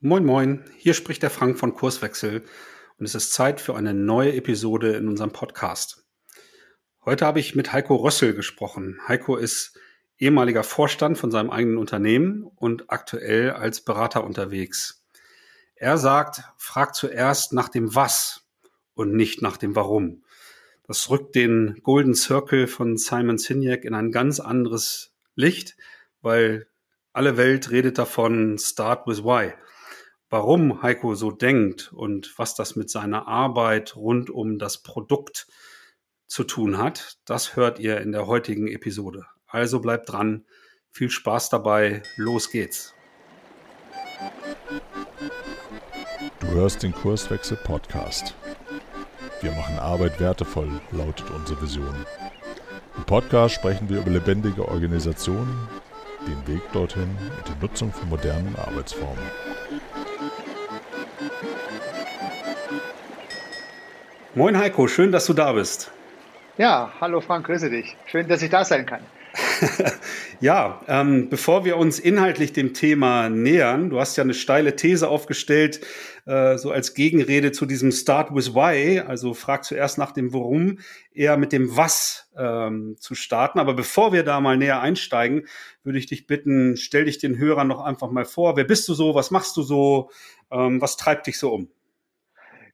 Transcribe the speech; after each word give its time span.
Moin, 0.00 0.24
moin, 0.24 0.64
hier 0.76 0.94
spricht 0.94 1.24
der 1.24 1.30
Frank 1.30 1.58
von 1.58 1.74
Kurswechsel 1.74 2.44
und 2.98 3.04
es 3.04 3.16
ist 3.16 3.32
Zeit 3.32 3.60
für 3.60 3.74
eine 3.74 3.94
neue 3.94 4.32
Episode 4.32 4.92
in 4.92 5.08
unserem 5.08 5.32
Podcast. 5.32 6.06
Heute 7.04 7.26
habe 7.26 7.40
ich 7.40 7.56
mit 7.56 7.72
Heiko 7.72 7.96
Rössel 7.96 8.32
gesprochen. 8.32 9.00
Heiko 9.08 9.34
ist 9.34 9.76
ehemaliger 10.16 10.62
Vorstand 10.62 11.18
von 11.18 11.32
seinem 11.32 11.50
eigenen 11.50 11.78
Unternehmen 11.78 12.44
und 12.44 12.92
aktuell 12.92 13.50
als 13.50 13.80
Berater 13.80 14.22
unterwegs. 14.22 15.04
Er 15.74 15.98
sagt, 15.98 16.42
frag 16.58 16.94
zuerst 16.94 17.52
nach 17.52 17.68
dem 17.68 17.96
Was 17.96 18.46
und 18.94 19.16
nicht 19.16 19.42
nach 19.42 19.56
dem 19.56 19.74
Warum. 19.74 20.22
Das 20.86 21.10
rückt 21.10 21.34
den 21.34 21.80
Golden 21.82 22.14
Circle 22.14 22.68
von 22.68 22.98
Simon 22.98 23.36
Sinek 23.38 23.84
in 23.84 23.94
ein 23.94 24.12
ganz 24.12 24.38
anderes 24.38 25.12
Licht, 25.34 25.76
weil 26.22 26.68
alle 27.12 27.36
Welt 27.36 27.72
redet 27.72 27.98
davon, 27.98 28.58
start 28.58 29.08
with 29.08 29.24
why. 29.24 29.54
Warum 30.30 30.82
Heiko 30.82 31.14
so 31.14 31.30
denkt 31.30 31.90
und 31.90 32.38
was 32.38 32.54
das 32.54 32.76
mit 32.76 32.90
seiner 32.90 33.26
Arbeit 33.26 33.96
rund 33.96 34.28
um 34.28 34.58
das 34.58 34.82
Produkt 34.82 35.46
zu 36.26 36.44
tun 36.44 36.76
hat, 36.76 37.16
das 37.24 37.56
hört 37.56 37.78
ihr 37.78 38.02
in 38.02 38.12
der 38.12 38.26
heutigen 38.26 38.68
Episode. 38.68 39.24
Also 39.46 39.80
bleibt 39.80 40.12
dran, 40.12 40.44
viel 40.90 41.08
Spaß 41.08 41.48
dabei, 41.48 42.02
los 42.16 42.50
geht's. 42.50 42.94
Du 46.40 46.46
hörst 46.48 46.82
den 46.82 46.92
Kurswechsel 46.92 47.56
Podcast. 47.64 48.34
Wir 49.40 49.52
machen 49.52 49.78
Arbeit 49.78 50.20
wertevoll, 50.20 50.68
lautet 50.92 51.30
unsere 51.30 51.62
Vision. 51.62 52.04
Im 52.98 53.04
Podcast 53.04 53.54
sprechen 53.54 53.88
wir 53.88 54.00
über 54.00 54.10
lebendige 54.10 54.68
Organisationen, 54.68 55.68
den 56.26 56.46
Weg 56.46 56.60
dorthin 56.72 57.08
und 57.38 57.48
die 57.48 57.64
Nutzung 57.64 57.92
von 57.92 58.10
modernen 58.10 58.54
Arbeitsformen. 58.56 59.24
Moin 64.38 64.56
Heiko, 64.56 64.86
schön, 64.86 65.10
dass 65.10 65.26
du 65.26 65.32
da 65.32 65.50
bist. 65.50 65.90
Ja, 66.58 66.92
hallo 67.00 67.20
Frank, 67.20 67.46
grüße 67.46 67.70
dich. 67.70 67.96
Schön, 68.06 68.28
dass 68.28 68.40
ich 68.40 68.50
da 68.50 68.64
sein 68.64 68.86
kann. 68.86 69.00
ja, 70.40 70.80
ähm, 70.86 71.28
bevor 71.28 71.64
wir 71.64 71.76
uns 71.76 71.98
inhaltlich 71.98 72.52
dem 72.52 72.72
Thema 72.72 73.30
nähern, 73.30 73.90
du 73.90 73.98
hast 73.98 74.16
ja 74.16 74.22
eine 74.22 74.34
steile 74.34 74.76
These 74.76 75.08
aufgestellt, 75.08 75.84
äh, 76.26 76.56
so 76.56 76.70
als 76.70 76.94
Gegenrede 76.94 77.50
zu 77.50 77.66
diesem 77.66 77.90
Start 77.90 78.32
with 78.32 78.54
Why, 78.54 79.00
also 79.00 79.34
frag 79.34 79.64
zuerst 79.64 79.98
nach 79.98 80.12
dem 80.12 80.32
Warum, 80.32 80.78
eher 81.12 81.36
mit 81.36 81.50
dem 81.50 81.76
Was 81.76 82.30
ähm, 82.38 82.94
zu 83.00 83.16
starten. 83.16 83.58
Aber 83.58 83.74
bevor 83.74 84.12
wir 84.12 84.22
da 84.22 84.40
mal 84.40 84.56
näher 84.56 84.80
einsteigen, 84.80 85.48
würde 85.82 85.98
ich 85.98 86.06
dich 86.06 86.28
bitten, 86.28 86.76
stell 86.76 87.06
dich 87.06 87.18
den 87.18 87.38
Hörern 87.38 87.66
noch 87.66 87.80
einfach 87.80 88.12
mal 88.12 88.24
vor. 88.24 88.56
Wer 88.56 88.62
bist 88.62 88.88
du 88.88 88.94
so? 88.94 89.16
Was 89.16 89.32
machst 89.32 89.56
du 89.56 89.62
so? 89.62 90.12
Ähm, 90.52 90.80
was 90.80 90.96
treibt 90.96 91.26
dich 91.26 91.40
so 91.40 91.52
um? 91.52 91.70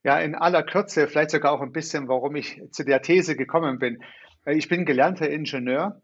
Ja, 0.04 0.18
in 0.18 0.34
aller 0.34 0.62
Kürze, 0.62 1.08
vielleicht 1.08 1.30
sogar 1.30 1.52
auch 1.52 1.62
ein 1.62 1.72
bisschen, 1.72 2.08
warum 2.08 2.36
ich 2.36 2.60
zu 2.72 2.84
der 2.84 3.00
These 3.00 3.36
gekommen 3.36 3.78
bin. 3.78 4.02
Äh, 4.44 4.54
ich 4.54 4.68
bin 4.68 4.84
gelernter 4.84 5.30
Ingenieur, 5.30 6.02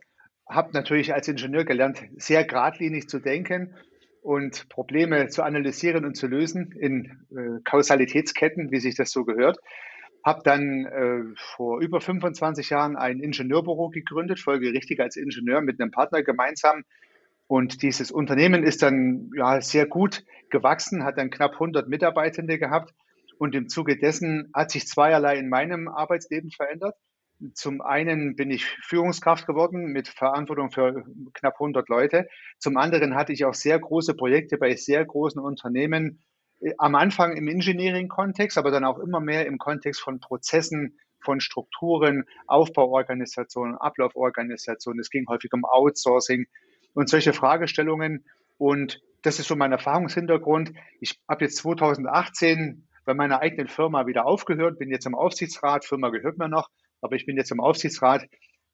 habe 0.49 0.71
natürlich 0.73 1.13
als 1.13 1.29
Ingenieur 1.29 1.67
gelernt, 1.67 2.03
sehr 2.17 2.45
geradlinig 2.45 3.09
zu 3.09 3.19
denken 3.19 3.75
und 4.23 4.71
Probleme 4.71 5.29
zu 5.29 5.43
analysieren 5.43 6.07
und 6.07 6.17
zu 6.17 6.29
lösen 6.29 6.73
in 6.73 7.27
äh, 7.31 7.61
Kausalitätsketten, 7.65 8.71
wie 8.71 8.81
sich 8.81 8.95
das 8.95 9.11
so 9.11 9.27
gehört. 9.27 9.59
Habe 10.25 10.41
dann 10.45 10.87
äh, 10.87 11.35
vor 11.57 11.83
über 11.83 12.01
25 12.01 12.71
Jahren 12.71 12.97
ein 12.97 13.21
Ingenieurbüro 13.21 13.91
gegründet, 13.91 14.41
folgerichtig 14.41 14.99
als 15.01 15.17
Ingenieur 15.17 15.61
mit 15.61 15.79
einem 15.79 15.91
Partner 15.91 16.23
gemeinsam. 16.23 16.85
Und 17.49 17.83
dieses 17.83 18.11
Unternehmen 18.11 18.63
ist 18.63 18.83
dann 18.83 19.31
ja, 19.37 19.61
sehr 19.61 19.85
gut 19.85 20.25
gewachsen, 20.49 21.05
hat 21.05 21.19
dann 21.19 21.29
knapp 21.29 21.53
100 21.53 21.87
Mitarbeitende 21.87 22.59
gehabt 22.59 22.95
und 23.41 23.55
im 23.55 23.71
Zuge 23.71 23.97
dessen 23.97 24.51
hat 24.53 24.71
sich 24.71 24.87
zweierlei 24.87 25.39
in 25.39 25.49
meinem 25.49 25.89
Arbeitsleben 25.89 26.51
verändert. 26.51 26.95
Zum 27.55 27.81
einen 27.81 28.37
bin 28.37 28.51
ich 28.51 28.67
Führungskraft 28.83 29.47
geworden 29.47 29.87
mit 29.87 30.09
Verantwortung 30.09 30.71
für 30.71 31.07
knapp 31.33 31.55
100 31.55 31.89
Leute. 31.89 32.29
Zum 32.59 32.77
anderen 32.77 33.15
hatte 33.15 33.33
ich 33.33 33.47
auch 33.47 33.55
sehr 33.55 33.79
große 33.79 34.13
Projekte 34.13 34.59
bei 34.59 34.77
sehr 34.77 35.03
großen 35.07 35.41
Unternehmen, 35.41 36.23
äh, 36.61 36.75
am 36.77 36.95
Anfang 36.95 37.35
im 37.35 37.49
Engineering-Kontext, 37.49 38.59
aber 38.59 38.71
dann 38.71 38.85
auch 38.85 38.99
immer 38.99 39.21
mehr 39.21 39.47
im 39.47 39.57
Kontext 39.57 40.03
von 40.03 40.21
Prozessen, 40.21 40.99
von 41.25 41.41
Strukturen, 41.41 42.25
Aufbauorganisationen, 42.47 43.75
Ablauforganisationen. 43.79 45.01
Es 45.01 45.09
ging 45.09 45.27
häufig 45.31 45.51
um 45.55 45.65
Outsourcing 45.65 46.45
und 46.93 47.09
solche 47.09 47.33
Fragestellungen. 47.33 48.27
Und 48.59 49.01
das 49.23 49.39
ist 49.39 49.49
so 49.49 49.57
mein 49.57 49.73
Erfahrungshintergrund. 49.73 50.75
Ich 51.01 51.19
habe 51.27 51.47
jetzt 51.47 51.57
2018 51.57 52.87
bei 53.11 53.15
meiner 53.15 53.41
eigenen 53.41 53.67
Firma 53.67 54.07
wieder 54.07 54.25
aufgehört, 54.25 54.79
bin 54.79 54.89
jetzt 54.89 55.05
im 55.05 55.17
Aufsichtsrat, 55.17 55.85
Firma 55.85 56.11
gehört 56.11 56.39
mir 56.39 56.49
noch, 56.49 56.69
aber 57.01 57.17
ich 57.17 57.27
bin 57.27 57.37
jetzt 57.37 57.51
im 57.51 57.59
Aufsichtsrat, 57.59 58.25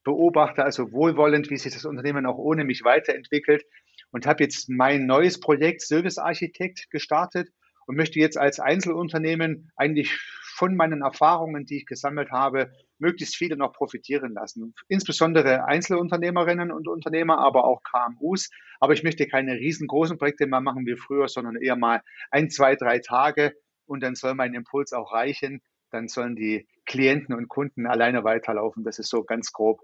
beobachte 0.04 0.62
also 0.62 0.92
wohlwollend, 0.92 1.48
wie 1.48 1.56
sich 1.56 1.72
das 1.72 1.86
Unternehmen 1.86 2.26
auch 2.26 2.36
ohne 2.36 2.64
mich 2.64 2.84
weiterentwickelt 2.84 3.64
und 4.10 4.26
habe 4.26 4.44
jetzt 4.44 4.68
mein 4.68 5.06
neues 5.06 5.40
Projekt 5.40 5.80
Service 5.80 6.18
Architekt 6.18 6.90
gestartet 6.90 7.48
und 7.86 7.96
möchte 7.96 8.20
jetzt 8.20 8.36
als 8.36 8.60
Einzelunternehmen 8.60 9.70
eigentlich 9.74 10.20
von 10.54 10.76
meinen 10.76 11.00
Erfahrungen, 11.00 11.64
die 11.64 11.78
ich 11.78 11.86
gesammelt 11.86 12.30
habe, 12.30 12.70
möglichst 12.98 13.36
viele 13.36 13.56
noch 13.56 13.72
profitieren 13.72 14.34
lassen. 14.34 14.74
Insbesondere 14.88 15.64
Einzelunternehmerinnen 15.64 16.72
und 16.72 16.88
Unternehmer, 16.88 17.38
aber 17.38 17.64
auch 17.64 17.80
KMUs. 17.82 18.50
Aber 18.80 18.92
ich 18.92 19.02
möchte 19.02 19.26
keine 19.26 19.54
riesengroßen 19.54 20.18
Projekte 20.18 20.46
mehr 20.46 20.60
machen 20.60 20.84
wie 20.84 20.96
früher, 20.96 21.28
sondern 21.28 21.56
eher 21.56 21.76
mal 21.76 22.02
ein, 22.30 22.50
zwei, 22.50 22.76
drei 22.76 22.98
Tage 22.98 23.54
und 23.86 24.02
dann 24.02 24.14
soll 24.14 24.34
mein 24.34 24.54
Impuls 24.54 24.92
auch 24.92 25.12
reichen. 25.12 25.62
Dann 25.90 26.08
sollen 26.08 26.36
die 26.36 26.66
Klienten 26.84 27.34
und 27.34 27.48
Kunden 27.48 27.86
alleine 27.86 28.24
weiterlaufen. 28.24 28.84
Das 28.84 28.98
ist 28.98 29.08
so 29.08 29.24
ganz 29.24 29.52
grob 29.52 29.80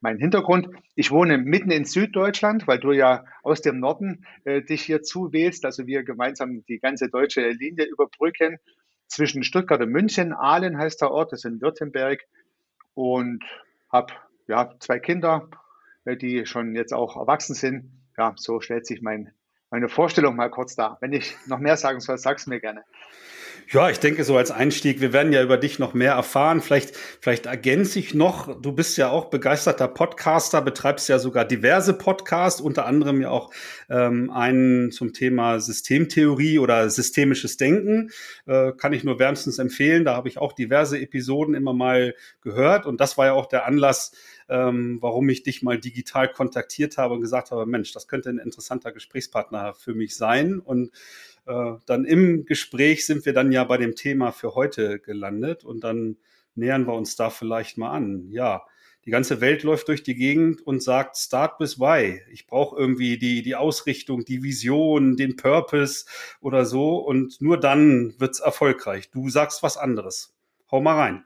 mein 0.00 0.18
Hintergrund. 0.18 0.68
Ich 0.94 1.10
wohne 1.10 1.38
mitten 1.38 1.70
in 1.70 1.84
Süddeutschland, 1.84 2.66
weil 2.66 2.78
du 2.78 2.92
ja 2.92 3.24
aus 3.42 3.60
dem 3.60 3.80
Norden 3.80 4.26
äh, 4.44 4.62
dich 4.62 4.82
hier 4.82 5.02
zuwählst. 5.02 5.64
Also 5.64 5.86
wir 5.86 6.02
gemeinsam 6.04 6.64
die 6.66 6.78
ganze 6.78 7.08
deutsche 7.08 7.48
Linie 7.50 7.86
überbrücken. 7.86 8.58
Zwischen 9.06 9.42
Stuttgart 9.42 9.80
und 9.80 9.90
München, 9.90 10.32
Aalen 10.32 10.78
heißt 10.78 11.00
der 11.00 11.10
Ort, 11.10 11.32
das 11.32 11.40
ist 11.40 11.50
in 11.50 11.60
Württemberg. 11.60 12.20
Und 12.94 13.44
habe 13.92 14.14
ja, 14.46 14.74
zwei 14.80 14.98
Kinder, 14.98 15.48
äh, 16.04 16.16
die 16.16 16.46
schon 16.46 16.74
jetzt 16.74 16.92
auch 16.92 17.16
erwachsen 17.16 17.54
sind. 17.54 17.90
Ja, 18.16 18.34
so 18.36 18.60
stellt 18.60 18.86
sich 18.86 19.02
mein, 19.02 19.32
meine 19.70 19.88
Vorstellung 19.88 20.36
mal 20.36 20.50
kurz 20.50 20.76
dar. 20.76 20.98
Wenn 21.00 21.12
ich 21.12 21.36
noch 21.46 21.58
mehr 21.58 21.76
sagen 21.76 22.00
soll, 22.00 22.18
sag's 22.18 22.46
mir 22.46 22.60
gerne. 22.60 22.84
Ja, 23.72 23.88
ich 23.88 24.00
denke 24.00 24.24
so 24.24 24.36
als 24.36 24.50
Einstieg, 24.50 25.00
wir 25.00 25.12
werden 25.12 25.32
ja 25.32 25.44
über 25.44 25.56
dich 25.56 25.78
noch 25.78 25.94
mehr 25.94 26.14
erfahren. 26.14 26.60
Vielleicht, 26.60 26.96
vielleicht 27.20 27.46
ergänze 27.46 28.00
ich 28.00 28.14
noch, 28.14 28.60
du 28.60 28.72
bist 28.72 28.98
ja 28.98 29.10
auch 29.10 29.26
begeisterter 29.26 29.86
Podcaster, 29.86 30.60
betreibst 30.60 31.08
ja 31.08 31.20
sogar 31.20 31.44
diverse 31.44 31.94
Podcasts, 31.94 32.60
unter 32.60 32.86
anderem 32.86 33.20
ja 33.20 33.30
auch 33.30 33.52
ähm, 33.88 34.28
einen 34.32 34.90
zum 34.90 35.12
Thema 35.12 35.60
Systemtheorie 35.60 36.58
oder 36.58 36.90
systemisches 36.90 37.58
Denken. 37.58 38.10
Äh, 38.44 38.72
kann 38.72 38.92
ich 38.92 39.04
nur 39.04 39.20
wärmstens 39.20 39.60
empfehlen. 39.60 40.04
Da 40.04 40.16
habe 40.16 40.28
ich 40.28 40.38
auch 40.38 40.52
diverse 40.52 41.00
Episoden 41.00 41.54
immer 41.54 41.72
mal 41.72 42.16
gehört 42.40 42.86
und 42.86 43.00
das 43.00 43.18
war 43.18 43.26
ja 43.26 43.32
auch 43.34 43.46
der 43.46 43.66
Anlass, 43.66 44.10
ähm, 44.50 44.98
warum 45.00 45.28
ich 45.28 45.44
dich 45.44 45.62
mal 45.62 45.78
digital 45.78 46.30
kontaktiert 46.30 46.98
habe 46.98 47.14
und 47.14 47.20
gesagt 47.20 47.52
habe, 47.52 47.66
Mensch, 47.66 47.92
das 47.92 48.08
könnte 48.08 48.28
ein 48.30 48.38
interessanter 48.38 48.90
Gesprächspartner 48.90 49.74
für 49.74 49.94
mich 49.94 50.16
sein. 50.16 50.58
Und 50.58 50.90
äh, 51.46 51.74
dann 51.86 52.04
im 52.04 52.44
Gespräch 52.44 53.06
sind 53.06 53.24
wir 53.24 53.32
dann 53.32 53.52
ja 53.52 53.62
bei 53.62 53.76
dem 53.76 53.94
Thema 53.94 54.32
für 54.32 54.56
heute 54.56 54.98
gelandet 54.98 55.64
und 55.64 55.84
dann 55.84 56.16
nähern 56.56 56.86
wir 56.86 56.94
uns 56.94 57.14
da 57.14 57.30
vielleicht 57.30 57.78
mal 57.78 57.92
an. 57.92 58.26
Ja, 58.30 58.64
die 59.04 59.12
ganze 59.12 59.40
Welt 59.40 59.62
läuft 59.62 59.86
durch 59.86 60.02
die 60.02 60.16
Gegend 60.16 60.66
und 60.66 60.82
sagt 60.82 61.16
Start 61.16 61.58
bis 61.58 61.78
Why. 61.78 62.20
Ich 62.32 62.48
brauche 62.48 62.76
irgendwie 62.76 63.18
die, 63.18 63.42
die 63.42 63.54
Ausrichtung, 63.54 64.24
die 64.24 64.42
Vision, 64.42 65.16
den 65.16 65.36
Purpose 65.36 66.06
oder 66.40 66.66
so 66.66 66.96
und 66.96 67.40
nur 67.40 67.58
dann 67.58 68.14
wird's 68.18 68.40
erfolgreich. 68.40 69.10
Du 69.10 69.30
sagst 69.30 69.62
was 69.62 69.76
anderes. 69.76 70.34
Hau 70.72 70.80
mal 70.80 70.96
rein. 70.96 71.24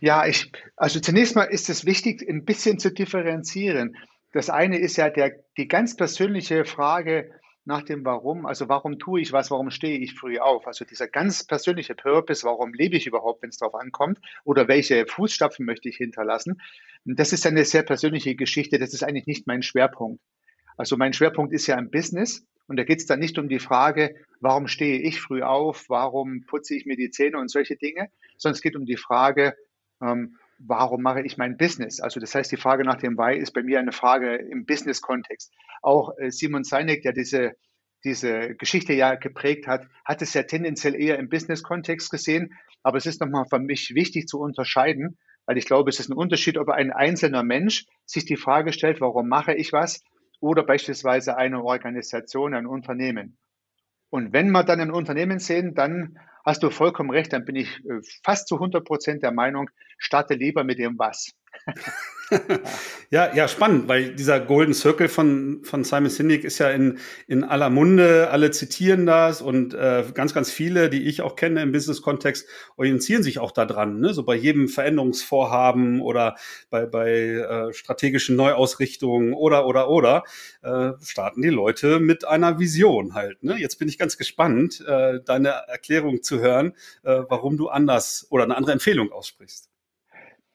Ja, 0.00 0.26
ich, 0.26 0.52
also 0.76 1.00
zunächst 1.00 1.36
mal 1.36 1.44
ist 1.44 1.68
es 1.68 1.84
wichtig, 1.84 2.26
ein 2.28 2.44
bisschen 2.44 2.78
zu 2.78 2.92
differenzieren. 2.92 3.96
Das 4.32 4.50
eine 4.50 4.78
ist 4.78 4.96
ja 4.96 5.10
der, 5.10 5.32
die 5.56 5.68
ganz 5.68 5.96
persönliche 5.96 6.64
Frage 6.64 7.30
nach 7.64 7.82
dem 7.82 8.04
Warum, 8.04 8.44
also 8.46 8.68
warum 8.68 8.98
tue 8.98 9.20
ich 9.20 9.32
was, 9.32 9.50
warum 9.50 9.70
stehe 9.70 9.98
ich 9.98 10.14
früh 10.14 10.38
auf? 10.38 10.66
Also 10.66 10.84
dieser 10.84 11.06
ganz 11.06 11.44
persönliche 11.44 11.94
Purpose, 11.94 12.44
warum 12.44 12.74
lebe 12.74 12.96
ich 12.96 13.06
überhaupt, 13.06 13.42
wenn 13.42 13.50
es 13.50 13.58
darauf 13.58 13.74
ankommt, 13.74 14.18
oder 14.44 14.66
welche 14.66 15.06
Fußstapfen 15.06 15.64
möchte 15.64 15.88
ich 15.88 15.96
hinterlassen? 15.96 16.60
Das 17.04 17.32
ist 17.32 17.46
eine 17.46 17.64
sehr 17.64 17.82
persönliche 17.82 18.34
Geschichte, 18.34 18.78
das 18.78 18.92
ist 18.92 19.04
eigentlich 19.04 19.26
nicht 19.26 19.46
mein 19.46 19.62
Schwerpunkt. 19.62 20.20
Also 20.76 20.96
mein 20.96 21.12
Schwerpunkt 21.12 21.52
ist 21.52 21.66
ja 21.66 21.78
im 21.78 21.90
Business 21.90 22.44
und 22.66 22.76
da 22.78 22.84
geht 22.84 22.98
es 22.98 23.06
dann 23.06 23.20
nicht 23.20 23.38
um 23.38 23.48
die 23.48 23.58
Frage, 23.58 24.16
warum 24.40 24.66
stehe 24.66 24.98
ich 25.00 25.20
früh 25.20 25.42
auf, 25.42 25.84
warum 25.88 26.44
putze 26.46 26.74
ich 26.74 26.86
mir 26.86 26.96
die 26.96 27.10
Zähne 27.10 27.38
und 27.38 27.48
solche 27.48 27.76
Dinge, 27.76 28.08
sondern 28.42 28.56
es 28.56 28.62
geht 28.62 28.76
um 28.76 28.84
die 28.84 28.96
Frage, 28.96 29.54
ähm, 30.02 30.36
warum 30.58 31.02
mache 31.02 31.22
ich 31.22 31.38
mein 31.38 31.56
Business? 31.56 32.00
Also 32.00 32.20
das 32.20 32.34
heißt, 32.34 32.52
die 32.52 32.56
Frage 32.56 32.84
nach 32.84 32.96
dem 32.96 33.16
Why 33.16 33.36
ist 33.36 33.52
bei 33.52 33.62
mir 33.62 33.78
eine 33.78 33.92
Frage 33.92 34.36
im 34.36 34.66
Business-Kontext. 34.66 35.52
Auch 35.80 36.16
äh, 36.18 36.30
Simon 36.30 36.64
Sinek, 36.64 37.02
der 37.02 37.12
diese 37.12 37.54
diese 38.04 38.54
Geschichte 38.56 38.92
ja 38.92 39.14
geprägt 39.14 39.66
hat, 39.66 39.86
hat 40.04 40.22
es 40.22 40.34
ja 40.34 40.42
tendenziell 40.42 40.94
eher 40.94 41.18
im 41.18 41.28
Business-Kontext 41.28 42.10
gesehen. 42.10 42.54
Aber 42.82 42.98
es 42.98 43.06
ist 43.06 43.20
nochmal 43.20 43.44
für 43.48 43.58
mich 43.58 43.94
wichtig 43.94 44.26
zu 44.26 44.40
unterscheiden, 44.40 45.18
weil 45.46 45.58
ich 45.58 45.66
glaube, 45.66 45.90
es 45.90 46.00
ist 46.00 46.08
ein 46.08 46.16
Unterschied, 46.16 46.58
ob 46.58 46.68
ein 46.68 46.92
einzelner 46.92 47.42
Mensch 47.42 47.86
sich 48.04 48.24
die 48.24 48.36
Frage 48.36 48.72
stellt, 48.72 49.00
warum 49.00 49.28
mache 49.28 49.54
ich 49.54 49.72
was, 49.72 50.02
oder 50.40 50.64
beispielsweise 50.64 51.36
eine 51.36 51.62
Organisation, 51.62 52.54
ein 52.54 52.66
Unternehmen. 52.66 53.38
Und 54.10 54.32
wenn 54.32 54.50
wir 54.50 54.64
dann 54.64 54.80
ein 54.80 54.90
Unternehmen 54.90 55.38
sehen, 55.38 55.74
dann 55.74 56.18
hast 56.44 56.62
du 56.62 56.70
vollkommen 56.70 57.10
recht, 57.10 57.32
dann 57.32 57.44
bin 57.44 57.56
ich 57.56 57.68
äh, 57.84 58.00
fast 58.24 58.48
zu 58.48 58.56
100 58.56 58.84
Prozent 58.84 59.22
der 59.22 59.32
Meinung, 59.32 59.70
starte 59.98 60.34
lieber 60.34 60.64
mit 60.64 60.78
dem 60.78 60.98
Was. 60.98 61.32
Ja, 63.10 63.34
ja, 63.34 63.48
spannend, 63.48 63.88
weil 63.88 64.14
dieser 64.14 64.40
Golden 64.40 64.74
Circle 64.74 65.08
von, 65.08 65.60
von 65.64 65.84
Simon 65.84 66.10
Sinek 66.10 66.44
ist 66.44 66.58
ja 66.58 66.70
in, 66.70 66.98
in 67.26 67.44
aller 67.44 67.70
Munde, 67.70 68.30
alle 68.30 68.50
zitieren 68.50 69.06
das 69.06 69.42
und 69.42 69.74
äh, 69.74 70.04
ganz, 70.14 70.34
ganz 70.34 70.50
viele, 70.50 70.90
die 70.90 71.04
ich 71.04 71.22
auch 71.22 71.36
kenne 71.36 71.62
im 71.62 71.72
Business-Kontext, 71.72 72.46
orientieren 72.76 73.22
sich 73.22 73.38
auch 73.38 73.50
daran. 73.50 74.00
Ne? 74.00 74.14
So 74.14 74.22
bei 74.22 74.34
jedem 74.34 74.68
Veränderungsvorhaben 74.68 76.00
oder 76.00 76.36
bei, 76.70 76.86
bei 76.86 77.10
äh, 77.10 77.72
strategischen 77.72 78.36
Neuausrichtungen 78.36 79.32
oder, 79.34 79.66
oder, 79.66 79.88
oder, 79.88 80.24
äh, 80.62 80.92
starten 81.02 81.42
die 81.42 81.50
Leute 81.50 82.00
mit 82.00 82.26
einer 82.26 82.58
Vision 82.58 83.14
halt. 83.14 83.42
Ne? 83.42 83.56
Jetzt 83.58 83.78
bin 83.78 83.88
ich 83.88 83.98
ganz 83.98 84.16
gespannt, 84.16 84.82
äh, 84.86 85.20
deine 85.24 85.48
Erklärung 85.68 86.22
zu 86.22 86.40
hören, 86.40 86.74
äh, 87.02 87.22
warum 87.28 87.56
du 87.56 87.68
anders 87.68 88.26
oder 88.30 88.44
eine 88.44 88.56
andere 88.56 88.72
Empfehlung 88.72 89.12
aussprichst. 89.12 89.71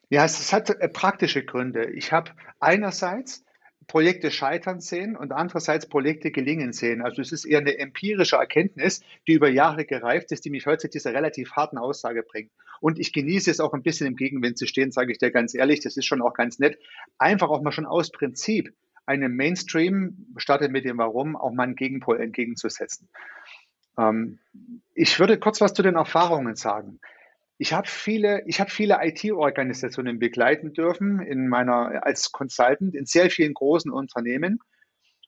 Ja, 0.10 0.24
es 0.24 0.54
hat 0.54 0.70
äh, 0.70 0.88
praktische 0.88 1.44
Gründe. 1.44 1.90
Ich 1.92 2.12
habe 2.12 2.32
einerseits 2.60 3.44
Projekte 3.88 4.32
scheitern 4.32 4.82
sehen 4.82 5.16
und 5.16 5.32
andererseits 5.32 5.88
Projekte 5.88 6.32
gelingen 6.32 6.74
sehen. 6.74 7.02
Also 7.02 7.22
es 7.22 7.32
ist 7.32 7.46
eher 7.46 7.60
eine 7.60 7.78
empirische 7.78 8.36
Erkenntnis, 8.36 9.02
die 9.28 9.34
über 9.34 9.50
Jahre 9.50 9.86
gereift 9.86 10.32
ist, 10.32 10.44
die 10.44 10.50
mich 10.50 10.66
heute 10.66 10.80
zu 10.80 10.90
dieser 10.90 11.14
relativ 11.14 11.54
harten 11.54 11.78
Aussage 11.78 12.24
bringt. 12.24 12.52
Und 12.82 13.00
ich 13.00 13.14
genieße 13.14 13.50
es 13.50 13.60
auch 13.60 13.74
ein 13.74 13.84
bisschen 13.84 14.08
im 14.08 14.16
Gegenwind 14.16 14.58
zu 14.58 14.68
stehen, 14.68 14.92
sage 14.92 15.12
ich 15.12 15.18
dir 15.18 15.32
ganz 15.32 15.54
ehrlich. 15.54 15.80
Das 15.80 15.98
ist 15.98 16.06
schon 16.06 16.22
auch 16.22 16.34
ganz 16.34 16.60
nett. 16.60 16.78
Einfach 17.18 17.50
auch 17.50 17.62
mal 17.62 17.72
schon 17.72 17.86
aus 17.86 18.12
Prinzip 18.12 18.74
einem 19.06 19.36
Mainstream, 19.36 20.28
startet 20.36 20.72
mit 20.72 20.84
dem 20.84 20.98
Warum, 20.98 21.38
auch 21.38 21.52
mal 21.52 21.64
einen 21.64 21.76
Gegenpol 21.76 22.20
entgegenzusetzen. 22.20 23.08
Ähm, 23.98 24.40
ich 24.94 25.20
würde 25.20 25.40
kurz 25.40 25.62
was 25.62 25.74
zu 25.74 25.82
den 25.82 25.96
Erfahrungen 25.96 26.56
sagen. 26.56 27.00
Ich 27.60 27.74
habe 27.74 27.88
viele, 27.88 28.44
ich 28.46 28.60
habe 28.60 28.70
viele 28.70 29.00
IT-Organisationen 29.02 30.20
begleiten 30.20 30.74
dürfen 30.74 31.20
in 31.22 31.48
meiner 31.48 32.06
als 32.06 32.32
Consultant 32.32 32.94
in 32.96 33.06
sehr 33.06 33.32
vielen 33.32 33.54
großen 33.54 33.92
Unternehmen. 33.92 34.60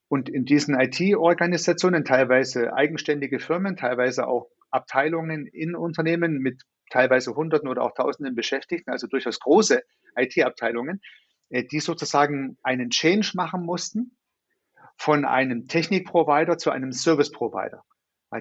Und 0.07 0.29
in 0.29 0.45
diesen 0.45 0.79
IT-Organisationen, 0.79 2.03
teilweise 2.03 2.73
eigenständige 2.73 3.39
Firmen, 3.39 3.77
teilweise 3.77 4.27
auch 4.27 4.49
Abteilungen 4.71 5.45
in 5.47 5.75
Unternehmen 5.75 6.39
mit 6.39 6.63
teilweise 6.89 7.35
Hunderten 7.35 7.67
oder 7.67 7.83
auch 7.83 7.93
Tausenden 7.93 8.35
Beschäftigten, 8.35 8.91
also 8.91 9.07
durchaus 9.07 9.39
große 9.39 9.83
IT-Abteilungen, 10.15 11.01
äh, 11.49 11.63
die 11.63 11.79
sozusagen 11.79 12.57
einen 12.63 12.89
Change 12.89 13.31
machen 13.35 13.63
mussten 13.63 14.17
von 14.97 15.25
einem 15.25 15.67
Technikprovider 15.67 16.57
zu 16.57 16.71
einem 16.71 16.91
Service-Provider. 16.91 17.83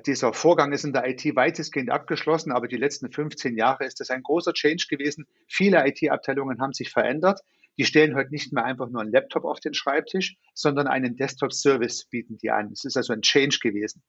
Dieser 0.07 0.35
Vorgang 0.35 0.73
ist 0.73 0.85
in 0.85 0.93
der 0.93 1.09
IT 1.09 1.25
weitestgehend 1.35 1.91
abgeschlossen, 1.91 2.53
aber 2.53 2.69
die 2.69 2.77
letzten 2.77 3.11
15 3.11 3.57
Jahre 3.57 3.87
ist 3.87 4.01
das 4.01 4.11
ein 4.11 4.23
großer 4.23 4.53
Change 4.53 4.87
gewesen. 4.91 5.27
Viele 5.47 5.87
IT-Abteilungen 5.87 6.61
haben 6.61 6.75
sich 6.75 6.91
verändert. 6.91 7.41
Die 7.79 7.85
stellen 7.85 8.15
heute 8.15 8.31
nicht 8.31 8.53
mehr 8.53 8.65
einfach 8.65 8.91
nur 8.91 9.01
einen 9.01 9.13
Laptop 9.13 9.45
auf 9.45 9.61
den 9.61 9.73
Schreibtisch, 9.73 10.37
sondern 10.53 10.89
einen 10.89 11.17
Desktop-Service 11.17 12.05
bieten 12.11 12.37
die 12.37 12.51
an. 12.51 12.71
Es 12.73 12.85
ist 12.85 12.99
also 12.99 13.15
ein 13.15 13.23
Change 13.23 13.61
gewesen. 13.63 14.03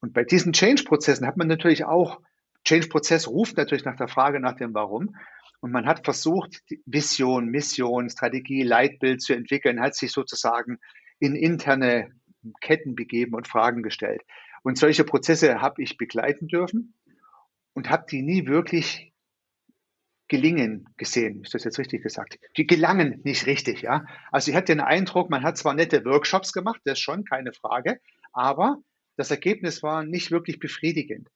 Und 0.00 0.12
bei 0.12 0.22
diesen 0.22 0.52
Change-Prozessen 0.52 1.26
hat 1.26 1.36
man 1.36 1.48
natürlich 1.48 1.84
auch, 1.84 2.20
Change-Prozess 2.64 3.26
ruft 3.26 3.56
natürlich 3.56 3.84
nach 3.84 3.96
der 3.96 4.08
Frage 4.08 4.38
nach 4.38 4.54
dem 4.54 4.74
Warum. 4.74 5.16
Und 5.60 5.72
man 5.72 5.86
hat 5.86 6.04
versucht, 6.04 6.62
Vision, 6.86 7.46
Mission, 7.46 8.08
Strategie, 8.10 8.62
Leitbild 8.62 9.22
zu 9.22 9.34
entwickeln, 9.34 9.80
hat 9.80 9.96
sich 9.96 10.12
sozusagen 10.12 10.78
in 11.18 11.34
interne 11.34 12.12
Ketten 12.60 12.94
begeben 12.94 13.34
und 13.34 13.48
Fragen 13.48 13.82
gestellt. 13.82 14.22
Und 14.62 14.78
solche 14.78 15.04
Prozesse 15.04 15.60
habe 15.60 15.82
ich 15.82 15.96
begleiten 15.96 16.48
dürfen 16.48 16.94
und 17.72 17.90
habe 17.90 18.06
die 18.10 18.22
nie 18.22 18.46
wirklich 18.46 19.12
gelingen 20.28 20.88
gesehen. 20.96 21.42
Ist 21.42 21.54
das 21.54 21.64
jetzt 21.64 21.78
richtig 21.78 22.02
gesagt? 22.02 22.38
Die 22.56 22.66
gelangen 22.66 23.20
nicht 23.24 23.46
richtig, 23.46 23.82
ja. 23.82 24.06
Also 24.30 24.50
ich 24.50 24.56
hatte 24.56 24.72
den 24.72 24.80
Eindruck, 24.80 25.28
man 25.28 25.42
hat 25.42 25.58
zwar 25.58 25.74
nette 25.74 26.04
Workshops 26.04 26.52
gemacht, 26.52 26.80
das 26.84 26.94
ist 26.94 27.00
schon 27.00 27.24
keine 27.24 27.52
Frage, 27.52 28.00
aber 28.32 28.78
das 29.16 29.30
Ergebnis 29.30 29.82
war 29.82 30.04
nicht 30.04 30.30
wirklich 30.30 30.58
befriedigend. 30.60 31.28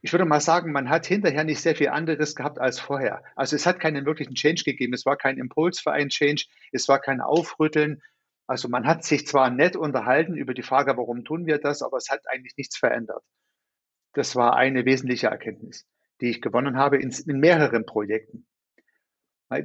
Ich 0.00 0.12
würde 0.12 0.24
mal 0.24 0.40
sagen, 0.40 0.72
man 0.72 0.88
hat 0.88 1.06
hinterher 1.06 1.44
nicht 1.44 1.60
sehr 1.60 1.76
viel 1.76 1.88
anderes 1.88 2.34
gehabt 2.34 2.58
als 2.58 2.80
vorher. 2.80 3.22
Also 3.34 3.56
es 3.56 3.66
hat 3.66 3.80
keinen 3.80 4.06
wirklichen 4.06 4.34
Change 4.34 4.62
gegeben. 4.64 4.94
Es 4.94 5.04
war 5.04 5.16
kein 5.16 5.38
Impuls 5.38 5.80
für 5.80 5.92
einen 5.92 6.08
Change. 6.08 6.44
Es 6.72 6.88
war 6.88 7.00
kein 7.00 7.20
Aufrütteln. 7.20 8.00
Also 8.48 8.70
man 8.70 8.86
hat 8.86 9.04
sich 9.04 9.26
zwar 9.26 9.50
nett 9.50 9.76
unterhalten 9.76 10.34
über 10.34 10.54
die 10.54 10.62
Frage, 10.62 10.96
warum 10.96 11.22
tun 11.22 11.44
wir 11.44 11.58
das, 11.58 11.82
aber 11.82 11.98
es 11.98 12.08
hat 12.08 12.22
eigentlich 12.26 12.56
nichts 12.56 12.78
verändert. 12.78 13.22
Das 14.14 14.36
war 14.36 14.56
eine 14.56 14.86
wesentliche 14.86 15.26
Erkenntnis, 15.26 15.86
die 16.22 16.30
ich 16.30 16.40
gewonnen 16.40 16.78
habe 16.78 16.96
in, 16.96 17.14
in 17.26 17.40
mehreren 17.40 17.84
Projekten. 17.84 18.46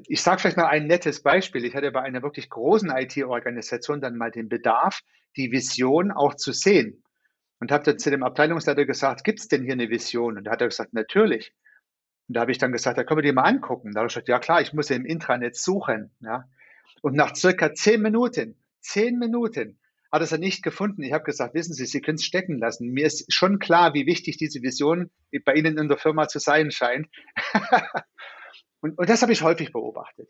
Ich 0.07 0.21
sage 0.21 0.41
vielleicht 0.41 0.57
noch 0.57 0.68
ein 0.68 0.85
nettes 0.88 1.24
Beispiel. 1.24 1.63
Ich 1.63 1.75
hatte 1.75 1.91
bei 1.91 2.01
einer 2.01 2.24
wirklich 2.24 2.50
großen 2.50 2.89
IT-Organisation 2.89 4.01
dann 4.01 4.18
mal 4.18 4.31
den 4.31 4.50
Bedarf, 4.50 5.00
die 5.38 5.53
Vision 5.53 6.12
auch 6.12 6.35
zu 6.35 6.51
sehen. 6.51 7.03
Und 7.59 7.71
habe 7.71 7.85
dann 7.85 8.00
zu 8.00 8.12
dem 8.12 8.24
Abteilungsleiter 8.24 8.85
gesagt, 8.85 9.24
gibt 9.24 9.39
es 9.39 9.47
denn 9.47 9.63
hier 9.63 9.74
eine 9.74 9.89
Vision? 9.89 10.38
Und 10.38 10.44
da 10.44 10.51
hat 10.51 10.62
er 10.62 10.68
gesagt, 10.68 10.94
natürlich. 10.94 11.53
Und 12.27 12.35
da 12.35 12.41
habe 12.41 12.51
ich 12.51 12.57
dann 12.57 12.74
gesagt, 12.74 12.97
da 12.97 13.06
können 13.06 13.19
wir 13.19 13.24
die 13.24 13.31
mal 13.31 13.44
angucken. 13.44 13.94
Da 13.94 14.01
habe 14.01 14.07
ich 14.07 14.13
gesagt, 14.13 14.27
ja 14.27 14.39
klar, 14.39 14.59
ich 14.59 14.74
muss 14.74 14.89
ja 14.89 14.97
im 14.97 15.06
Intranet 15.06 15.56
suchen. 15.56 16.13
Ja. 16.19 16.50
Und 17.01 17.15
nach 17.15 17.33
circa 17.35 17.74
zehn 17.74 18.01
Minuten 18.01 18.57
zehn 18.83 19.18
Minuten 19.18 19.80
hat 20.12 20.21
es 20.21 20.31
er 20.31 20.38
nicht 20.38 20.62
gefunden. 20.62 21.01
Ich 21.01 21.12
habe 21.12 21.24
gesagt, 21.24 21.56
wissen 21.56 21.74
Sie, 21.74 21.88
Sie 21.88 22.00
können 22.00 22.18
es 22.18 22.24
stecken 22.24 22.59
lassen. 22.59 22.89
Mir 22.89 23.07
ist 23.07 23.33
schon 23.33 23.57
klar, 23.57 23.95
wie 23.95 24.06
wichtig 24.06 24.38
diese 24.38 24.62
Vision 24.62 25.09
bei 25.44 25.56
Ihnen 25.56 25.80
in 25.80 25.88
der 25.88 25.97
Firma 25.97 26.27
zu 26.27 26.38
sein 26.38 26.69
scheint. 26.69 27.07
und, 28.81 28.97
und 29.00 29.09
das 29.09 29.24
habe 29.24 29.33
ich 29.33 29.41
häufig 29.41 29.71
beobachtet. 29.71 30.30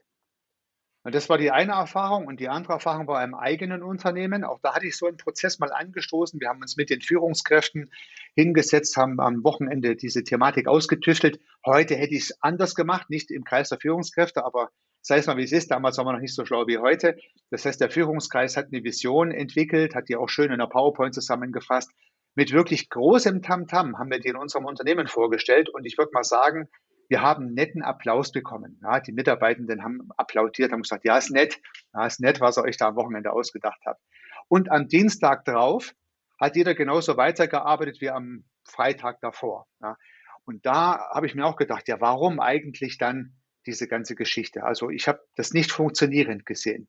Und 1.06 1.14
das 1.14 1.28
war 1.28 1.38
die 1.38 1.52
eine 1.52 1.74
Erfahrung. 1.74 2.28
Und 2.28 2.40
die 2.40 2.48
andere 2.48 2.74
Erfahrung 2.74 3.08
war 3.08 3.22
im 3.26 3.36
eigenen 3.36 3.84
Unternehmen. 3.84 4.46
Auch 4.46 4.62
da 4.62 4.74
hatte 4.74 4.88
ich 4.88 4.96
so 4.96 5.06
einen 5.06 5.18
Prozess 5.18 5.60
mal 5.60 5.74
angestoßen. 5.74 6.40
Wir 6.40 6.48
haben 6.48 6.62
uns 6.62 6.78
mit 6.78 6.90
den 6.90 7.02
Führungskräften 7.02 7.92
hingesetzt, 8.36 8.96
haben 8.96 9.20
am 9.20 9.44
Wochenende 9.44 9.98
diese 9.98 10.24
Thematik 10.24 10.68
ausgetüftelt. 10.68 11.42
Heute 11.66 11.96
hätte 11.96 12.16
ich 12.16 12.30
es 12.30 12.42
anders 12.42 12.74
gemacht, 12.74 13.10
nicht 13.10 13.32
im 13.32 13.44
Kreis 13.44 13.68
der 13.68 13.80
Führungskräfte, 13.82 14.46
aber 14.46 14.70
sei 15.04 15.18
es 15.18 15.28
mal 15.28 15.38
wie 15.38 15.44
es 15.44 15.52
ist, 15.52 15.70
damals 15.70 15.98
waren 15.98 16.08
wir 16.08 16.14
noch 16.14 16.20
nicht 16.20 16.34
so 16.34 16.46
schlau 16.46 16.66
wie 16.66 16.80
heute. 16.80 17.18
Das 17.52 17.66
heißt, 17.66 17.80
der 17.80 17.92
Führungskreis 17.92 18.58
hat 18.58 18.68
eine 18.72 18.84
Vision 18.84 19.32
entwickelt, 19.32 19.94
hat 19.94 20.10
die 20.10 20.16
auch 20.16 20.30
schön 20.30 20.52
in 20.52 20.60
der 20.60 20.68
PowerPoint 20.68 21.14
zusammengefasst. 21.14 21.92
Mit 22.36 22.52
wirklich 22.52 22.90
großem 22.90 23.44
Tamtam 23.44 23.92
-Tam 23.92 24.00
haben 24.00 24.10
wir 24.10 24.20
die 24.20 24.30
in 24.30 24.38
unserem 24.38 24.66
Unternehmen 24.66 25.08
vorgestellt 25.08 25.70
und 25.70 25.86
ich 25.86 25.98
würde 25.98 26.12
mal 26.14 26.24
sagen, 26.24 26.70
wir 27.10 27.22
haben 27.22 27.54
netten 27.54 27.84
Applaus 27.84 28.32
bekommen. 28.32 28.80
Ja, 28.82 29.02
die 29.02 29.12
Mitarbeitenden 29.12 29.84
haben 29.84 30.10
applaudiert, 30.18 30.72
haben 30.72 30.82
gesagt, 30.82 31.06
ja, 31.06 31.18
ist 31.18 31.32
nett, 31.32 31.60
ja, 31.94 32.08
ist 32.08 32.22
nett, 32.22 32.40
was 32.42 32.58
ihr 32.58 32.64
euch 32.64 32.78
da 32.78 32.88
am 32.88 32.96
Wochenende 32.96 33.34
ausgedacht 33.34 33.82
habt. 33.86 34.02
Und 34.48 34.72
am 34.72 34.88
Dienstag 34.88 35.46
drauf 35.46 35.94
hat 36.40 36.56
jeder 36.56 36.74
genauso 36.74 37.18
weitergearbeitet 37.18 38.02
wie 38.02 38.10
am 38.10 38.46
Freitag 38.64 39.20
davor. 39.22 39.68
Ja. 39.82 39.98
Und 40.46 40.66
da 40.66 41.10
habe 41.14 41.26
ich 41.26 41.36
mir 41.36 41.46
auch 41.46 41.58
gedacht, 41.58 41.88
ja, 41.88 42.02
warum 42.02 42.40
eigentlich 42.40 42.98
dann 42.98 43.36
diese 43.66 43.88
ganze 43.88 44.16
Geschichte. 44.16 44.64
Also 44.64 44.90
ich 44.90 45.08
habe 45.08 45.22
das 45.36 45.54
nicht 45.54 45.72
funktionierend 45.72 46.46
gesehen, 46.46 46.88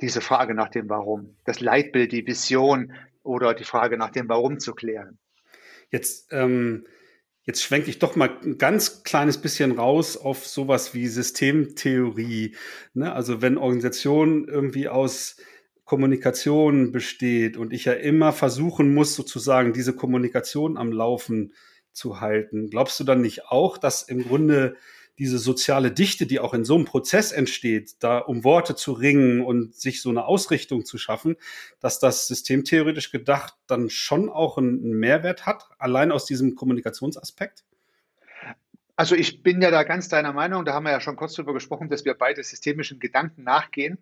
diese 0.00 0.20
Frage 0.20 0.54
nach 0.54 0.68
dem 0.68 0.88
Warum, 0.88 1.36
das 1.44 1.60
Leitbild, 1.60 2.12
die 2.12 2.26
Vision 2.26 2.92
oder 3.22 3.54
die 3.54 3.64
Frage 3.64 3.96
nach 3.96 4.10
dem 4.10 4.28
Warum 4.28 4.60
zu 4.60 4.74
klären. 4.74 5.18
Jetzt, 5.90 6.32
ähm, 6.32 6.86
jetzt 7.44 7.62
schwenke 7.62 7.90
ich 7.90 7.98
doch 7.98 8.16
mal 8.16 8.36
ein 8.42 8.58
ganz 8.58 9.02
kleines 9.02 9.38
bisschen 9.38 9.72
raus 9.72 10.16
auf 10.16 10.46
sowas 10.46 10.94
wie 10.94 11.06
Systemtheorie. 11.06 12.56
Ne? 12.94 13.12
Also 13.12 13.42
wenn 13.42 13.58
Organisation 13.58 14.48
irgendwie 14.48 14.88
aus 14.88 15.36
Kommunikation 15.84 16.92
besteht 16.92 17.56
und 17.56 17.72
ich 17.72 17.84
ja 17.84 17.92
immer 17.92 18.32
versuchen 18.32 18.94
muss, 18.94 19.14
sozusagen 19.14 19.72
diese 19.72 19.94
Kommunikation 19.94 20.76
am 20.76 20.92
Laufen 20.92 21.52
zu 21.92 22.20
halten, 22.20 22.70
glaubst 22.70 22.98
du 22.98 23.04
dann 23.04 23.20
nicht 23.20 23.46
auch, 23.46 23.78
dass 23.78 24.02
im 24.02 24.24
Grunde 24.24 24.76
diese 25.18 25.38
soziale 25.38 25.92
Dichte, 25.92 26.26
die 26.26 26.40
auch 26.40 26.54
in 26.54 26.64
so 26.64 26.74
einem 26.74 26.84
Prozess 26.84 27.30
entsteht, 27.30 28.02
da 28.02 28.18
um 28.18 28.42
Worte 28.42 28.74
zu 28.74 28.92
ringen 28.92 29.42
und 29.42 29.74
sich 29.74 30.02
so 30.02 30.10
eine 30.10 30.24
Ausrichtung 30.24 30.84
zu 30.84 30.98
schaffen, 30.98 31.36
dass 31.80 32.00
das 32.00 32.26
systemtheoretisch 32.26 33.10
gedacht 33.10 33.54
dann 33.66 33.90
schon 33.90 34.28
auch 34.28 34.58
einen 34.58 34.98
Mehrwert 34.98 35.46
hat, 35.46 35.68
allein 35.78 36.10
aus 36.10 36.26
diesem 36.26 36.56
Kommunikationsaspekt? 36.56 37.64
Also 38.96 39.14
ich 39.14 39.42
bin 39.42 39.60
ja 39.60 39.70
da 39.70 39.82
ganz 39.82 40.08
deiner 40.08 40.32
Meinung, 40.32 40.64
da 40.64 40.72
haben 40.72 40.84
wir 40.84 40.92
ja 40.92 41.00
schon 41.00 41.16
kurz 41.16 41.34
drüber 41.34 41.52
gesprochen, 41.52 41.88
dass 41.88 42.04
wir 42.04 42.14
beide 42.14 42.42
systemischen 42.42 43.00
Gedanken 43.00 43.42
nachgehen. 43.42 43.98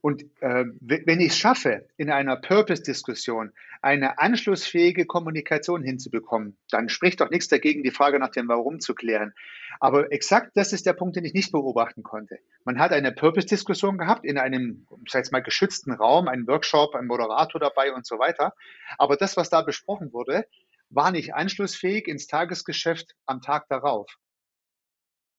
Und 0.00 0.22
äh, 0.40 0.64
wenn 0.80 1.20
ich 1.20 1.28
es 1.28 1.38
schaffe, 1.38 1.86
in 1.96 2.10
einer 2.10 2.36
Purpose-Diskussion 2.36 3.52
eine 3.80 4.18
anschlussfähige 4.18 5.06
Kommunikation 5.06 5.82
hinzubekommen, 5.82 6.56
dann 6.70 6.88
spricht 6.88 7.20
doch 7.20 7.30
nichts 7.30 7.48
dagegen, 7.48 7.82
die 7.82 7.90
Frage 7.90 8.18
nach 8.18 8.30
dem 8.30 8.48
Warum 8.48 8.80
zu 8.80 8.94
klären. 8.94 9.32
Aber 9.80 10.12
exakt 10.12 10.52
das 10.54 10.72
ist 10.72 10.86
der 10.86 10.92
Punkt, 10.92 11.16
den 11.16 11.24
ich 11.24 11.34
nicht 11.34 11.52
beobachten 11.52 12.02
konnte. 12.02 12.38
Man 12.64 12.78
hat 12.78 12.92
eine 12.92 13.12
Purpose-Diskussion 13.12 13.98
gehabt 13.98 14.24
in 14.24 14.38
einem, 14.38 14.86
ich 15.04 15.12
sage 15.12 15.22
jetzt 15.24 15.32
mal, 15.32 15.42
geschützten 15.42 15.92
Raum, 15.92 16.28
einen 16.28 16.46
Workshop, 16.46 16.94
ein 16.94 17.06
Moderator 17.06 17.60
dabei 17.60 17.92
und 17.92 18.06
so 18.06 18.18
weiter. 18.18 18.54
Aber 18.98 19.16
das, 19.16 19.36
was 19.36 19.50
da 19.50 19.62
besprochen 19.62 20.12
wurde, 20.12 20.44
war 20.90 21.10
nicht 21.10 21.34
anschlussfähig 21.34 22.08
ins 22.08 22.26
Tagesgeschäft 22.26 23.14
am 23.26 23.40
Tag 23.42 23.68
darauf. 23.68 24.16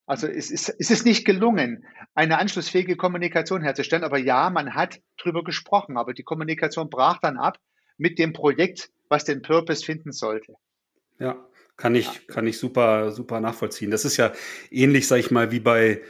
Also 0.10 0.25
es 0.25 0.50
ist, 0.50 0.74
es 0.80 0.89
ist 0.89 1.06
nicht 1.06 1.24
gelungen, 1.24 1.86
eine 2.16 2.39
anschlussfähige 2.39 2.96
Kommunikation 2.96 3.62
herzustellen. 3.62 4.04
Aber 4.04 4.18
ja, 4.18 4.50
man 4.50 4.74
hat 4.74 5.00
drüber 5.18 5.44
gesprochen, 5.44 5.98
aber 5.98 6.16
die 6.16 6.24
Kommunikation 6.24 6.89
brach 6.89 7.20
dann 7.20 7.38
ab 7.38 7.60
mit 8.00 8.18
dem 8.18 8.34
Projekt, 8.34 8.89
was 9.08 9.24
den 9.24 9.44
Purpose 9.44 9.86
finden 9.86 10.12
sollte. 10.12 10.56
Ja, 11.20 11.36
kann 11.78 11.94
ich, 11.94 12.25
kann 12.25 12.48
ich 12.48 12.58
super, 12.58 13.12
super 13.12 13.39
nachvollziehen. 13.39 13.92
Das 13.92 14.04
ist 14.04 14.18
ja 14.18 14.34
ähnlich, 14.72 15.08
sag 15.08 15.18
ich 15.18 15.30
mal, 15.30 15.51
wie 15.51 15.60
bei 15.60 16.01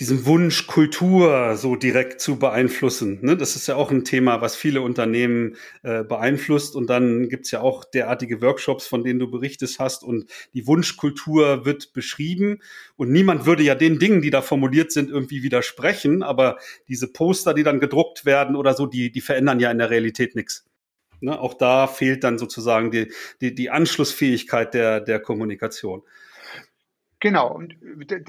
diesem 0.00 0.26
Wunsch, 0.26 0.66
Kultur 0.66 1.56
so 1.56 1.76
direkt 1.76 2.20
zu 2.20 2.36
beeinflussen. 2.36 3.20
Ne? 3.22 3.36
Das 3.36 3.54
ist 3.54 3.68
ja 3.68 3.76
auch 3.76 3.92
ein 3.92 4.04
Thema, 4.04 4.40
was 4.40 4.56
viele 4.56 4.82
Unternehmen 4.82 5.56
äh, 5.84 6.02
beeinflusst. 6.02 6.74
Und 6.74 6.90
dann 6.90 7.28
gibt's 7.28 7.52
ja 7.52 7.60
auch 7.60 7.84
derartige 7.84 8.42
Workshops, 8.42 8.88
von 8.88 9.04
denen 9.04 9.20
du 9.20 9.30
berichtest 9.30 9.78
hast. 9.78 10.02
Und 10.02 10.26
die 10.52 10.66
Wunschkultur 10.66 11.64
wird 11.64 11.92
beschrieben. 11.92 12.60
Und 12.96 13.12
niemand 13.12 13.46
würde 13.46 13.62
ja 13.62 13.76
den 13.76 14.00
Dingen, 14.00 14.20
die 14.20 14.30
da 14.30 14.42
formuliert 14.42 14.90
sind, 14.90 15.10
irgendwie 15.10 15.44
widersprechen. 15.44 16.24
Aber 16.24 16.58
diese 16.88 17.12
Poster, 17.12 17.54
die 17.54 17.62
dann 17.62 17.78
gedruckt 17.78 18.24
werden 18.24 18.56
oder 18.56 18.74
so, 18.74 18.86
die, 18.86 19.12
die 19.12 19.20
verändern 19.20 19.60
ja 19.60 19.70
in 19.70 19.78
der 19.78 19.90
Realität 19.90 20.34
nichts. 20.34 20.66
Ne? 21.20 21.38
Auch 21.38 21.54
da 21.54 21.86
fehlt 21.86 22.24
dann 22.24 22.38
sozusagen 22.38 22.90
die, 22.90 23.12
die, 23.40 23.54
die 23.54 23.70
Anschlussfähigkeit 23.70 24.74
der, 24.74 25.00
der 25.00 25.20
Kommunikation. 25.20 26.02
Genau, 27.24 27.50
und 27.50 27.74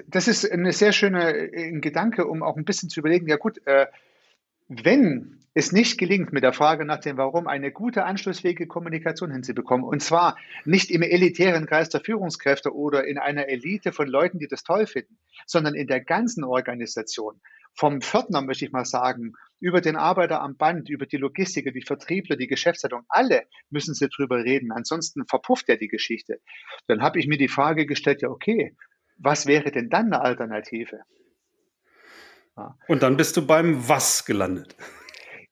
das 0.07 0.29
ist 0.29 0.49
eine 0.49 0.71
sehr 0.71 0.93
schöne 0.93 1.51
äh, 1.51 1.81
Gedanke, 1.81 2.25
um 2.27 2.41
auch 2.43 2.55
ein 2.55 2.63
bisschen 2.63 2.89
zu 2.89 3.01
überlegen, 3.01 3.27
ja 3.27 3.35
gut, 3.35 3.59
äh, 3.65 3.87
wenn 4.67 5.39
es 5.53 5.71
nicht 5.71 5.97
gelingt, 5.97 6.33
mit 6.33 6.43
der 6.43 6.51
Frage 6.51 6.83
nach 6.83 6.99
dem 6.99 7.15
Warum 7.15 7.47
eine 7.47 7.71
gute 7.71 8.03
anschlussfähige 8.03 8.67
Kommunikation 8.67 9.31
hinzubekommen, 9.31 9.85
und 9.85 10.01
zwar 10.01 10.37
nicht 10.65 10.91
im 10.91 11.01
elitären 11.01 11.65
Kreis 11.65 11.87
der 11.89 12.01
Führungskräfte 12.01 12.75
oder 12.75 13.07
in 13.07 13.17
einer 13.17 13.47
Elite 13.47 13.93
von 13.93 14.07
Leuten, 14.07 14.37
die 14.37 14.47
das 14.47 14.63
toll 14.63 14.85
finden, 14.85 15.17
sondern 15.45 15.73
in 15.73 15.87
der 15.87 16.01
ganzen 16.01 16.43
Organisation, 16.43 17.39
vom 17.73 18.01
Pförtner, 18.01 18.41
möchte 18.41 18.65
ich 18.65 18.71
mal 18.71 18.85
sagen, 18.85 19.33
über 19.59 19.81
den 19.81 19.95
Arbeiter 19.95 20.41
am 20.41 20.57
Band, 20.57 20.89
über 20.89 21.05
die 21.05 21.17
Logistiker, 21.17 21.71
die 21.71 21.81
Vertriebler, 21.81 22.35
die 22.35 22.47
Geschäftsleitung, 22.47 23.03
alle 23.09 23.43
müssen 23.69 23.93
sie 23.93 24.07
drüber 24.09 24.43
reden. 24.43 24.71
Ansonsten 24.71 25.25
verpufft 25.25 25.67
ja 25.67 25.75
die 25.75 25.87
Geschichte. 25.87 26.39
Dann 26.87 27.01
habe 27.01 27.19
ich 27.19 27.27
mir 27.27 27.37
die 27.37 27.47
Frage 27.47 27.85
gestellt, 27.85 28.21
ja, 28.21 28.29
okay, 28.29 28.75
was 29.17 29.45
wäre 29.45 29.71
denn 29.71 29.89
dann 29.89 30.07
eine 30.07 30.21
Alternative? 30.21 31.01
Ja. 32.57 32.77
Und 32.87 33.03
dann 33.03 33.17
bist 33.17 33.37
du 33.37 33.45
beim 33.45 33.87
Was 33.87 34.25
gelandet. 34.25 34.75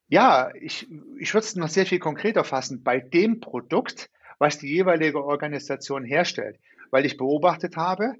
Ja, 0.08 0.52
ich, 0.60 0.88
ich 1.18 1.34
würde 1.34 1.46
es 1.46 1.56
noch 1.56 1.70
sehr 1.70 1.86
viel 1.86 2.00
konkreter 2.00 2.44
fassen. 2.44 2.84
Bei 2.84 3.00
dem 3.00 3.40
Produkt, 3.40 4.10
was 4.40 4.58
die 4.58 4.68
jeweilige 4.68 5.24
Organisation 5.24 6.06
herstellt. 6.06 6.60
Weil 6.92 7.06
ich 7.06 7.18
beobachtet 7.18 7.76
habe, 7.78 8.14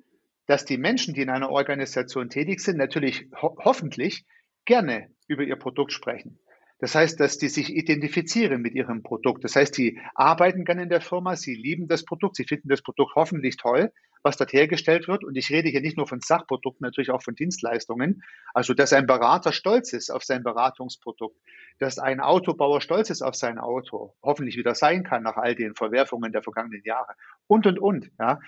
dass 0.48 0.66
die 0.66 0.78
Menschen, 0.78 1.14
die 1.14 1.22
in 1.22 1.30
einer 1.30 1.50
Organisation 1.50 2.30
tätig 2.30 2.60
sind, 2.60 2.78
natürlich 2.78 3.28
ho 3.42 3.56
hoffentlich 3.64 4.26
gerne 4.66 5.10
über 5.28 5.44
ihr 5.44 5.56
Produkt 5.56 5.92
sprechen. 5.92 6.40
Das 6.80 6.96
heißt, 6.96 7.20
dass 7.20 7.38
die 7.38 7.48
sich 7.48 7.74
identifizieren 7.74 8.62
mit 8.62 8.74
ihrem 8.76 9.04
Produkt. 9.04 9.44
Das 9.46 9.56
heißt, 9.56 9.78
die 9.78 10.00
arbeiten 10.16 10.66
gerne 10.66 10.84
in 10.84 10.90
der 10.90 11.00
Firma, 11.00 11.36
sie 11.38 11.56
lieben 11.56 11.88
das 11.88 12.04
Produkt, 12.04 12.36
sie 12.36 12.44
finden 12.44 12.68
das 12.68 12.82
Produkt 12.82 13.16
hoffentlich 13.16 13.56
toll, 13.56 13.92
was 14.24 14.38
dort 14.38 14.54
hergestellt 14.54 15.08
wird. 15.08 15.24
Und 15.24 15.36
ich 15.36 15.50
rede 15.52 15.70
hier 15.70 15.82
nicht 15.82 15.98
nur 15.98 16.08
von 16.08 16.22
Sachprodukten, 16.22 16.84
natürlich 16.84 17.12
auch 17.12 17.22
von 17.22 17.36
Dienstleistungen. 17.36 18.24
Also, 18.54 18.74
dass 18.74 18.94
ein 18.94 19.06
Berater 19.06 19.52
stolz 19.52 19.94
ist 19.94 20.10
auf 20.10 20.24
sein 20.24 20.44
Beratungsprodukt, 20.44 21.38
dass 21.80 22.00
ein 22.00 22.20
Autobauer 22.20 22.82
stolz 22.82 23.10
ist 23.10 23.22
auf 23.22 23.36
sein 23.36 23.60
Auto, 23.60 24.16
hoffentlich 24.24 24.58
wieder 24.58 24.76
sein 24.76 25.04
kann 25.04 25.24
nach 25.24 25.38
all 25.38 25.56
den 25.56 25.76
Verwerfungen 25.76 26.32
der 26.32 26.42
vergangenen 26.42 26.82
Jahre 26.84 27.14
und, 27.48 27.68
und, 27.68 27.80
und. 27.80 28.10
Ja. 28.20 28.40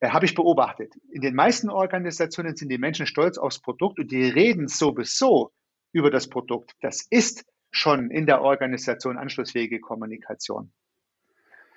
Äh, 0.00 0.10
habe 0.10 0.26
ich 0.26 0.34
beobachtet. 0.34 0.94
In 1.10 1.22
den 1.22 1.34
meisten 1.34 1.70
Organisationen 1.70 2.56
sind 2.56 2.68
die 2.68 2.78
Menschen 2.78 3.06
stolz 3.06 3.38
aufs 3.38 3.60
Produkt 3.60 4.00
und 4.00 4.10
die 4.10 4.28
reden 4.28 4.66
sowieso 4.66 5.52
über 5.92 6.10
das 6.10 6.28
Produkt. 6.28 6.72
Das 6.80 7.06
ist 7.08 7.44
schon 7.70 8.10
in 8.10 8.26
der 8.26 8.42
Organisation 8.42 9.16
anschlussfähige 9.16 9.80
Kommunikation. 9.80 10.72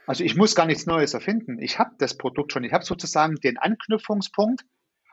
Also 0.08 0.24
ich 0.24 0.36
muss 0.36 0.56
gar 0.56 0.66
nichts 0.66 0.86
Neues 0.86 1.14
erfinden. 1.14 1.60
Ich 1.60 1.80
habe 1.80 1.96
das 1.98 2.18
Produkt 2.18 2.54
schon. 2.54 2.64
Ich 2.64 2.74
habe 2.74 2.86
sozusagen 2.86 3.36
den 3.36 3.58
Anknüpfungspunkt. 3.58 4.64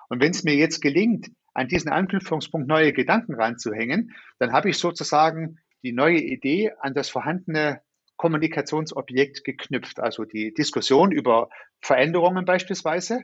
Und 0.08 0.20
wenn 0.20 0.32
es 0.32 0.44
mir 0.44 0.54
jetzt 0.54 0.80
gelingt, 0.80 1.30
an 1.54 1.68
diesen 1.68 1.90
Anknüpfungspunkt 1.90 2.68
neue 2.68 2.92
Gedanken 2.92 3.34
ranzuhängen, 3.34 4.14
dann 4.38 4.52
habe 4.52 4.70
ich 4.70 4.78
sozusagen 4.78 5.58
die 5.82 5.92
neue 5.92 6.18
Idee 6.18 6.72
an 6.80 6.94
das 6.94 7.08
vorhandene 7.08 7.82
Kommunikationsobjekt 8.16 9.44
geknüpft, 9.44 9.98
also 9.98 10.24
die 10.24 10.54
Diskussion 10.54 11.12
über 11.12 11.48
Veränderungen 11.80 12.44
beispielsweise 12.44 13.22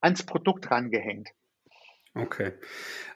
ans 0.00 0.24
Produkt 0.24 0.70
rangehängt. 0.70 1.28
Okay. 2.16 2.52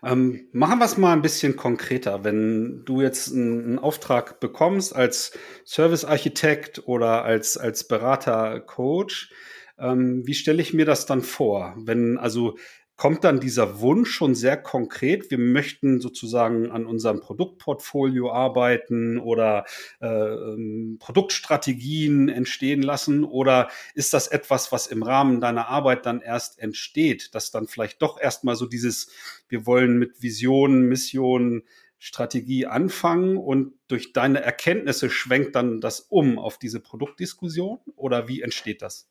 Ähm, 0.03 0.49
machen 0.53 0.79
wir 0.79 0.85
es 0.85 0.97
mal 0.97 1.13
ein 1.13 1.23
bisschen 1.23 1.57
konkreter. 1.57 2.25
Wenn 2.25 2.85
du 2.85 3.01
jetzt 3.01 3.33
einen, 3.33 3.79
Auftrag 3.79 4.41
bekommst 4.41 4.95
als 4.95 5.33
Servicearchitekt 5.65 6.87
oder 6.87 7.25
als, 7.25 7.57
als 7.57 7.87
Berater, 7.87 8.61
Coach, 8.61 9.33
ähm, 9.79 10.27
wie 10.27 10.35
stelle 10.35 10.63
ich 10.63 10.75
mir 10.75 10.85
das 10.85 11.07
dann 11.07 11.23
vor? 11.23 11.75
Wenn 11.79 12.19
also 12.19 12.57
kommt 13.01 13.25
dann 13.25 13.41
dieser 13.41 13.81
Wunsch 13.81 14.11
schon 14.11 14.35
sehr 14.35 14.59
konkret, 14.59 15.31
wir 15.31 15.39
möchten 15.39 16.03
sozusagen 16.03 16.71
an 16.71 16.85
unserem 16.85 17.21
Produktportfolio 17.21 18.31
arbeiten 18.31 19.19
oder 19.19 19.65
äh, 20.01 20.99
Produktstrategien 20.99 22.29
entstehen 22.29 22.83
lassen? 22.83 23.25
Oder 23.25 23.71
ist 23.95 24.13
das 24.13 24.29
etwas, 24.29 24.71
was 24.71 24.87
im 24.87 25.03
Rahmen 25.03 25.41
deiner 25.41 25.69
Arbeit 25.69 26.05
dann 26.05 26.21
erst 26.21 26.59
entsteht, 26.59 27.35
dass 27.35 27.51
dann 27.51 27.69
vielleicht 27.69 28.03
doch 28.03 28.21
erstmal 28.21 28.55
so 28.55 28.67
dieses, 28.67 29.11
wir 29.49 29.65
wollen 29.65 29.99
mit 29.99 30.21
Vision, 30.21 30.83
Mission, 30.83 31.63
Strategie 31.97 32.67
anfangen 32.67 33.39
und 33.39 33.73
durch 33.89 34.13
deine 34.13 34.43
Erkenntnisse 34.43 35.09
schwenkt 35.09 35.57
dann 35.57 35.81
das 35.81 36.01
um 36.01 36.39
auf 36.39 36.59
diese 36.59 36.81
Produktdiskussion? 36.81 37.79
Oder 37.97 38.29
wie 38.29 38.43
entsteht 38.43 38.83
das? 38.83 39.09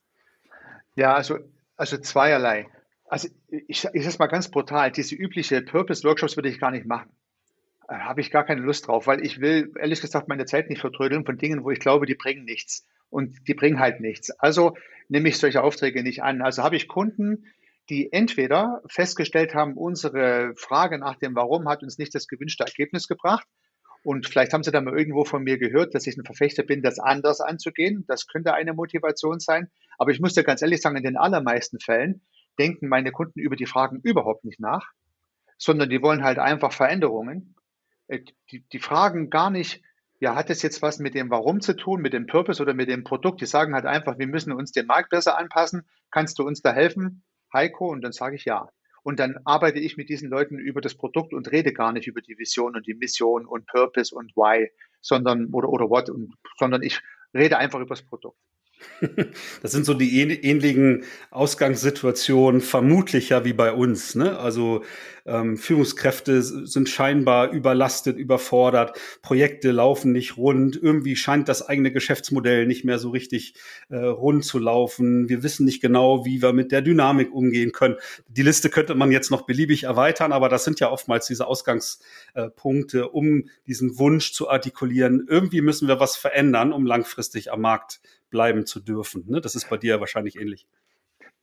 Ja, 0.96 1.16
also, 1.16 1.40
also 1.76 1.98
zweierlei. 1.98 2.68
Also 3.10 3.28
ich, 3.48 3.88
ich 3.92 4.04
sage 4.04 4.16
mal 4.20 4.28
ganz 4.28 4.50
brutal, 4.52 4.92
diese 4.92 5.16
übliche 5.16 5.62
Purpose-Workshops 5.64 6.38
würde 6.38 6.50
ich 6.50 6.60
gar 6.60 6.72
nicht 6.72 6.86
machen. 6.86 7.12
Äh, 7.88 7.96
Habe 7.96 8.22
ich 8.22 8.30
gar 8.30 8.46
keine 8.46 8.62
Lust 8.62 8.88
drauf, 8.88 9.08
weil 9.08 9.26
ich 9.26 9.42
will 9.42 9.74
ehrlich 9.80 10.00
gesagt 10.00 10.28
meine 10.28 10.46
Zeit 10.46 10.70
nicht 10.70 10.80
vertrödeln 10.80 11.26
von 11.26 11.38
Dingen, 11.38 11.64
wo 11.64 11.72
ich 11.72 11.80
glaube, 11.80 12.06
die 12.06 12.16
bringen 12.16 12.46
nichts. 12.46 12.86
Und 13.10 13.48
die 13.48 13.56
bringen 13.56 13.80
halt 13.80 14.00
nichts. 14.00 14.30
Also 14.40 14.78
nehme 15.08 15.30
ich 15.30 15.40
solche 15.40 15.64
Aufträge 15.64 16.04
nicht 16.04 16.22
an. 16.22 16.44
Also 16.44 16.62
habe 16.62 16.76
ich 16.76 16.88
Kunden, 16.88 17.46
die 17.90 18.14
entweder 18.14 18.84
festgestellt 18.88 19.56
haben, 19.56 19.74
unsere 19.74 20.54
Frage 20.56 21.00
nach 21.00 21.16
dem 21.16 21.36
Warum 21.36 21.68
hat 21.68 21.82
uns 21.82 21.98
nicht 21.98 22.14
das 22.14 22.28
gewünschte 22.28 22.64
Ergebnis 22.64 23.08
gebracht. 23.08 23.48
Und 24.04 24.28
vielleicht 24.28 24.54
haben 24.54 24.64
sie 24.64 24.72
dann 24.72 24.86
mal 24.86 24.98
irgendwo 24.98 25.26
von 25.26 25.44
mir 25.44 25.58
gehört, 25.58 25.96
dass 25.96 26.06
ich 26.06 26.16
ein 26.16 26.24
Verfechter 26.24 26.62
bin, 26.62 26.84
das 26.84 27.00
anders 27.00 27.42
anzugehen. 27.42 28.06
Das 28.08 28.28
könnte 28.28 28.54
eine 28.54 28.74
Motivation 28.74 29.40
sein. 29.40 29.72
Aber 29.98 30.12
ich 30.12 30.20
muss 30.20 30.36
dir 30.36 30.44
ganz 30.44 30.62
ehrlich 30.62 30.82
sagen, 30.82 30.96
in 30.96 31.04
den 31.04 31.18
allermeisten 31.18 31.80
Fällen 31.80 32.22
denken 32.60 32.90
meine 32.90 33.12
Kunden 33.12 33.40
über 33.40 33.56
die 33.56 33.66
Fragen 33.66 34.00
überhaupt 34.04 34.44
nicht 34.46 34.60
nach, 34.60 34.92
sondern 35.58 35.90
die 35.90 36.02
wollen 36.02 36.24
halt 36.24 36.38
einfach 36.38 36.74
Veränderungen. 36.74 37.56
Äh, 38.08 38.22
die, 38.52 38.64
die 38.72 38.80
fragen 38.80 39.30
gar 39.30 39.50
nicht, 39.50 39.82
ja, 40.20 40.36
hat 40.36 40.50
es 40.50 40.62
jetzt 40.62 40.82
was 40.82 41.00
mit 41.00 41.16
dem 41.16 41.30
Warum 41.30 41.62
zu 41.62 41.76
tun, 41.76 42.02
mit 42.02 42.14
dem 42.14 42.28
Purpose 42.28 42.62
oder 42.62 42.74
mit 42.74 42.90
dem 42.90 43.04
Produkt? 43.04 43.42
Die 43.42 43.46
sagen 43.46 43.74
halt 43.74 43.86
einfach, 43.86 44.20
wir 44.20 44.28
müssen 44.28 44.52
uns 44.52 44.72
dem 44.72 44.86
Markt 44.86 45.10
besser 45.10 45.38
anpassen. 45.38 45.88
Kannst 46.12 46.38
du 46.40 46.44
uns 46.44 46.62
da 46.62 46.74
helfen, 46.74 47.24
Heiko? 47.54 47.90
Und 47.90 48.02
dann 48.02 48.12
sage 48.12 48.36
ich 48.36 48.46
ja. 48.46 48.70
Und 49.02 49.20
dann 49.20 49.40
arbeite 49.46 49.80
ich 49.80 49.96
mit 49.96 50.10
diesen 50.10 50.30
Leuten 50.30 50.60
über 50.60 50.82
das 50.82 50.96
Produkt 50.96 51.34
und 51.34 51.52
rede 51.52 51.72
gar 51.72 51.94
nicht 51.94 52.08
über 52.08 52.22
die 52.22 52.38
Vision 52.38 52.76
und 52.76 52.86
die 52.86 52.96
Mission 52.96 53.46
und 53.46 53.66
Purpose 53.66 54.14
und 54.14 54.36
Why, 54.36 54.70
sondern 55.02 55.54
oder 55.54 55.70
oder 55.70 55.90
what, 55.90 56.10
und, 56.10 56.36
sondern 56.58 56.84
ich 56.84 57.02
rede 57.34 57.58
einfach 57.58 57.80
über 57.80 57.96
das 57.96 58.06
Produkt. 58.06 58.38
Das 59.62 59.72
sind 59.72 59.86
so 59.86 59.94
die 59.94 60.20
ähnlichen 60.20 61.04
Ausgangssituationen, 61.32 62.62
vermutlich 62.62 63.30
ja 63.30 63.46
wie 63.46 63.54
bei 63.54 63.74
uns. 63.74 64.16
Ne? 64.16 64.38
Also 64.38 64.84
ähm, 65.26 65.58
Führungskräfte 65.58 66.42
sind 66.42 66.90
scheinbar 66.90 67.52
überlastet, 67.52 68.18
überfordert, 68.18 68.98
Projekte 69.22 69.72
laufen 69.72 70.12
nicht 70.12 70.38
rund, 70.38 70.76
irgendwie 70.82 71.16
scheint 71.16 71.50
das 71.50 71.68
eigene 71.68 71.92
Geschäftsmodell 71.92 72.66
nicht 72.66 72.84
mehr 72.86 73.00
so 73.00 73.10
richtig 73.10 73.54
äh, 73.90 73.98
rund 73.98 74.44
zu 74.44 74.60
laufen. 74.60 75.30
Wir 75.30 75.44
wissen 75.44 75.66
nicht 75.66 75.82
genau, 75.82 76.26
wie 76.26 76.42
wir 76.42 76.54
mit 76.54 76.72
der 76.72 76.82
Dynamik 76.82 77.32
umgehen 77.32 77.72
können. 77.72 77.96
Die 78.28 78.42
Liste 78.42 78.70
könnte 78.70 78.96
man 78.96 79.12
jetzt 79.12 79.30
noch 79.30 79.44
beliebig 79.44 79.84
erweitern, 79.84 80.32
aber 80.32 80.50
das 80.50 80.64
sind 80.64 80.80
ja 80.80 80.90
oftmals 80.90 81.28
diese 81.28 81.48
Ausgangspunkte, 81.48 83.10
um 83.10 83.50
diesen 83.68 84.00
Wunsch 84.00 84.34
zu 84.34 84.50
artikulieren. 84.50 85.28
Irgendwie 85.30 85.62
müssen 85.62 85.88
wir 85.88 86.00
was 86.00 86.16
verändern, 86.16 86.74
um 86.74 86.86
langfristig 86.86 87.52
am 87.52 87.62
Markt 87.62 88.00
bleiben 88.30 88.66
zu 88.66 88.80
dürfen. 88.80 89.26
Ne? 89.28 89.42
Das 89.42 89.56
ist 89.56 89.70
bei 89.70 89.78
dir 89.78 90.00
wahrscheinlich 90.00 90.36
ähnlich. 90.36 90.68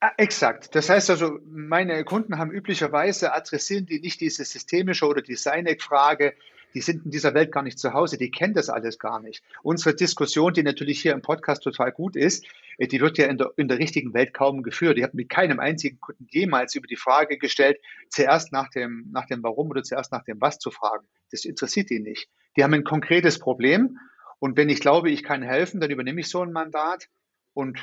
Ah, 0.01 0.13
exakt. 0.19 0.75
Das 0.75 0.91
heißt 0.91 1.09
also, 1.09 1.39
meine 1.47 2.05
Kunden 2.05 2.39
haben 2.39 2.51
üblicherweise 2.51 3.33
adressieren 3.33 3.87
die 3.87 4.01
nicht 4.01 4.21
diese 4.21 4.45
systemische 4.45 5.07
oder 5.07 5.23
Design-Frage, 5.23 6.35
die 6.75 6.83
sind 6.83 7.07
in 7.07 7.11
dieser 7.11 7.33
Welt 7.33 7.53
gar 7.53 7.63
nicht 7.63 7.79
zu 7.79 7.95
Hause, 7.95 8.19
die 8.19 8.31
kennen 8.31 8.53
das 8.53 8.69
alles 8.69 8.99
gar 8.99 9.21
nicht. 9.21 9.43
Unsere 9.63 9.95
Diskussion, 9.95 10.53
die 10.53 10.63
natürlich 10.63 11.01
hier 11.01 11.15
im 11.15 11.23
Podcast 11.23 11.63
total 11.63 11.91
gut 11.91 12.17
ist, 12.17 12.45
äh, 12.77 12.87
die 12.87 13.01
wird 13.01 13.17
ja 13.17 13.27
in 13.27 13.39
der, 13.39 13.53
in 13.57 13.69
der 13.69 13.79
richtigen 13.79 14.13
Welt 14.13 14.35
kaum 14.35 14.63
geführt. 14.63 14.99
Ich 14.99 15.03
habe 15.03 15.17
mit 15.17 15.31
keinem 15.31 15.59
einzigen 15.59 15.99
Kunden 15.99 16.27
jemals 16.31 16.75
über 16.75 16.87
die 16.87 16.97
Frage 16.97 17.39
gestellt, 17.39 17.79
zuerst 18.11 18.53
nach 18.53 18.69
dem, 18.69 19.09
nach 19.11 19.25
dem 19.25 19.43
Warum 19.43 19.71
oder 19.71 19.83
zuerst 19.83 20.13
nach 20.13 20.25
dem 20.25 20.39
Was 20.43 20.59
zu 20.59 20.71
fragen. 20.71 21.07
Das 21.31 21.47
interessiert 21.47 21.89
die 21.89 22.01
nicht. 22.01 22.29
Die 22.59 22.63
haben 22.63 22.75
ein 22.75 22.85
konkretes 22.85 23.39
Problem 23.39 23.99
und 24.39 24.57
wenn 24.57 24.69
ich 24.69 24.81
glaube, 24.81 25.11
ich 25.11 25.23
kann 25.23 25.43
helfen, 25.43 25.81
dann 25.81 25.91
übernehme 25.91 26.21
ich 26.21 26.29
so 26.29 26.43
ein 26.43 26.53
Mandat. 26.53 27.09
Und 27.55 27.79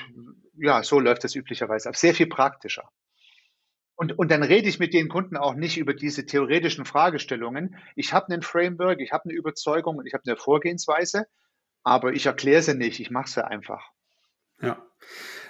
ja, 0.55 0.83
so 0.83 0.99
läuft 0.99 1.23
das 1.23 1.35
üblicherweise 1.35 1.89
ab. 1.89 1.95
Sehr 1.95 2.13
viel 2.13 2.27
praktischer. 2.27 2.89
Und, 3.95 4.17
und 4.17 4.31
dann 4.31 4.43
rede 4.43 4.67
ich 4.67 4.79
mit 4.79 4.93
den 4.93 5.07
Kunden 5.07 5.37
auch 5.37 5.55
nicht 5.55 5.77
über 5.77 5.93
diese 5.93 6.25
theoretischen 6.25 6.85
Fragestellungen. 6.85 7.75
Ich 7.95 8.13
habe 8.13 8.31
einen 8.31 8.41
Framework, 8.41 8.99
ich 8.99 9.11
habe 9.11 9.25
eine 9.25 9.33
Überzeugung 9.33 9.97
und 9.97 10.05
ich 10.05 10.13
habe 10.13 10.23
eine 10.25 10.35
Vorgehensweise, 10.35 11.25
aber 11.83 12.13
ich 12.13 12.25
erkläre 12.25 12.61
sie 12.61 12.75
nicht, 12.75 12.99
ich 12.99 13.11
mache 13.11 13.29
sie 13.29 13.45
einfach. 13.45 13.91
Ja, 14.61 14.83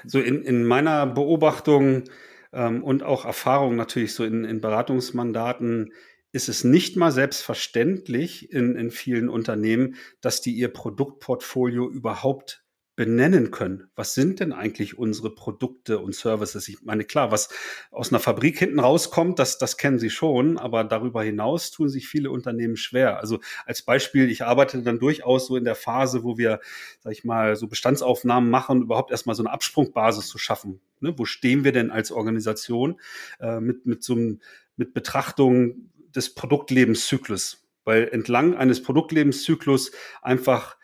so 0.05 0.19
in, 0.19 0.43
in 0.43 0.65
meiner 0.65 1.05
Beobachtung 1.05 2.03
ähm, 2.51 2.83
und 2.83 3.03
auch 3.03 3.25
Erfahrung 3.25 3.75
natürlich 3.75 4.13
so 4.13 4.23
in, 4.23 4.43
in 4.43 4.59
Beratungsmandaten 4.59 5.93
ist 6.33 6.49
es 6.49 6.63
nicht 6.63 6.97
mal 6.97 7.11
selbstverständlich 7.11 8.51
in, 8.51 8.75
in 8.75 8.91
vielen 8.91 9.29
Unternehmen, 9.29 9.95
dass 10.19 10.41
die 10.41 10.53
ihr 10.53 10.67
Produktportfolio 10.67 11.89
überhaupt 11.89 12.63
benennen 12.95 13.49
können. 13.49 13.89
Was 13.95 14.13
sind 14.13 14.39
denn 14.39 14.53
eigentlich 14.53 14.97
unsere 14.99 15.33
Produkte 15.33 15.97
und 15.97 16.13
Services? 16.13 16.67
Ich 16.67 16.83
meine, 16.83 17.05
klar, 17.05 17.31
was 17.31 17.49
aus 17.89 18.11
einer 18.11 18.19
Fabrik 18.19 18.59
hinten 18.59 18.79
rauskommt, 18.79 19.39
das, 19.39 19.57
das 19.57 19.77
kennen 19.77 19.97
Sie 19.97 20.11
schon, 20.11 20.59
aber 20.59 20.83
darüber 20.83 21.23
hinaus 21.23 21.71
tun 21.71 21.89
sich 21.89 22.07
viele 22.07 22.29
Unternehmen 22.29 22.77
schwer. 22.77 23.19
Also 23.19 23.39
als 23.65 23.81
Beispiel, 23.81 24.29
ich 24.29 24.43
arbeite 24.43 24.83
dann 24.83 24.99
durchaus 24.99 25.47
so 25.47 25.57
in 25.57 25.63
der 25.63 25.75
Phase, 25.75 26.23
wo 26.23 26.37
wir, 26.37 26.59
sag 26.99 27.13
ich 27.13 27.23
mal, 27.23 27.55
so 27.55 27.67
Bestandsaufnahmen 27.67 28.49
machen, 28.49 28.83
überhaupt 28.83 29.09
erstmal 29.09 29.35
so 29.35 29.43
eine 29.43 29.51
Absprungbasis 29.51 30.27
zu 30.27 30.37
schaffen. 30.37 30.79
Ne? 30.99 31.17
Wo 31.17 31.25
stehen 31.25 31.63
wir 31.63 31.71
denn 31.71 31.89
als 31.89 32.11
Organisation 32.11 32.99
äh, 33.39 33.59
mit, 33.59 33.87
mit 33.87 34.03
so 34.03 34.13
einem, 34.13 34.39
mit 34.75 34.93
Betrachtung 34.93 35.89
des 36.15 36.33
Produktlebenszyklus? 36.33 37.67
Weil 37.83 38.07
entlang 38.09 38.55
eines 38.55 38.81
Produktlebenszyklus 38.81 39.91
einfach 40.21 40.77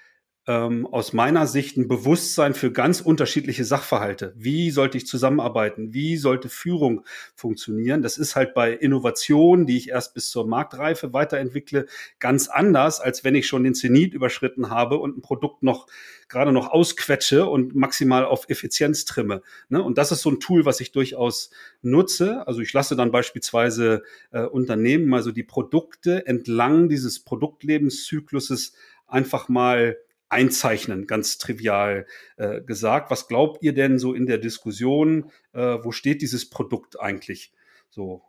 ähm, 0.50 0.88
aus 0.88 1.14
meiner 1.14 1.46
Sicht 1.46 1.78
ein 1.78 1.88
Bewusstsein 1.88 2.56
für 2.56 2.72
ganz 2.72 3.02
unterschiedliche 3.02 3.64
Sachverhalte. 3.64 4.34
Wie 4.36 4.72
sollte 4.72 4.98
ich 4.98 5.06
zusammenarbeiten? 5.06 5.94
Wie 5.94 6.18
sollte 6.18 6.50
Führung 6.50 7.06
funktionieren? 7.36 8.02
Das 8.02 8.18
ist 8.18 8.36
halt 8.36 8.56
bei 8.56 8.74
Innovationen, 8.74 9.68
die 9.68 9.78
ich 9.78 9.90
erst 9.90 10.16
bis 10.16 10.32
zur 10.32 10.48
Marktreife 10.48 11.14
weiterentwickle, 11.14 11.86
ganz 12.18 12.48
anders, 12.48 13.00
als 13.00 13.24
wenn 13.24 13.36
ich 13.36 13.46
schon 13.46 13.64
den 13.64 13.76
Zenit 13.76 14.16
überschritten 14.16 14.72
habe 14.72 14.98
und 14.98 15.20
ein 15.20 15.22
Produkt 15.22 15.62
noch 15.62 15.86
gerade 16.30 16.52
noch 16.52 16.72
ausquetsche 16.72 17.48
und 17.48 17.76
maximal 17.76 18.26
auf 18.26 18.50
Effizienz 18.50 19.06
trimme. 19.06 19.44
Ne? 19.68 19.84
Und 19.84 20.00
das 20.00 20.12
ist 20.12 20.22
so 20.22 20.32
ein 20.32 20.40
Tool, 20.40 20.66
was 20.66 20.80
ich 20.80 20.92
durchaus 20.92 21.52
nutze. 21.84 22.48
Also 22.48 22.62
ich 22.62 22.74
lasse 22.74 22.96
dann 22.96 23.12
beispielsweise 23.12 24.02
äh, 24.32 24.42
Unternehmen, 24.42 25.14
also 25.14 25.32
die 25.32 25.44
Produkte 25.44 26.26
entlang 26.26 26.90
dieses 26.90 27.20
Produktlebenszykluses 27.24 28.74
einfach 29.06 29.48
mal 29.48 29.98
einzeichnen, 30.30 31.08
ganz 31.08 31.38
trivial 31.38 32.06
äh, 32.38 32.62
gesagt. 32.62 33.12
Was 33.12 33.28
glaubt 33.28 33.64
ihr 33.64 33.74
denn 33.74 34.00
so 34.00 34.14
in 34.14 34.26
der 34.26 34.38
Diskussion? 34.38 35.32
Äh, 35.54 35.78
wo 35.84 35.92
steht 35.92 36.22
dieses 36.22 36.50
Produkt 36.50 37.00
eigentlich? 37.00 37.52
So. 37.90 38.24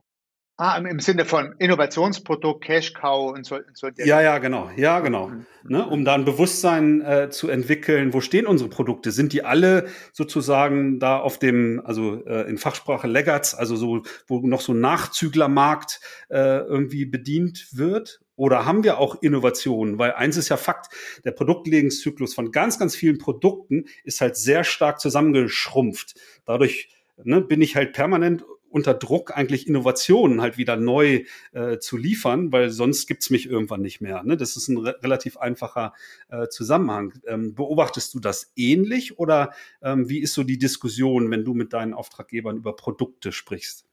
Ah, 0.63 0.77
im, 0.77 1.01
Sinne 1.01 1.25
von 1.25 1.55
Innovationsprodukt, 1.59 2.63
Cash 2.63 2.93
Cow 2.93 3.33
und 3.33 3.47
so. 3.47 3.57
Und 3.57 3.79
so 3.79 3.89
ja, 3.97 4.21
ja, 4.21 4.37
genau. 4.37 4.71
Ja, 4.77 5.01
genau. 5.01 5.29
Mhm. 5.29 5.47
Ne, 5.65 5.87
um 5.87 6.05
da 6.05 6.15
ein 6.15 6.27
Bewusstsein 6.27 7.01
äh, 7.01 7.31
zu 7.31 7.49
entwickeln, 7.49 8.13
wo 8.13 8.21
stehen 8.21 8.47
unsere 8.47 8.69
Produkte? 8.69 9.11
Sind 9.11 9.33
die 9.33 9.43
alle 9.43 9.87
sozusagen 10.13 11.01
da 11.01 11.19
auf 11.19 11.39
dem, 11.39 11.81
also 11.83 12.23
äh, 12.27 12.43
in 12.43 12.59
Fachsprache 12.59 13.07
Laggards, 13.07 13.55
also 13.55 13.75
so, 13.75 14.03
wo 14.27 14.47
noch 14.47 14.61
so 14.61 14.75
ein 14.75 14.81
Nachzüglermarkt 14.81 16.01
äh, 16.29 16.59
irgendwie 16.59 17.07
bedient 17.07 17.69
wird? 17.73 18.21
Oder 18.41 18.65
haben 18.65 18.85
wir 18.85 18.97
auch 18.97 19.21
Innovationen? 19.21 19.99
Weil 19.99 20.13
eins 20.13 20.39
ist 20.39 20.49
ja 20.49 20.57
Fakt, 20.57 20.91
der 21.27 21.33
Produktlebenszyklus 21.33 22.33
von 22.33 22.53
ganz, 22.53 22.79
ganz 22.79 22.97
vielen 22.97 23.19
Produkten 23.19 23.85
ist 24.03 24.23
halt 24.23 24.35
sehr 24.35 24.65
stark 24.65 24.99
zusammengeschrumpft. 24.99 26.15
Dadurch 26.47 26.89
ne, 27.23 27.43
bin 27.43 27.61
ich 27.61 27.77
halt 27.77 27.93
permanent 27.93 28.47
unter 28.71 28.95
Druck, 28.95 29.37
eigentlich 29.37 29.69
Innovationen 29.69 30.41
halt 30.41 30.57
wieder 30.57 30.77
neu 30.77 31.25
äh, 31.53 31.81
zu 31.81 31.99
liefern, 31.99 32.51
weil 32.51 32.71
sonst 32.71 33.07
gibt's 33.07 33.29
mich 33.29 33.45
irgendwann 33.45 33.83
nicht 33.83 34.01
mehr. 34.01 34.23
Ne? 34.23 34.39
Das 34.39 34.57
ist 34.57 34.69
ein 34.69 34.79
re 34.79 34.97
relativ 35.03 35.37
einfacher 35.37 35.93
äh, 36.31 36.49
Zusammenhang. 36.49 37.13
Ähm, 37.27 37.55
beobachtest 37.55 38.15
du 38.15 38.21
das 38.21 38.53
ähnlich 38.57 39.19
oder 39.19 39.53
ähm, 39.83 40.09
wie 40.09 40.21
ist 40.21 40.33
so 40.33 40.45
die 40.45 40.57
Diskussion, 40.57 41.31
wenn 41.31 41.45
du 41.45 41.53
mit 41.53 41.75
deinen 41.75 41.93
Auftraggebern 41.93 42.57
über 42.57 42.75
Produkte 42.75 43.33
sprichst? 43.33 43.90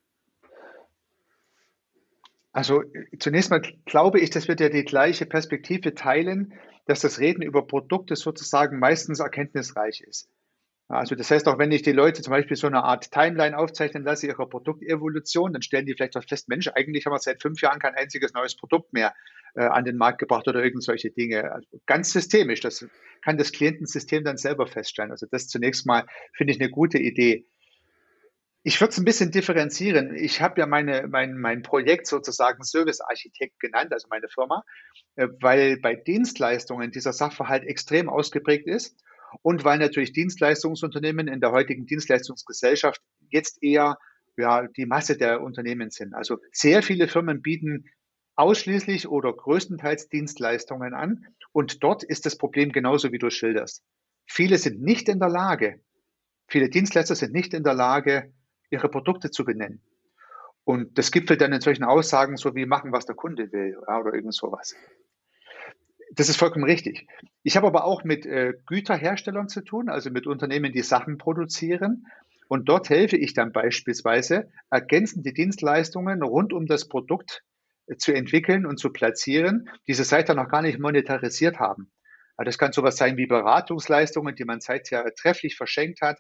Also 2.58 2.82
zunächst 3.20 3.52
mal 3.52 3.62
glaube 3.86 4.20
ich, 4.20 4.32
dass 4.32 4.48
wir 4.48 4.56
ja 4.58 4.70
die 4.70 4.84
gleiche 4.84 5.28
Perspektive 5.28 5.94
teilen, 5.94 6.56
dass 6.88 7.02
das 7.02 7.20
Reden 7.20 7.44
über 7.44 7.68
Produkte 7.68 8.16
sozusagen 8.16 8.80
meistens 8.80 9.20
erkenntnisreich 9.20 10.02
ist. 10.02 10.28
Also 10.88 11.14
das 11.14 11.30
heißt, 11.30 11.48
auch 11.50 11.60
wenn 11.60 11.72
ich 11.72 11.84
die 11.84 11.92
Leute 11.92 12.24
zum 12.24 12.32
Beispiel 12.32 12.58
so 12.58 12.66
eine 12.66 12.84
Art 12.84 13.12
Timeline 13.12 13.56
aufzeichnen 13.56 14.04
lasse, 14.04 14.26
ihrer 14.26 14.50
Produktevolution, 14.50 15.54
dann 15.54 15.62
stellen 15.62 15.86
die 15.86 15.94
vielleicht 15.94 16.18
auch 16.18 16.24
fest, 16.24 16.50
Mensch, 16.50 16.68
eigentlich 16.70 17.06
haben 17.06 17.14
wir 17.14 17.20
seit 17.20 17.44
fünf 17.44 17.62
Jahren 17.62 17.78
kein 17.78 17.94
einziges 17.94 18.34
neues 18.34 18.56
Produkt 18.56 18.92
mehr 18.92 19.14
äh, 19.54 19.62
an 19.62 19.86
den 19.86 19.98
Markt 19.98 20.18
gebracht 20.18 20.48
oder 20.48 20.64
irgend 20.64 20.84
solche 20.84 21.12
Dinge. 21.12 21.52
Also 21.52 21.68
ganz 21.86 22.12
systemisch. 22.12 22.62
Das 22.62 22.88
kann 23.22 23.38
das 23.38 23.52
Klientensystem 23.52 24.24
dann 24.24 24.38
selber 24.38 24.66
feststellen. 24.66 25.12
Also 25.12 25.28
das 25.30 25.48
zunächst 25.48 25.86
mal 25.86 26.08
finde 26.34 26.54
ich 26.54 26.60
eine 26.60 26.72
gute 26.72 26.98
Idee. 26.98 27.46
Ich 28.68 28.82
würde 28.82 28.92
es 28.92 28.98
ein 28.98 29.06
bisschen 29.06 29.32
differenzieren. 29.32 30.14
Ich 30.14 30.42
habe 30.42 30.60
ja 30.60 30.68
meine, 30.68 31.08
mein, 31.08 31.38
mein 31.38 31.62
Projekt 31.62 32.06
sozusagen 32.06 32.66
Service 32.66 33.00
Architekt 33.00 33.62
genannt, 33.62 33.94
also 33.94 34.10
meine 34.10 34.28
Firma, 34.28 34.62
äh, 35.16 35.30
weil 35.40 35.80
bei 35.80 35.96
Dienstleistungen 35.96 36.92
dieser 36.92 37.14
Sachverhalt 37.14 37.64
extrem 37.64 38.10
ausgeprägt 38.10 38.68
ist 38.68 39.02
und 39.42 39.64
weil 39.64 39.78
natürlich 39.80 40.12
Dienstleistungsunternehmen 40.12 41.30
in 41.30 41.40
der 41.40 41.54
heutigen 41.54 41.86
Dienstleistungsgesellschaft 41.86 43.02
jetzt 43.30 43.64
eher 43.64 43.98
ja, 44.36 44.68
die 44.68 44.86
Masse 44.86 45.16
der 45.16 45.42
Unternehmen 45.42 45.90
sind. 45.90 46.14
Also 46.14 46.40
sehr 46.52 46.84
viele 46.84 47.08
Firmen 47.08 47.42
bieten 47.42 47.86
ausschließlich 48.36 49.08
oder 49.08 49.32
größtenteils 49.32 50.10
Dienstleistungen 50.10 50.94
an 50.94 51.26
und 51.54 51.86
dort 51.86 52.04
ist 52.04 52.26
das 52.26 52.38
Problem 52.38 52.74
genauso, 52.74 53.14
wie 53.14 53.18
du 53.18 53.30
schilderst. 53.30 53.86
Viele 54.26 54.58
sind 54.58 54.82
nicht 54.82 55.08
in 55.08 55.20
der 55.20 55.30
Lage, 55.30 55.80
viele 56.50 56.68
Dienstleister 56.70 57.16
sind 57.16 57.32
nicht 57.32 57.54
in 57.54 57.64
der 57.64 57.74
Lage, 57.74 58.34
ihre 58.70 58.90
Produkte 58.90 59.32
zu 59.32 59.46
benennen. 59.46 59.82
Und 60.64 60.98
das 60.98 61.12
gipfelt 61.12 61.40
dann 61.40 61.54
in 61.54 61.62
solchen 61.62 61.86
Aussagen 61.86 62.36
so 62.36 62.54
wie 62.54 62.66
machen, 62.66 62.92
was 62.92 63.06
der 63.06 63.16
Kunde 63.16 63.52
will 63.54 63.78
ja, 63.88 64.00
oder 64.00 64.14
irgend 64.14 64.36
sowas. 64.36 64.76
Das 66.12 66.30
ist 66.30 66.38
vollkommen 66.38 66.66
richtig. 66.66 67.08
Ich 67.44 67.56
habe 67.56 67.68
aber 67.68 67.86
auch 67.86 68.04
mit 68.04 68.26
äh, 68.26 68.54
Güterherstellern 68.66 69.48
zu 69.48 69.62
tun, 69.62 69.88
also 69.88 70.10
mit 70.10 70.28
Unternehmen, 70.28 70.74
die 70.74 70.82
Sachen 70.82 71.18
produzieren. 71.18 72.08
Und 72.50 72.68
dort 72.68 72.90
helfe 72.90 73.18
ich 73.18 73.34
dann 73.34 73.52
beispielsweise, 73.52 74.50
ergänzende 74.70 75.32
Dienstleistungen 75.32 76.22
rund 76.22 76.54
um 76.54 76.66
das 76.66 76.88
Produkt 76.90 77.44
äh, 77.88 77.96
zu 77.96 78.14
entwickeln 78.14 78.66
und 78.66 78.78
zu 78.78 78.92
platzieren, 78.92 79.70
die 79.88 79.94
sie 79.94 80.04
seither 80.04 80.36
noch 80.36 80.50
gar 80.50 80.62
nicht 80.62 80.80
monetarisiert 80.80 81.60
haben. 81.60 81.92
Also 82.36 82.48
das 82.48 82.58
kann 82.58 82.74
sowas 82.74 82.98
sein 82.98 83.16
wie 83.16 83.26
Beratungsleistungen, 83.26 84.36
die 84.36 84.46
man 84.46 84.60
seither 84.60 85.06
trefflich 85.16 85.56
verschenkt 85.56 86.02
hat, 86.02 86.20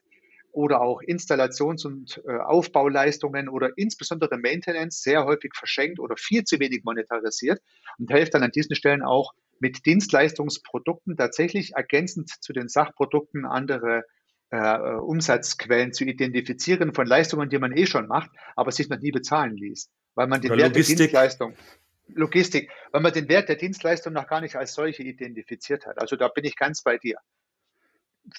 oder 0.58 0.82
auch 0.82 1.04
Installations- 1.04 1.86
und 1.86 2.20
äh, 2.28 2.36
Aufbauleistungen 2.38 3.48
oder 3.48 3.78
insbesondere 3.78 4.39
Maintenance 4.39 5.04
sehr 5.04 5.24
häufig 5.24 5.52
verschenkt 5.56 6.00
oder 6.00 6.17
viel 6.17 6.46
zu 6.46 6.60
wenig 6.60 6.84
monetarisiert 6.84 7.62
und 8.00 8.12
hilft 8.12 8.34
dann 8.34 8.41
an 8.41 8.50
diesen 8.50 8.76
Stellen 8.76 9.04
auch 9.04 9.34
mit 9.60 9.86
Dienstleistungsprodukten 9.86 11.15
tatsächlich 11.15 11.76
ergänzend 11.76 12.32
zu 12.41 12.54
den 12.54 12.70
Sachprodukten 12.70 13.46
andere 13.46 14.04
äh, 14.50 14.96
Umsatzquellen 14.96 15.93
zu 15.93 16.06
identifizieren 16.06 16.91
von 16.91 17.06
Leistungen, 17.06 17.50
die 17.50 17.60
man 17.60 17.78
eh 17.78 17.86
schon 17.86 18.08
macht, 18.08 18.32
aber 18.56 18.72
sich 18.72 18.89
noch 18.89 19.00
nie 19.00 19.12
bezahlen 19.12 19.56
ließ, 19.56 19.91
weil 20.15 20.26
man 20.26 20.41
den 20.41 20.58
Wert 20.58 20.76
der 20.76 20.84
Dienstleistung 20.84 21.54
Logistik, 22.08 22.72
weil 22.91 23.02
man 23.02 23.13
den 23.13 23.30
Wert 23.30 23.48
der 23.48 23.58
Dienstleistung 23.58 24.13
noch 24.13 24.28
gar 24.28 24.41
nicht 24.41 24.56
als 24.56 24.74
solche 24.74 25.04
identifiziert 25.04 25.86
hat. 25.86 26.00
Also 26.00 26.15
da 26.15 26.30
bin 26.30 26.46
ich 26.46 26.56
ganz 26.56 26.82
bei 26.82 26.98
dir. 26.98 27.17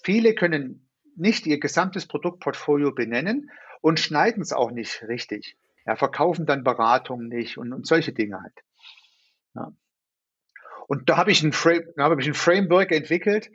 Viele 0.03 0.35
können 0.35 0.88
nicht 1.19 1.47
ihr 1.47 1.61
gesamtes 1.61 2.07
Produktportfolio 2.07 2.93
benennen 2.93 3.51
und 3.81 4.01
schneiden 4.01 4.43
es 4.43 4.53
auch 4.53 4.71
nicht 4.71 5.03
richtig. 5.09 5.57
Ja, 5.87 5.97
verkaufen 5.97 6.47
dann 6.47 6.65
Beratung 6.65 7.29
nicht 7.29 7.59
und, 7.59 7.73
und 7.73 7.87
solche 7.87 8.13
Dinge 8.13 8.41
halt. 8.41 8.55
Ja. 9.55 9.73
Und 10.87 11.09
da 11.09 11.17
habe 11.17 11.31
ich, 11.31 11.43
ein 11.43 11.53
hab 11.53 12.19
ich 12.19 12.27
ein 12.27 12.35
Framework 12.35 12.93
entwickelt, 12.93 13.51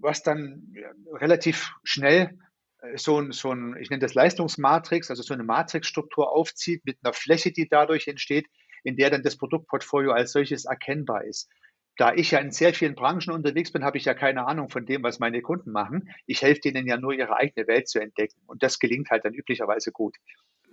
was 0.00 0.22
dann 0.22 0.74
relativ 1.12 1.72
schnell 1.84 2.38
äh, 2.80 2.96
so 2.98 3.20
ein, 3.20 3.32
so 3.32 3.52
ein, 3.52 3.76
ich 3.80 3.90
nenne 3.90 4.00
das 4.00 4.14
Leistungsmatrix, 4.14 5.10
also 5.10 5.22
so 5.22 5.34
eine 5.34 5.44
Matrixstruktur 5.44 6.30
aufzieht 6.30 6.84
mit 6.84 6.98
einer 7.02 7.12
Fläche, 7.12 7.52
die 7.52 7.68
dadurch 7.68 8.08
entsteht, 8.08 8.46
in 8.84 8.96
der 8.96 9.10
dann 9.10 9.22
das 9.22 9.36
Produktportfolio 9.36 10.12
als 10.12 10.32
solches 10.32 10.64
erkennbar 10.64 11.24
ist. 11.24 11.48
Da 11.96 12.14
ich 12.14 12.30
ja 12.30 12.38
in 12.38 12.50
sehr 12.50 12.72
vielen 12.72 12.94
Branchen 12.94 13.32
unterwegs 13.32 13.70
bin, 13.70 13.84
habe 13.84 13.98
ich 13.98 14.04
ja 14.06 14.14
keine 14.14 14.46
Ahnung 14.46 14.70
von 14.70 14.86
dem, 14.86 15.02
was 15.02 15.18
meine 15.18 15.42
Kunden 15.42 15.72
machen. 15.72 16.10
Ich 16.26 16.42
helfe 16.42 16.60
denen 16.60 16.86
ja 16.86 16.96
nur, 16.96 17.12
ihre 17.12 17.36
eigene 17.36 17.66
Welt 17.66 17.88
zu 17.88 18.00
entdecken. 18.00 18.40
Und 18.46 18.62
das 18.62 18.78
gelingt 18.78 19.10
halt 19.10 19.24
dann 19.24 19.34
üblicherweise 19.34 19.92
gut. 19.92 20.16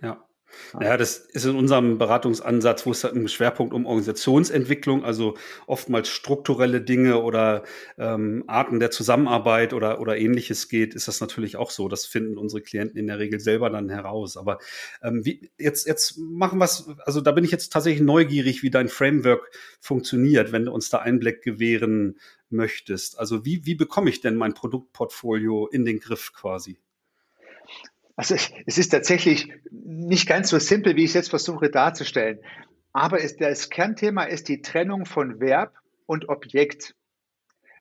Ja. 0.02 0.24
Ja, 0.80 0.96
das 0.96 1.18
ist 1.18 1.44
in 1.44 1.56
unserem 1.56 1.98
Beratungsansatz, 1.98 2.86
wo 2.86 2.92
es 2.92 3.04
halt 3.04 3.14
im 3.14 3.28
Schwerpunkt 3.28 3.74
um 3.74 3.86
Organisationsentwicklung, 3.86 5.04
also 5.04 5.36
oftmals 5.66 6.08
strukturelle 6.08 6.80
Dinge 6.80 7.20
oder 7.22 7.64
ähm, 7.98 8.44
Arten 8.46 8.80
der 8.80 8.90
Zusammenarbeit 8.90 9.72
oder, 9.72 10.00
oder 10.00 10.16
ähnliches 10.16 10.68
geht, 10.68 10.94
ist 10.94 11.08
das 11.08 11.20
natürlich 11.20 11.56
auch 11.56 11.70
so. 11.70 11.88
Das 11.88 12.06
finden 12.06 12.38
unsere 12.38 12.62
Klienten 12.62 12.98
in 12.98 13.06
der 13.06 13.18
Regel 13.18 13.40
selber 13.40 13.70
dann 13.70 13.88
heraus. 13.88 14.36
Aber 14.36 14.58
ähm, 15.02 15.24
wie, 15.24 15.50
jetzt, 15.58 15.86
jetzt 15.86 16.18
machen 16.18 16.58
wir 16.58 16.64
es, 16.66 16.88
also 17.04 17.20
da 17.20 17.32
bin 17.32 17.44
ich 17.44 17.50
jetzt 17.50 17.72
tatsächlich 17.72 18.02
neugierig, 18.02 18.62
wie 18.62 18.70
dein 18.70 18.88
Framework 18.88 19.50
funktioniert, 19.80 20.52
wenn 20.52 20.66
du 20.66 20.72
uns 20.72 20.90
da 20.90 20.98
Einblick 20.98 21.42
gewähren 21.42 22.18
möchtest. 22.48 23.18
Also 23.18 23.44
wie, 23.44 23.64
wie 23.66 23.74
bekomme 23.74 24.10
ich 24.10 24.20
denn 24.20 24.36
mein 24.36 24.54
Produktportfolio 24.54 25.68
in 25.68 25.84
den 25.84 26.00
Griff 26.00 26.32
quasi? 26.32 26.78
Also 28.20 28.34
es 28.34 28.76
ist 28.76 28.90
tatsächlich 28.90 29.50
nicht 29.70 30.28
ganz 30.28 30.50
so 30.50 30.58
simpel, 30.58 30.94
wie 30.94 31.04
ich 31.04 31.12
es 31.12 31.14
jetzt 31.14 31.30
versuche 31.30 31.70
darzustellen. 31.70 32.40
Aber 32.92 33.18
es, 33.24 33.38
das 33.38 33.70
Kernthema 33.70 34.24
ist 34.24 34.50
die 34.50 34.60
Trennung 34.60 35.06
von 35.06 35.40
Verb 35.40 35.72
und 36.04 36.28
Objekt. 36.28 36.94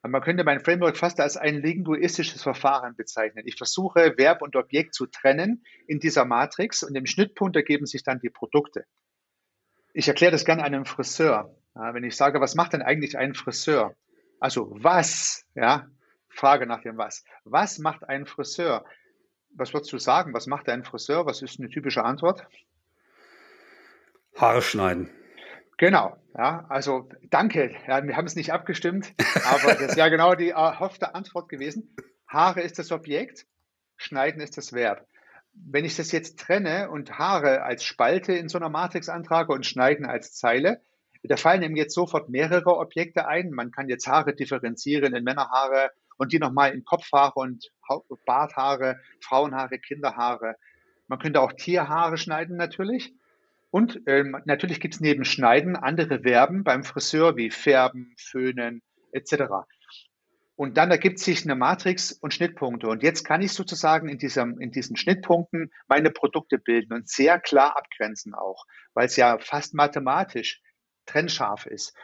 Man 0.02 0.21
könnte 0.21 0.45
mein 0.45 0.62
Framework 0.62 0.95
fast 0.95 1.19
als 1.19 1.36
ein 1.36 1.62
linguistisches 1.62 2.41
Verfahren 2.41 2.95
bezeichnen. 2.95 3.43
Ich 3.47 3.58
versuche, 3.58 4.13
Verb 4.15 4.41
und 4.41 4.56
Objekt 4.56 4.93
zu 4.93 5.08
trennen 5.08 5.65
in 5.88 5.99
dieser 5.99 6.23
Matrix 6.23 6.84
und 6.84 6.95
im 6.95 7.06
Schnittpunkt 7.06 7.58
ergeben 7.58 7.86
sich 7.86 8.04
dann 8.04 8.21
die 8.21 8.30
Produkte. 8.30 8.86
Ich 9.93 10.08
erkläre 10.08 10.32
das 10.32 10.45
gerne 10.45 10.63
einem 10.63 10.86
Friseur. 10.86 11.54
Ja, 11.75 11.93
wenn 11.93 12.06
ich 12.06 12.15
sage, 12.15 12.39
was 12.39 12.56
macht 12.56 12.71
denn 12.71 12.82
eigentlich 12.82 13.17
ein 13.17 13.36
Friseur? 13.36 13.93
Also 14.39 14.69
was, 14.71 15.43
ja, 15.54 15.89
Frage 16.30 16.65
nach 16.65 16.82
dem 16.82 16.97
Was. 16.97 17.25
Was 17.43 17.78
macht 17.80 18.08
ein 18.08 18.25
Friseur? 18.25 18.86
Was 19.56 19.74
würdest 19.74 19.92
du 19.92 19.98
sagen? 19.98 20.34
Was 20.34 20.48
macht 20.48 20.70
ein 20.70 20.84
Friseur? 20.84 21.26
Was 21.26 21.42
ist 21.42 21.60
eine 21.60 21.70
typische 21.70 22.04
Antwort? 22.04 22.48
Haare 24.38 24.62
schneiden. 24.62 25.10
Genau, 25.78 26.18
ja, 26.38 26.66
also 26.68 27.10
danke. 27.30 27.74
Ja, 27.88 28.06
wir 28.06 28.18
haben 28.18 28.26
es 28.26 28.36
nicht 28.36 28.52
abgestimmt, 28.52 29.14
aber 29.46 29.76
das 29.76 29.92
ist 29.92 29.98
ja 29.98 30.10
genau 30.10 30.36
die 30.36 30.50
erhoffte 30.50 31.16
Antwort 31.16 31.48
gewesen. 31.48 31.96
Haare 32.28 32.62
ist 32.62 32.80
das 32.80 32.92
Objekt, 32.92 33.48
Schneiden 33.96 34.42
ist 34.42 34.58
das 34.58 34.74
Verb. 34.74 35.08
Wenn 35.54 35.86
ich 35.86 35.96
das 35.96 36.12
jetzt 36.12 36.38
trenne 36.40 36.90
und 36.90 37.18
Haare 37.18 37.64
als 37.64 37.84
Spalte 37.84 38.34
in 38.34 38.50
so 38.50 38.58
einer 38.58 38.70
Matrix 38.70 39.10
antrage 39.10 39.54
und 39.54 39.66
Schneiden 39.66 40.06
als 40.06 40.34
Zeile, 40.34 40.82
da 41.24 41.38
fallen 41.38 41.64
eben 41.64 41.76
jetzt 41.76 41.94
sofort 41.94 42.30
mehrere 42.30 42.78
Objekte 42.78 43.28
ein. 43.28 43.52
Man 43.52 43.72
kann 43.72 43.90
jetzt 43.90 44.08
Haare 44.08 44.34
differenzieren 44.34 45.14
in 45.16 45.24
Männerhaare, 45.24 45.92
und 46.19 46.34
die 46.34 46.39
nochmal 46.39 46.73
in 46.73 46.86
Kopfhaare 46.86 47.34
und 47.39 47.71
Barthaare, 48.25 48.99
Frauenhaare, 49.21 49.79
Kinderhaare. 49.79 50.55
Man 51.08 51.17
könnte 51.17 51.41
auch 51.41 51.53
Tierhaare 51.53 52.17
schneiden 52.17 52.58
natürlich. 52.58 53.13
Und 53.71 54.01
ähm, 54.05 54.38
natürlich 54.45 54.79
gibt 54.79 54.95
es 54.95 54.99
neben 54.99 55.25
Schneiden 55.25 55.75
andere 55.75 56.21
Verben 56.21 56.63
beim 56.63 56.84
Friseur 56.84 57.38
wie 57.38 57.51
färben, 57.51 58.13
föhnen 58.17 58.82
etc. 59.12 59.43
Und 60.55 60.75
dann 60.75 60.91
ergibt 60.91 61.19
sich 61.19 61.45
eine 61.45 61.55
Matrix 61.55 62.12
und 62.12 62.34
Schnittpunkte. 62.34 62.89
Und 62.89 63.01
jetzt 63.01 63.23
kann 63.23 63.41
ich 63.41 63.53
sozusagen 63.53 64.10
in, 64.10 64.17
diesem, 64.17 64.60
in 64.60 64.71
diesen 64.71 64.97
Schnittpunkten 64.97 65.71
meine 65.88 66.12
Produkte 66.12 66.58
bilden 66.58 66.93
und 66.93 67.08
sehr 67.08 67.39
klar 67.39 67.77
abgrenzen 67.77 68.34
auch, 68.34 68.65
weil 68.93 69.05
es 69.05 69.15
ja 69.15 69.38
fast 69.39 69.73
mathematisch 69.73 70.62
trennscharf 71.05 71.65
ist. 71.65 71.95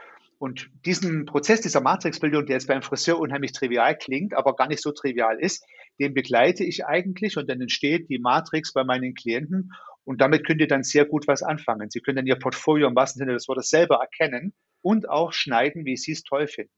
Und 0.45 0.69
diesen 0.85 1.25
Prozess 1.25 1.61
dieser 1.61 1.81
Matrixbildung, 1.81 2.45
der 2.45 2.57
jetzt 2.57 2.67
beim 2.67 2.83
Friseur 2.83 3.17
unheimlich 3.17 3.51
trivial 3.51 3.97
klingt, 3.97 4.35
aber 4.35 4.55
gar 4.55 4.67
nicht 4.67 4.79
so 4.79 4.91
trivial 4.91 5.39
ist, 5.39 5.65
den 5.99 6.13
begleite 6.13 6.63
ich 6.63 6.85
eigentlich 6.85 7.35
und 7.37 7.49
dann 7.49 7.59
entsteht 7.61 8.09
die 8.09 8.19
Matrix 8.19 8.71
bei 8.71 8.83
meinen 8.83 9.15
Klienten 9.15 9.71
und 10.03 10.21
damit 10.21 10.45
könnt 10.45 10.61
ihr 10.61 10.67
dann 10.67 10.83
sehr 10.83 11.05
gut 11.05 11.27
was 11.27 11.41
anfangen. 11.41 11.89
Sie 11.89 11.99
können 11.99 12.17
dann 12.17 12.27
Ihr 12.27 12.35
Portfolio 12.35 12.87
im 12.87 12.95
wahrsten 12.95 13.17
Sinne 13.17 13.33
des 13.33 13.47
Wortes 13.47 13.71
selber 13.71 13.95
erkennen 13.95 14.53
und 14.83 15.09
auch 15.09 15.33
schneiden, 15.33 15.83
wie 15.83 15.97
Sie 15.97 16.11
es 16.11 16.21
toll 16.21 16.45
finden. 16.45 16.69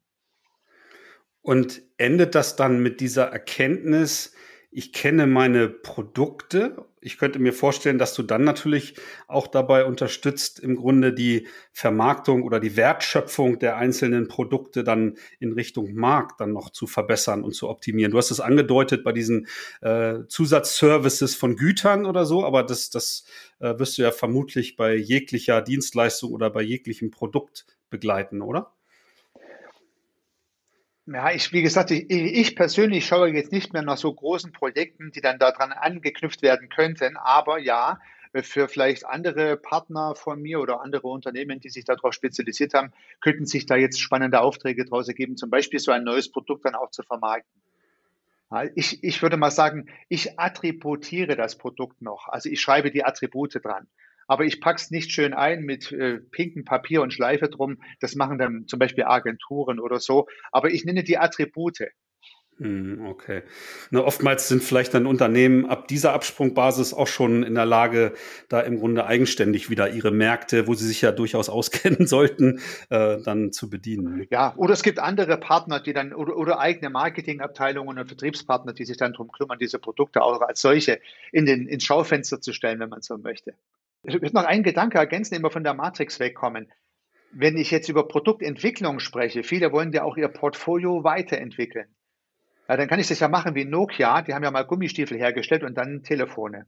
Und 1.42 1.82
endet 1.98 2.36
das 2.36 2.56
dann 2.56 2.82
mit 2.82 3.02
dieser 3.02 3.26
Erkenntnis, 3.26 4.34
ich 4.70 4.92
kenne 4.92 5.28
meine 5.28 5.70
Produkte. 5.70 6.86
Ich 7.00 7.18
könnte 7.18 7.40
mir 7.40 7.54
vorstellen, 7.54 7.98
dass 7.98 8.14
du 8.14 8.22
dann 8.22 8.44
natürlich 8.44 8.96
auch 9.28 9.48
dabei 9.48 9.86
unterstützt, 9.86 10.60
im 10.60 10.76
Grunde 10.76 11.14
die 11.14 11.48
Vermarktung 11.72 12.44
oder 12.44 12.60
die 12.60 12.76
Wertschöpfung 12.76 13.60
der 13.60 13.78
einzelnen 13.78 14.28
Produkte 14.28 14.84
dann 14.84 15.18
in 15.40 15.54
Richtung 15.54 15.94
Markt 15.96 16.42
dann 16.42 16.52
noch 16.52 16.70
zu 16.70 16.86
verbessern 16.86 17.44
und 17.44 17.54
zu 17.54 17.70
optimieren. 17.70 18.12
Du 18.12 18.18
hast 18.18 18.30
es 18.30 18.40
angedeutet 18.40 19.04
bei 19.04 19.14
diesen 19.14 19.48
äh, 19.82 20.20
Zusatzservices 20.28 21.36
von 21.36 21.56
Gütern 21.56 22.06
oder 22.06 22.26
so, 22.26 22.46
aber 22.46 22.64
das, 22.64 22.90
das 22.90 23.26
äh, 23.60 23.80
wirst 23.80 23.98
du 23.98 24.02
ja 24.02 24.12
vermutlich 24.12 24.76
bei 24.76 24.96
jeglicher 24.96 25.62
Dienstleistung 25.62 26.34
oder 26.34 26.50
bei 26.50 26.62
jeglichem 26.62 27.10
Produkt 27.10 27.66
begleiten, 27.90 28.42
oder? 28.42 28.77
Ja, 31.10 31.32
ich, 31.32 31.54
wie 31.54 31.62
gesagt, 31.62 31.92
ich, 31.92 32.10
ich 32.10 32.54
persönlich 32.54 33.06
schaue 33.06 33.30
jetzt 33.30 33.54
nicht 33.54 33.72
mehr 33.72 33.82
nach 33.82 33.96
so 33.96 34.14
großen 34.14 34.52
Projekten, 34.52 35.12
die 35.14 35.22
dann 35.22 35.40
daran 35.40 35.72
angeknüpft 35.72 36.42
werden 36.42 36.68
könnten. 36.68 37.16
Aber 37.16 37.60
ja, 37.60 38.02
für 38.42 38.68
vielleicht 38.68 39.06
andere 39.06 39.56
Partner 39.56 40.16
von 40.16 40.42
mir 40.42 40.60
oder 40.60 40.82
andere 40.82 41.08
Unternehmen, 41.08 41.62
die 41.62 41.70
sich 41.70 41.86
darauf 41.86 42.14
spezialisiert 42.14 42.74
haben, 42.74 42.92
könnten 43.22 43.46
sich 43.46 43.66
da 43.66 43.78
jetzt 43.78 44.02
spannende 44.02 44.42
Aufträge 44.42 44.84
daraus 44.84 45.08
ergeben, 45.08 45.38
zum 45.38 45.50
Beispiel 45.50 45.80
so 45.80 45.94
ein 45.94 46.04
neues 46.04 46.30
Produkt 46.30 46.66
dann 46.66 46.76
auch 46.76 46.92
zu 46.92 47.04
vermarkten. 47.04 47.62
Ich, 48.76 49.02
ich 49.02 49.22
würde 49.22 49.38
mal 49.38 49.52
sagen, 49.52 49.88
ich 50.10 50.38
attributiere 50.38 51.38
das 51.38 51.58
Produkt 51.58 52.02
noch. 52.02 52.28
Also 52.28 52.50
ich 52.50 52.60
schreibe 52.60 52.92
die 52.92 53.06
Attribute 53.06 53.64
dran 53.64 53.88
aber 54.28 54.46
ich 54.46 54.62
pack's 54.62 54.92
nicht 54.92 55.12
schön 55.12 55.34
ein 55.34 55.62
mit 55.62 55.92
äh, 55.92 56.20
pinkem 56.20 56.66
Papier 56.66 57.02
und 57.02 57.14
Schleife 57.14 57.50
drum. 57.50 57.82
Das 58.00 58.16
machen 58.16 58.38
dann 58.38 58.68
zum 58.68 58.80
Beispiel 58.80 59.06
Agenturen 59.06 59.80
oder 59.80 60.00
so. 60.00 60.28
Aber 60.52 60.70
ich 60.70 60.86
nenne 60.86 61.04
die 61.04 61.18
Attribute. 61.18 61.80
Hm, 62.60 63.06
okay. 63.06 63.44
Na, 63.92 64.04
oftmals 64.04 64.48
sind 64.48 64.64
vielleicht 64.64 64.96
dann 64.96 65.06
Unternehmen 65.06 65.68
ab 65.68 65.88
dieser 65.88 66.14
Absprungbasis 66.14 66.92
auch 66.92 67.06
schon 67.06 67.44
in 67.44 67.54
der 67.54 67.68
Lage, 67.68 68.14
da 68.50 68.62
im 68.62 68.80
Grunde 68.80 69.06
eigenständig 69.06 69.70
wieder 69.70 69.90
ihre 69.92 70.10
Märkte, 70.10 70.66
wo 70.66 70.74
sie 70.74 70.88
sich 70.88 71.02
ja 71.02 71.12
durchaus 71.12 71.50
auskennen 71.58 72.08
sollten, 72.08 72.60
äh, 72.90 73.22
dann 73.22 73.52
zu 73.52 73.70
bedienen. 73.70 74.26
Ja, 74.32 74.56
oder 74.58 74.74
es 74.74 74.82
gibt 74.82 74.98
andere 74.98 75.38
Partner, 75.38 75.80
die 75.80 75.94
dann 75.94 76.14
oder, 76.14 76.36
oder 76.36 76.60
eigene 76.60 76.90
Marketingabteilungen 76.90 78.00
und 78.00 78.08
Vertriebspartner, 78.08 78.74
die 78.74 78.86
sich 78.86 78.98
dann 78.98 79.12
darum 79.12 79.32
kümmern, 79.32 79.60
diese 79.60 79.78
Produkte 79.78 80.24
auch 80.24 80.42
als 80.42 80.60
solche 80.60 81.00
in 81.32 81.46
den 81.46 81.68
ins 81.68 81.84
Schaufenster 81.84 82.42
zu 82.42 82.54
stellen, 82.54 82.80
wenn 82.80 82.90
man 82.90 83.04
so 83.04 83.20
möchte. 83.20 83.54
Ich 84.04 84.14
würde 84.14 84.34
noch 84.34 84.46
einen 84.46 84.64
Gedanke 84.64 84.98
ergänzen, 84.98 85.36
immer 85.36 85.52
von 85.52 85.64
der 85.64 85.74
Matrix 85.74 86.20
wegkommen. 86.20 86.72
Wenn 87.32 87.58
ich 87.58 87.72
jetzt 87.72 87.90
über 87.90 88.08
Produktentwicklung 88.08 89.00
spreche, 89.00 89.44
viele 89.44 89.72
wollen 89.72 89.92
ja 89.92 90.04
auch 90.04 90.18
ihr 90.18 90.30
Portfolio 90.30 91.04
weiterentwickeln. 91.04 91.94
Ja, 92.70 92.78
dann 92.78 92.88
kann 92.88 93.00
ich 93.00 93.08
das 93.08 93.20
ja 93.20 93.28
machen 93.28 93.56
wie 93.56 93.66
Nokia, 93.66 94.22
die 94.22 94.34
haben 94.34 94.44
ja 94.44 94.52
mal 94.52 94.64
Gummistiefel 94.64 95.18
hergestellt 95.18 95.64
und 95.64 95.78
dann 95.78 96.04
Telefone. 96.04 96.66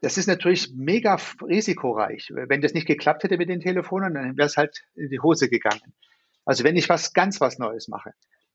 Das 0.00 0.18
ist 0.18 0.26
natürlich 0.26 0.70
mega 0.74 1.18
risikoreich. 1.42 2.30
Wenn 2.34 2.60
das 2.60 2.74
nicht 2.74 2.86
geklappt 2.86 3.24
hätte 3.24 3.38
mit 3.38 3.48
den 3.48 3.60
Telefonen, 3.60 4.14
dann 4.14 4.36
wäre 4.36 4.46
es 4.46 4.56
halt 4.56 4.84
in 4.94 5.08
die 5.08 5.20
Hose 5.20 5.48
gegangen. 5.48 5.94
Also 6.44 6.62
wenn 6.62 6.76
ich 6.76 6.88
was 6.88 7.14
ganz 7.14 7.40
was 7.40 7.58
Neues 7.58 7.88
mache. 7.88 8.12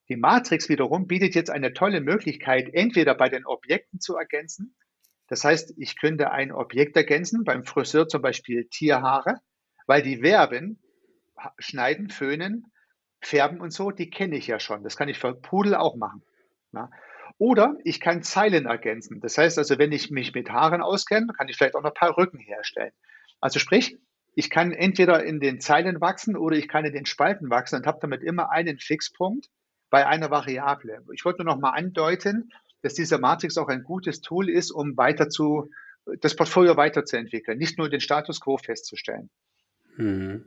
Die 0.10 0.16
Matrix 0.16 0.70
wiederum 0.70 1.08
bietet 1.08 1.36
jetzt 1.36 1.50
eine 1.50 1.74
tolle 1.74 2.02
Möglichkeit, 2.02 2.70
entweder 2.74 3.16
bei 3.16 3.30
den 3.30 3.46
Objekten 3.46 4.00
zu 4.00 4.16
ergänzen, 4.16 4.76
das 5.30 5.44
heißt, 5.44 5.76
ich 5.78 6.00
könnte 6.00 6.32
ein 6.32 6.52
Objekt 6.52 6.96
ergänzen, 6.98 7.44
beim 7.44 7.64
Friseur 7.64 8.08
zum 8.08 8.22
Beispiel 8.22 8.66
Tierhaare, 8.66 9.36
weil 9.86 10.02
die 10.02 10.18
Verben 10.18 10.82
schneiden, 11.58 12.10
föhnen, 12.10 12.72
färben 13.22 13.62
und 13.62 13.72
so, 13.72 13.92
die 13.92 14.10
kenne 14.10 14.38
ich 14.38 14.48
ja 14.48 14.60
schon. 14.60 14.84
Das 14.84 14.98
kann 14.98 15.10
ich 15.10 15.20
für 15.20 15.34
Pudel 15.34 15.76
auch 15.76 15.96
machen. 15.96 16.24
Ja. 16.74 16.90
Oder 17.38 17.78
ich 17.84 18.00
kann 18.00 18.24
Zeilen 18.24 18.66
ergänzen. 18.66 19.22
Das 19.22 19.38
heißt 19.38 19.58
also, 19.58 19.78
wenn 19.78 19.92
ich 19.92 20.12
mich 20.12 20.34
mit 20.34 20.50
Haaren 20.50 20.82
auskenne, 20.82 21.28
kann 21.38 21.48
ich 21.48 21.58
vielleicht 21.58 21.76
auch 21.76 21.84
noch 21.84 21.92
ein 21.92 22.00
paar 22.00 22.18
Rücken 22.18 22.40
herstellen. 22.40 22.92
Also 23.40 23.60
sprich, 23.60 23.98
ich 24.36 24.50
kann 24.50 24.72
entweder 24.72 25.24
in 25.24 25.40
den 25.40 25.60
Zeilen 25.60 26.02
wachsen 26.02 26.36
oder 26.36 26.56
ich 26.56 26.68
kann 26.68 26.86
in 26.86 26.94
den 26.94 27.06
Spalten 27.06 27.50
wachsen 27.50 27.78
und 27.78 27.88
habe 27.88 28.00
damit 28.02 28.24
immer 28.24 28.52
einen 28.52 28.78
Fixpunkt 28.80 29.48
bei 29.90 30.06
einer 30.06 30.30
Variable. 30.30 31.02
Ich 31.14 31.26
wollte 31.26 31.44
nur 31.44 31.54
noch 31.54 31.62
mal 31.62 31.72
andeuten, 31.72 32.52
dass 32.82 32.94
diese 32.94 33.18
Matrix 33.18 33.58
auch 33.58 33.68
ein 33.68 33.84
gutes 33.84 34.22
Tool 34.22 34.50
ist, 34.50 34.72
um 34.72 34.98
weiter 34.98 35.30
zu, 35.30 35.70
das 36.22 36.36
Portfolio 36.36 36.78
weiterzuentwickeln, 36.78 37.58
nicht 37.58 37.78
nur 37.78 37.90
den 37.90 38.00
Status 38.00 38.40
quo 38.42 38.58
festzustellen. 38.58 39.30
Mhm. 39.98 40.46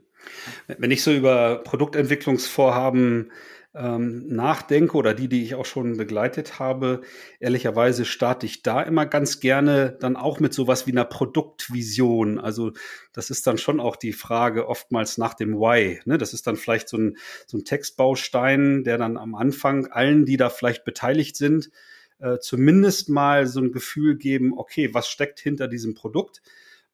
Wenn 0.67 0.91
ich 0.91 1.03
so 1.03 1.11
über 1.11 1.61
Produktentwicklungsvorhaben 1.63 3.31
ähm, 3.75 4.27
nachdenke 4.27 4.95
oder 4.95 5.13
die, 5.13 5.27
die 5.27 5.43
ich 5.43 5.55
auch 5.55 5.65
schon 5.65 5.97
begleitet 5.97 6.59
habe, 6.59 7.01
ehrlicherweise 7.39 8.05
starte 8.05 8.45
ich 8.45 8.61
da 8.61 8.81
immer 8.81 9.05
ganz 9.05 9.39
gerne 9.39 9.97
dann 9.99 10.15
auch 10.15 10.39
mit 10.39 10.53
sowas 10.53 10.85
wie 10.85 10.91
einer 10.91 11.05
Produktvision. 11.05 12.39
Also 12.39 12.71
das 13.13 13.31
ist 13.31 13.47
dann 13.47 13.57
schon 13.57 13.79
auch 13.79 13.95
die 13.95 14.13
Frage 14.13 14.67
oftmals 14.67 15.17
nach 15.17 15.33
dem 15.33 15.55
Why. 15.55 15.99
Ne? 16.05 16.17
Das 16.17 16.33
ist 16.33 16.45
dann 16.45 16.55
vielleicht 16.55 16.87
so 16.87 16.97
ein, 16.97 17.17
so 17.47 17.57
ein 17.57 17.65
Textbaustein, 17.65 18.83
der 18.83 18.97
dann 18.97 19.17
am 19.17 19.33
Anfang 19.33 19.87
allen, 19.87 20.25
die 20.25 20.37
da 20.37 20.49
vielleicht 20.49 20.85
beteiligt 20.85 21.35
sind, 21.35 21.71
äh, 22.19 22.37
zumindest 22.39 23.09
mal 23.09 23.47
so 23.47 23.59
ein 23.59 23.71
Gefühl 23.71 24.17
geben, 24.17 24.53
okay, 24.57 24.93
was 24.93 25.07
steckt 25.07 25.39
hinter 25.39 25.67
diesem 25.67 25.93
Produkt? 25.93 26.41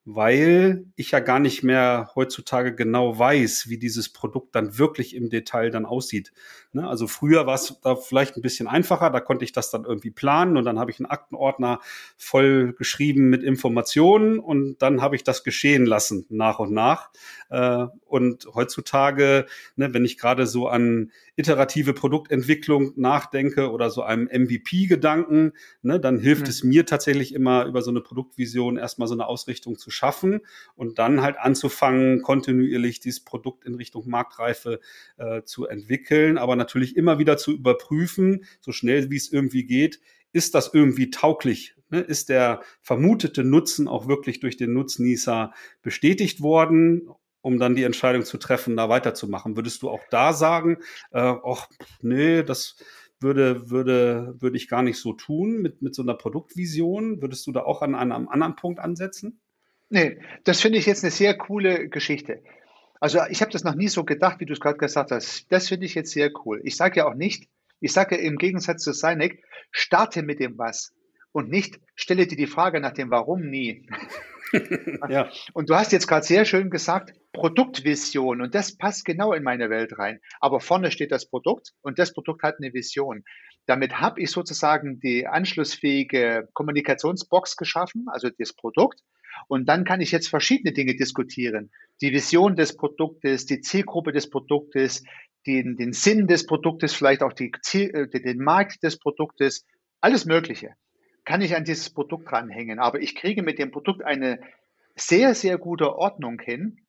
Weil 0.06 0.86
ich 0.96 1.12
ja 1.12 1.20
gar 1.20 1.40
nicht 1.40 1.64
mehr 1.64 2.12
heutzutage 2.16 2.74
genau 2.74 3.20
weiß, 3.20 3.70
wie 3.70 3.78
dieses 3.78 4.10
Produkt 4.10 4.56
dann 4.56 4.78
wirklich 4.78 5.16
im 5.16 5.30
Detail 5.30 5.70
dann 5.70 5.86
aussieht. 5.86 6.32
Ne? 6.72 6.88
Also 6.88 7.08
früher 7.08 7.46
war 7.46 7.56
es 7.56 7.80
da 7.84 7.96
vielleicht 7.96 8.38
ein 8.38 8.42
bisschen 8.42 8.68
einfacher, 8.68 9.10
da 9.10 9.20
konnte 9.20 9.44
ich 9.44 9.52
das 9.52 9.72
dann 9.72 9.86
irgendwie 9.86 10.12
planen 10.12 10.58
und 10.58 10.66
dann 10.66 10.80
habe 10.80 10.92
ich 10.92 11.00
einen 11.00 11.10
Aktenordner 11.10 11.80
voll 12.18 12.74
geschrieben 12.74 13.30
mit 13.30 13.44
Informationen 13.44 14.40
und 14.40 14.78
dann 14.82 15.02
habe 15.02 15.16
ich 15.16 15.24
das 15.24 15.44
geschehen 15.44 15.86
lassen 15.86 16.26
nach 16.30 16.60
und 16.60 16.72
nach. 16.72 17.10
Äh, 17.50 17.88
und 18.06 18.48
heutzutage, 18.54 19.46
ne, 19.76 19.94
wenn 19.94 20.06
ich 20.06 20.18
gerade 20.18 20.48
so 20.48 20.68
an 20.68 21.12
iterative 21.36 21.94
Produktentwicklung 21.94 22.94
nachdenke 22.96 23.72
oder 23.72 23.90
so 23.90 24.04
einem 24.04 24.26
MVP-Gedanken, 24.26 25.54
ne, 25.82 26.00
dann 26.00 26.20
hilft 26.20 26.44
mhm. 26.44 26.50
es 26.50 26.64
mir 26.64 26.86
tatsächlich 26.86 27.34
immer 27.34 27.66
über 27.66 27.82
so 27.82 27.92
eine 27.92 28.02
Produktvision 28.02 28.78
erstmal 28.78 29.08
so 29.08 29.14
eine 29.14 29.28
Ausrichtung 29.28 29.78
zu 29.78 29.89
schaffen 29.92 30.42
und 30.76 31.00
dann 31.00 31.22
halt 31.22 31.38
anzufangen, 31.38 32.22
kontinuierlich 32.22 33.00
dieses 33.00 33.24
Produkt 33.24 33.66
in 33.66 33.76
Richtung 33.76 34.10
Marktreife 34.10 34.80
äh, 35.18 35.44
zu 35.44 35.66
entwickeln, 35.66 36.38
aber 36.38 36.56
natürlich 36.56 36.96
immer 36.96 37.20
wieder 37.20 37.38
zu 37.38 37.52
überprüfen, 37.52 38.46
so 38.60 38.72
schnell 38.72 39.10
wie 39.10 39.18
es 39.18 39.32
irgendwie 39.32 39.66
geht, 39.66 40.00
ist 40.32 40.56
das 40.56 40.74
irgendwie 40.74 41.10
tauglich? 41.10 41.76
Ne? 41.90 42.02
Ist 42.02 42.30
der 42.30 42.62
vermutete 42.82 43.44
Nutzen 43.44 43.88
auch 43.88 44.08
wirklich 44.08 44.40
durch 44.40 44.58
den 44.58 44.74
Nutznießer 44.74 45.54
bestätigt 45.82 46.42
worden? 46.42 47.10
um 47.42 47.58
dann 47.58 47.76
die 47.76 47.84
Entscheidung 47.84 48.26
zu 48.26 48.38
treffen, 48.38 48.76
da 48.76 48.90
weiterzumachen. 48.90 49.56
Würdest 49.56 49.82
du 49.82 49.90
auch 49.90 50.04
da 50.10 50.34
sagen, 50.34 50.78
äh, 51.12 51.20
ach, 51.20 51.70
nee, 52.02 52.44
das 52.44 52.76
würde, 53.20 53.70
würde, 53.70 54.36
würde 54.40 54.58
ich 54.58 54.68
gar 54.68 54.82
nicht 54.82 55.00
so 55.00 55.14
tun 55.14 55.62
mit, 55.62 55.82
mit 55.82 55.96
so 55.96 56.02
einer 56.02 56.16
Produktvision? 56.16 57.22
Würdest 57.22 57.48
du 57.48 57.52
da 57.52 57.64
auch 57.64 57.82
an 57.82 57.96
einem 57.96 58.28
anderen 58.28 58.56
Punkt 58.56 58.80
ansetzen? 58.80 59.40
Nee, 59.90 60.20
das 60.44 60.62
finde 60.62 60.78
ich 60.78 60.86
jetzt 60.86 61.04
eine 61.04 61.12
sehr 61.12 61.38
coole 61.38 61.90
Geschichte. 61.90 62.44
Also 63.00 63.20
ich 63.30 63.42
habe 63.42 63.52
das 63.52 63.64
noch 63.64 63.76
nie 63.76 63.88
so 63.88 64.04
gedacht, 64.04 64.40
wie 64.40 64.46
du 64.46 64.54
es 64.54 64.60
gerade 64.60 64.78
gesagt 64.78 65.12
hast. 65.12 65.52
Das 65.52 65.70
finde 65.70 65.86
ich 65.86 65.96
jetzt 65.96 66.12
sehr 66.12 66.32
cool. 66.46 66.62
Ich 66.64 66.76
sage 66.76 66.98
ja 66.98 67.08
auch 67.08 67.16
nicht, 67.16 67.50
ich 67.80 67.94
sage 67.94 68.16
ja 68.16 68.22
im 68.22 68.38
Gegensatz 68.38 68.84
zu 68.84 68.94
Sinek, 68.94 69.44
starte 69.72 70.22
mit 70.22 70.40
dem 70.40 70.58
Was 70.58 70.94
und 71.32 71.50
nicht 71.50 71.80
stelle 71.96 72.28
dir 72.28 72.36
die 72.36 72.48
Frage 72.48 72.82
nach 72.82 72.94
dem 72.94 73.10
Warum 73.10 73.42
nie. 73.42 73.88
ja. 75.10 75.32
Und 75.54 75.70
du 75.70 75.76
hast 75.76 75.92
jetzt 75.92 76.08
gerade 76.08 76.26
sehr 76.26 76.44
schön 76.46 76.70
gesagt, 76.70 77.14
Produktvision 77.32 78.42
und 78.42 78.56
das 78.56 78.78
passt 78.78 79.06
genau 79.06 79.34
in 79.34 79.44
meine 79.44 79.70
Welt 79.70 79.98
rein. 79.98 80.20
Aber 80.40 80.60
vorne 80.60 80.92
steht 80.92 81.12
das 81.12 81.30
Produkt 81.30 81.72
und 81.82 82.00
das 82.00 82.14
Produkt 82.14 82.44
hat 82.44 82.56
eine 82.60 82.74
Vision. 82.74 83.24
Damit 83.66 84.00
habe 84.02 84.20
ich 84.22 84.32
sozusagen 84.32 85.00
die 85.00 85.28
anschlussfähige 85.28 86.50
Kommunikationsbox 86.54 87.56
geschaffen, 87.56 88.08
also 88.08 88.30
das 88.38 88.54
Produkt. 88.54 89.02
Und 89.48 89.68
dann 89.68 89.86
kann 89.86 90.02
ich 90.02 90.12
jetzt 90.12 90.28
verschiedene 90.28 90.74
Dinge 90.74 90.96
diskutieren. 90.96 91.72
Die 92.02 92.12
Vision 92.12 92.56
des 92.56 92.76
Produktes, 92.76 93.46
die 93.46 93.62
Zielgruppe 93.62 94.12
des 94.12 94.30
Produktes, 94.30 95.04
den, 95.48 95.78
den 95.78 95.94
Sinn 95.94 96.28
des 96.28 96.46
Produktes, 96.46 96.94
vielleicht 96.94 97.24
auch 97.24 97.34
die 97.34 97.52
Ziel, 97.62 97.90
äh, 97.94 98.22
den 98.22 98.40
Markt 98.40 98.84
des 98.84 99.00
Produktes, 99.00 99.66
alles 100.02 100.26
Mögliche 100.26 100.76
kann 101.30 101.42
ich 101.42 101.56
an 101.56 101.64
dieses 101.64 101.92
Produkt 101.92 102.32
dranhängen. 102.32 102.80
Aber 102.80 103.02
ich 103.02 103.14
kriege 103.14 103.44
mit 103.44 103.60
dem 103.60 103.70
Produkt 103.70 104.04
eine 104.04 104.40
sehr, 104.96 105.36
sehr 105.36 105.60
gute 105.60 105.96
Ordnung 105.96 106.42
hin, 106.42 106.88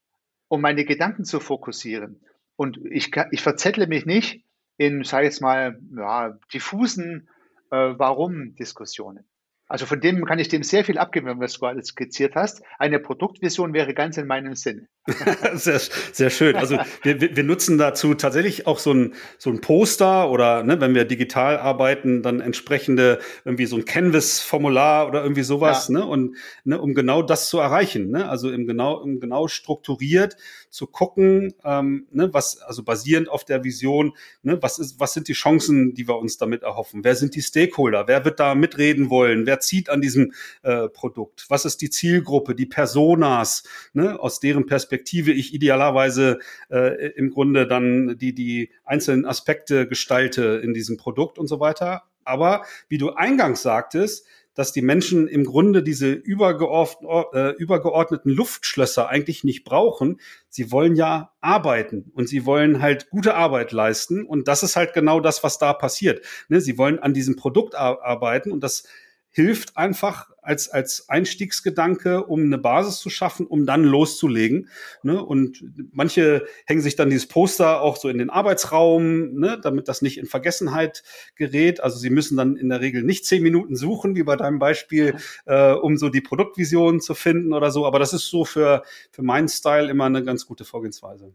um 0.48 0.62
meine 0.62 0.86
Gedanken 0.86 1.24
zu 1.26 1.40
fokussieren. 1.40 2.22
Und 2.56 2.80
ich, 2.90 3.10
ich 3.32 3.42
verzettle 3.42 3.86
mich 3.86 4.06
nicht 4.06 4.42
in, 4.78 5.04
sage 5.04 5.26
ich 5.26 5.32
jetzt 5.34 5.42
mal, 5.42 5.78
ja, 5.94 6.38
diffusen 6.54 7.28
äh, 7.70 7.76
Warum-Diskussionen. 7.76 9.28
Also 9.70 9.86
von 9.86 10.00
dem 10.00 10.24
kann 10.24 10.40
ich 10.40 10.48
dem 10.48 10.64
sehr 10.64 10.84
viel 10.84 10.98
abgeben, 10.98 11.38
was 11.38 11.52
du 11.52 11.64
alles 11.64 11.86
skizziert 11.86 12.34
hast. 12.34 12.60
Eine 12.80 12.98
Produktvision 12.98 13.72
wäre 13.72 13.94
ganz 13.94 14.16
in 14.16 14.26
meinem 14.26 14.56
Sinne. 14.56 14.88
sehr, 15.54 15.78
sehr 15.78 16.30
schön. 16.30 16.56
Also 16.56 16.76
wir, 17.04 17.36
wir 17.36 17.44
nutzen 17.44 17.78
dazu 17.78 18.14
tatsächlich 18.14 18.66
auch 18.66 18.80
so 18.80 18.92
ein, 18.92 19.14
so 19.38 19.48
ein 19.48 19.60
Poster 19.60 20.28
oder 20.28 20.64
ne, 20.64 20.80
wenn 20.80 20.96
wir 20.96 21.04
digital 21.04 21.56
arbeiten, 21.56 22.24
dann 22.24 22.40
entsprechende 22.40 23.20
irgendwie 23.44 23.66
so 23.66 23.76
ein 23.76 23.84
Canvas-Formular 23.84 25.06
oder 25.06 25.22
irgendwie 25.22 25.44
sowas, 25.44 25.86
ja. 25.86 26.00
ne? 26.00 26.04
Und 26.04 26.36
ne, 26.64 26.80
um 26.80 26.92
genau 26.92 27.22
das 27.22 27.48
zu 27.48 27.60
erreichen, 27.60 28.10
ne? 28.10 28.28
Also 28.28 28.50
im 28.50 28.66
genau, 28.66 29.00
im 29.04 29.20
genau 29.20 29.46
strukturiert 29.46 30.34
zu 30.70 30.86
gucken, 30.86 31.52
ähm, 31.64 32.06
ne, 32.12 32.32
was, 32.32 32.58
also 32.58 32.82
basierend 32.84 33.28
auf 33.28 33.44
der 33.44 33.64
Vision, 33.64 34.12
ne, 34.42 34.62
was 34.62 34.78
ist, 34.78 35.00
was 35.00 35.12
sind 35.12 35.28
die 35.28 35.34
Chancen, 35.34 35.94
die 35.94 36.08
wir 36.08 36.18
uns 36.18 36.38
damit 36.38 36.62
erhoffen? 36.62 37.04
Wer 37.04 37.16
sind 37.16 37.34
die 37.34 37.42
Stakeholder? 37.42 38.06
Wer 38.06 38.24
wird 38.24 38.40
da 38.40 38.54
mitreden 38.54 39.10
wollen? 39.10 39.46
Wer 39.46 39.60
zieht 39.60 39.90
an 39.90 40.00
diesem 40.00 40.32
äh, 40.62 40.88
Produkt? 40.88 41.46
Was 41.48 41.64
ist 41.64 41.82
die 41.82 41.90
Zielgruppe, 41.90 42.54
die 42.54 42.66
Personas, 42.66 43.64
ne, 43.92 44.18
aus 44.18 44.40
deren 44.40 44.66
Perspektive 44.66 45.32
ich 45.32 45.52
idealerweise 45.52 46.38
äh, 46.70 47.10
im 47.12 47.30
Grunde 47.30 47.66
dann 47.66 48.16
die, 48.16 48.34
die 48.34 48.70
einzelnen 48.84 49.26
Aspekte 49.26 49.88
gestalte 49.88 50.60
in 50.62 50.72
diesem 50.72 50.96
Produkt 50.96 51.38
und 51.38 51.48
so 51.48 51.60
weiter? 51.60 52.04
Aber 52.24 52.64
wie 52.88 52.98
du 52.98 53.10
eingangs 53.10 53.62
sagtest, 53.62 54.24
dass 54.60 54.72
die 54.72 54.82
Menschen 54.82 55.26
im 55.26 55.44
Grunde 55.44 55.82
diese 55.82 56.12
äh, 56.12 56.22
übergeordneten 56.22 58.30
Luftschlösser 58.30 59.08
eigentlich 59.08 59.42
nicht 59.42 59.64
brauchen. 59.64 60.20
Sie 60.50 60.70
wollen 60.70 60.96
ja 60.96 61.32
arbeiten 61.40 62.12
und 62.12 62.28
sie 62.28 62.44
wollen 62.44 62.82
halt 62.82 63.08
gute 63.08 63.36
Arbeit 63.36 63.72
leisten. 63.72 64.26
Und 64.26 64.48
das 64.48 64.62
ist 64.62 64.76
halt 64.76 64.92
genau 64.92 65.20
das, 65.20 65.42
was 65.42 65.56
da 65.56 65.72
passiert. 65.72 66.26
Ne? 66.50 66.60
Sie 66.60 66.76
wollen 66.76 66.98
an 66.98 67.14
diesem 67.14 67.36
Produkt 67.36 67.74
arbeiten 67.74 68.52
und 68.52 68.62
das 68.62 68.86
hilft 69.30 69.76
einfach 69.76 70.30
als, 70.42 70.68
als 70.68 71.08
Einstiegsgedanke, 71.08 72.24
um 72.24 72.40
eine 72.40 72.58
Basis 72.58 72.98
zu 72.98 73.10
schaffen, 73.10 73.46
um 73.46 73.66
dann 73.66 73.84
loszulegen. 73.84 74.68
Ne? 75.02 75.24
Und 75.24 75.64
manche 75.92 76.46
hängen 76.66 76.80
sich 76.80 76.96
dann 76.96 77.10
dieses 77.10 77.28
Poster 77.28 77.80
auch 77.80 77.96
so 77.96 78.08
in 78.08 78.18
den 78.18 78.30
Arbeitsraum, 78.30 79.34
ne? 79.34 79.58
damit 79.62 79.88
das 79.88 80.02
nicht 80.02 80.18
in 80.18 80.26
Vergessenheit 80.26 81.02
gerät. 81.36 81.80
Also 81.80 81.98
sie 81.98 82.10
müssen 82.10 82.36
dann 82.36 82.56
in 82.56 82.68
der 82.68 82.80
Regel 82.80 83.02
nicht 83.02 83.24
zehn 83.24 83.42
Minuten 83.42 83.76
suchen, 83.76 84.16
wie 84.16 84.24
bei 84.24 84.36
deinem 84.36 84.58
Beispiel, 84.58 85.16
äh, 85.46 85.72
um 85.72 85.96
so 85.96 86.08
die 86.08 86.20
Produktvision 86.20 87.00
zu 87.00 87.14
finden 87.14 87.52
oder 87.52 87.70
so. 87.70 87.86
Aber 87.86 87.98
das 87.98 88.12
ist 88.12 88.28
so 88.28 88.44
für, 88.44 88.82
für 89.12 89.22
meinen 89.22 89.48
Style 89.48 89.88
immer 89.88 90.06
eine 90.06 90.24
ganz 90.24 90.46
gute 90.46 90.64
Vorgehensweise. 90.64 91.32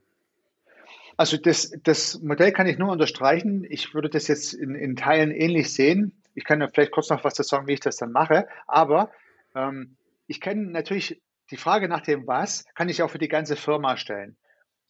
Also 1.18 1.38
das, 1.38 1.72
das 1.84 2.22
Modell 2.22 2.52
kann 2.52 2.68
ich 2.68 2.78
nur 2.78 2.92
unterstreichen. 2.92 3.66
Ich 3.70 3.94
würde 3.94 4.10
das 4.10 4.28
jetzt 4.28 4.54
in, 4.54 4.76
in 4.76 4.98
Teilen 4.98 5.32
ähnlich 5.32 5.74
sehen. 5.74 6.12
Ich 6.36 6.44
kann 6.44 6.62
ja 6.62 6.68
vielleicht 6.68 6.92
kurz 6.92 7.10
noch 7.10 7.24
was 7.24 7.34
dazu 7.34 7.50
sagen, 7.50 7.68
wie 7.68 7.74
ich 7.74 7.80
das 7.80 7.98
dann 7.98 8.12
mache. 8.12 8.48
Aber 8.68 9.12
ähm, 9.56 9.98
ich 10.28 10.42
kenne 10.42 10.70
natürlich 10.70 11.22
die 11.52 11.58
Frage 11.58 11.88
nach 11.88 12.02
dem 12.02 12.28
Was, 12.28 12.66
kann 12.76 12.90
ich 12.90 13.02
auch 13.02 13.10
für 13.10 13.18
die 13.18 13.28
ganze 13.28 13.56
Firma 13.56 13.98
stellen. 13.98 14.38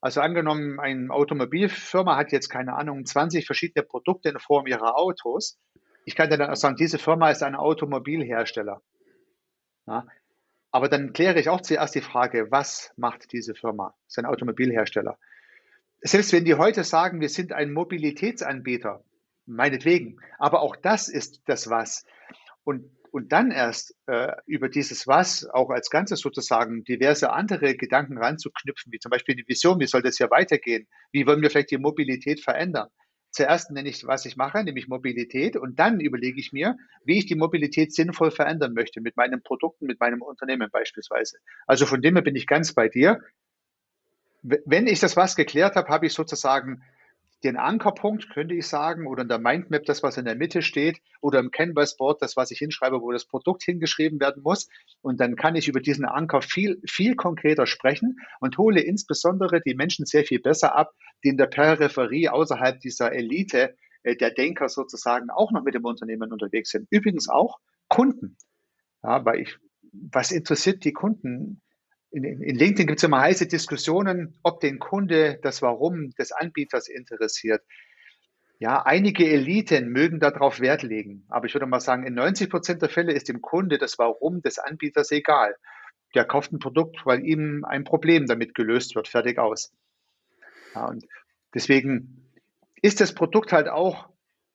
Also 0.01 0.21
angenommen, 0.21 0.79
eine 0.79 1.11
Automobilfirma 1.11 2.15
hat 2.15 2.31
jetzt 2.31 2.49
keine 2.49 2.75
Ahnung, 2.75 3.05
20 3.05 3.45
verschiedene 3.45 3.83
Produkte 3.85 4.29
in 4.29 4.39
Form 4.39 4.67
ihrer 4.67 4.97
Autos. 4.97 5.59
Ich 6.05 6.15
kann 6.15 6.29
dann 6.29 6.41
auch 6.41 6.55
sagen, 6.55 6.75
diese 6.75 6.99
Firma 6.99 7.31
ist 7.31 7.41
ein 7.41 7.55
Automobilhersteller. 7.55 8.81
Ja, 9.87 10.05
aber 10.71 10.89
dann 10.89 11.13
kläre 11.13 11.39
ich 11.39 11.49
auch 11.49 11.61
zuerst 11.61 11.95
die 11.95 12.01
Frage, 12.01 12.51
was 12.51 12.91
macht 12.97 13.31
diese 13.31 13.55
Firma? 13.55 13.95
Ist 14.07 14.19
ein 14.19 14.25
Automobilhersteller. 14.25 15.17
Selbst 16.01 16.33
wenn 16.33 16.45
die 16.45 16.55
heute 16.55 16.83
sagen, 16.83 17.21
wir 17.21 17.29
sind 17.29 17.53
ein 17.53 17.71
Mobilitätsanbieter, 17.71 19.03
meinetwegen. 19.45 20.19
Aber 20.37 20.61
auch 20.61 20.75
das 20.75 21.07
ist 21.07 21.41
das 21.45 21.69
Was. 21.69 22.05
Und, 22.63 22.89
und 23.11 23.31
dann 23.31 23.51
erst 23.51 23.95
äh, 24.07 24.33
über 24.45 24.69
dieses 24.69 25.07
Was 25.07 25.45
auch 25.45 25.69
als 25.69 25.89
Ganzes 25.89 26.19
sozusagen 26.19 26.83
diverse 26.83 27.31
andere 27.31 27.75
Gedanken 27.75 28.17
ranzuknüpfen, 28.17 28.91
wie 28.91 28.99
zum 28.99 29.09
Beispiel 29.09 29.35
die 29.35 29.47
Vision, 29.47 29.79
wie 29.79 29.87
soll 29.87 30.01
das 30.01 30.17
hier 30.17 30.31
weitergehen? 30.31 30.87
Wie 31.11 31.25
wollen 31.25 31.41
wir 31.41 31.49
vielleicht 31.49 31.71
die 31.71 31.77
Mobilität 31.77 32.41
verändern? 32.41 32.89
Zuerst 33.35 33.69
nenne 33.69 33.89
ich, 33.89 34.07
was 34.07 34.25
ich 34.25 34.37
mache, 34.37 34.63
nämlich 34.63 34.87
Mobilität. 34.87 35.57
Und 35.57 35.77
dann 35.77 35.99
überlege 35.99 36.39
ich 36.39 36.53
mir, 36.53 36.77
wie 37.03 37.17
ich 37.17 37.25
die 37.25 37.35
Mobilität 37.35 37.93
sinnvoll 37.93 38.31
verändern 38.31 38.73
möchte 38.73 39.01
mit 39.01 39.17
meinen 39.17 39.43
Produkten, 39.43 39.87
mit 39.87 39.99
meinem 39.99 40.21
Unternehmen 40.21 40.69
beispielsweise. 40.71 41.39
Also 41.67 41.85
von 41.85 42.01
dem 42.01 42.15
her 42.15 42.23
bin 42.23 42.37
ich 42.37 42.47
ganz 42.47 42.73
bei 42.73 42.87
dir. 42.87 43.19
Wenn 44.41 44.87
ich 44.87 45.01
das 45.01 45.17
was 45.17 45.35
geklärt 45.35 45.75
habe, 45.75 45.89
habe 45.89 46.05
ich 46.05 46.13
sozusagen 46.13 46.81
den 47.45 47.57
Ankerpunkt, 47.57 48.29
könnte 48.29 48.55
ich 48.55 48.67
sagen, 48.67 49.07
oder 49.07 49.21
in 49.21 49.27
der 49.29 49.39
Mindmap 49.39 49.85
das, 49.85 50.03
was 50.03 50.17
in 50.17 50.25
der 50.25 50.35
Mitte 50.35 50.61
steht, 50.61 50.99
oder 51.21 51.39
im 51.39 51.51
Canvas-Board 51.51 52.21
das, 52.21 52.35
was 52.35 52.51
ich 52.51 52.59
hinschreibe, 52.59 53.01
wo 53.01 53.11
das 53.11 53.25
Produkt 53.25 53.63
hingeschrieben 53.63 54.19
werden 54.19 54.43
muss. 54.43 54.67
Und 55.01 55.19
dann 55.19 55.35
kann 55.35 55.55
ich 55.55 55.67
über 55.67 55.79
diesen 55.79 56.05
Anker 56.05 56.41
viel, 56.41 56.81
viel 56.87 57.15
konkreter 57.15 57.67
sprechen 57.67 58.17
und 58.39 58.57
hole 58.57 58.81
insbesondere 58.81 59.61
die 59.61 59.75
Menschen 59.75 60.05
sehr 60.05 60.25
viel 60.25 60.39
besser 60.39 60.75
ab, 60.75 60.91
die 61.23 61.29
in 61.29 61.37
der 61.37 61.47
Peripherie 61.47 62.29
außerhalb 62.29 62.79
dieser 62.79 63.13
Elite 63.13 63.75
äh, 64.03 64.15
der 64.15 64.31
Denker 64.31 64.69
sozusagen 64.69 65.29
auch 65.29 65.51
noch 65.51 65.63
mit 65.63 65.75
dem 65.75 65.85
Unternehmen 65.85 66.31
unterwegs 66.31 66.71
sind. 66.71 66.87
Übrigens 66.89 67.29
auch 67.29 67.59
Kunden. 67.87 68.37
Ja, 69.03 69.23
weil 69.23 69.41
ich, 69.41 69.57
was 69.91 70.31
interessiert 70.31 70.83
die 70.83 70.93
Kunden? 70.93 71.61
In, 72.15 72.41
in 72.41 72.55
LinkedIn 72.55 72.87
gibt 72.87 72.99
es 72.99 73.03
immer 73.03 73.19
heiße 73.19 73.47
Diskussionen, 73.47 74.39
ob 74.41 74.61
den 74.61 74.79
Kunde 74.79 75.37
das 75.41 75.61
Warum 75.61 76.11
des 76.11 76.31
Anbieters 76.31 76.87
interessiert. 76.87 77.61
Ja, 78.57 78.83
einige 78.83 79.29
Eliten 79.29 79.89
mögen 79.89 80.21
darauf 80.21 80.61
Wert 80.61 80.81
legen, 80.81 81.25
aber 81.27 81.45
ich 81.45 81.53
würde 81.53 81.65
mal 81.65 81.81
sagen, 81.81 82.07
in 82.07 82.13
90 82.13 82.49
Prozent 82.49 82.81
der 82.81 82.89
Fälle 82.89 83.11
ist 83.11 83.27
dem 83.27 83.41
Kunde 83.41 83.77
das 83.77 83.99
Warum 83.99 84.41
des 84.41 84.59
Anbieters 84.59 85.11
egal. 85.11 85.55
Der 86.13 86.23
kauft 86.23 86.53
ein 86.53 86.59
Produkt, 86.59 87.05
weil 87.05 87.25
ihm 87.25 87.65
ein 87.65 87.83
Problem 87.83 88.27
damit 88.27 88.55
gelöst 88.55 88.95
wird, 88.95 89.09
fertig 89.09 89.37
aus. 89.37 89.73
Ja, 90.73 90.85
und 90.85 91.05
deswegen 91.53 92.31
ist 92.81 93.01
das 93.01 93.13
Produkt 93.13 93.51
halt 93.51 93.67
auch 93.67 94.07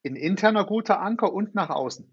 ein 0.03 0.17
interner 0.17 0.65
guter 0.65 1.03
Anker 1.03 1.31
und 1.31 1.55
nach 1.55 1.69
außen. 1.69 2.11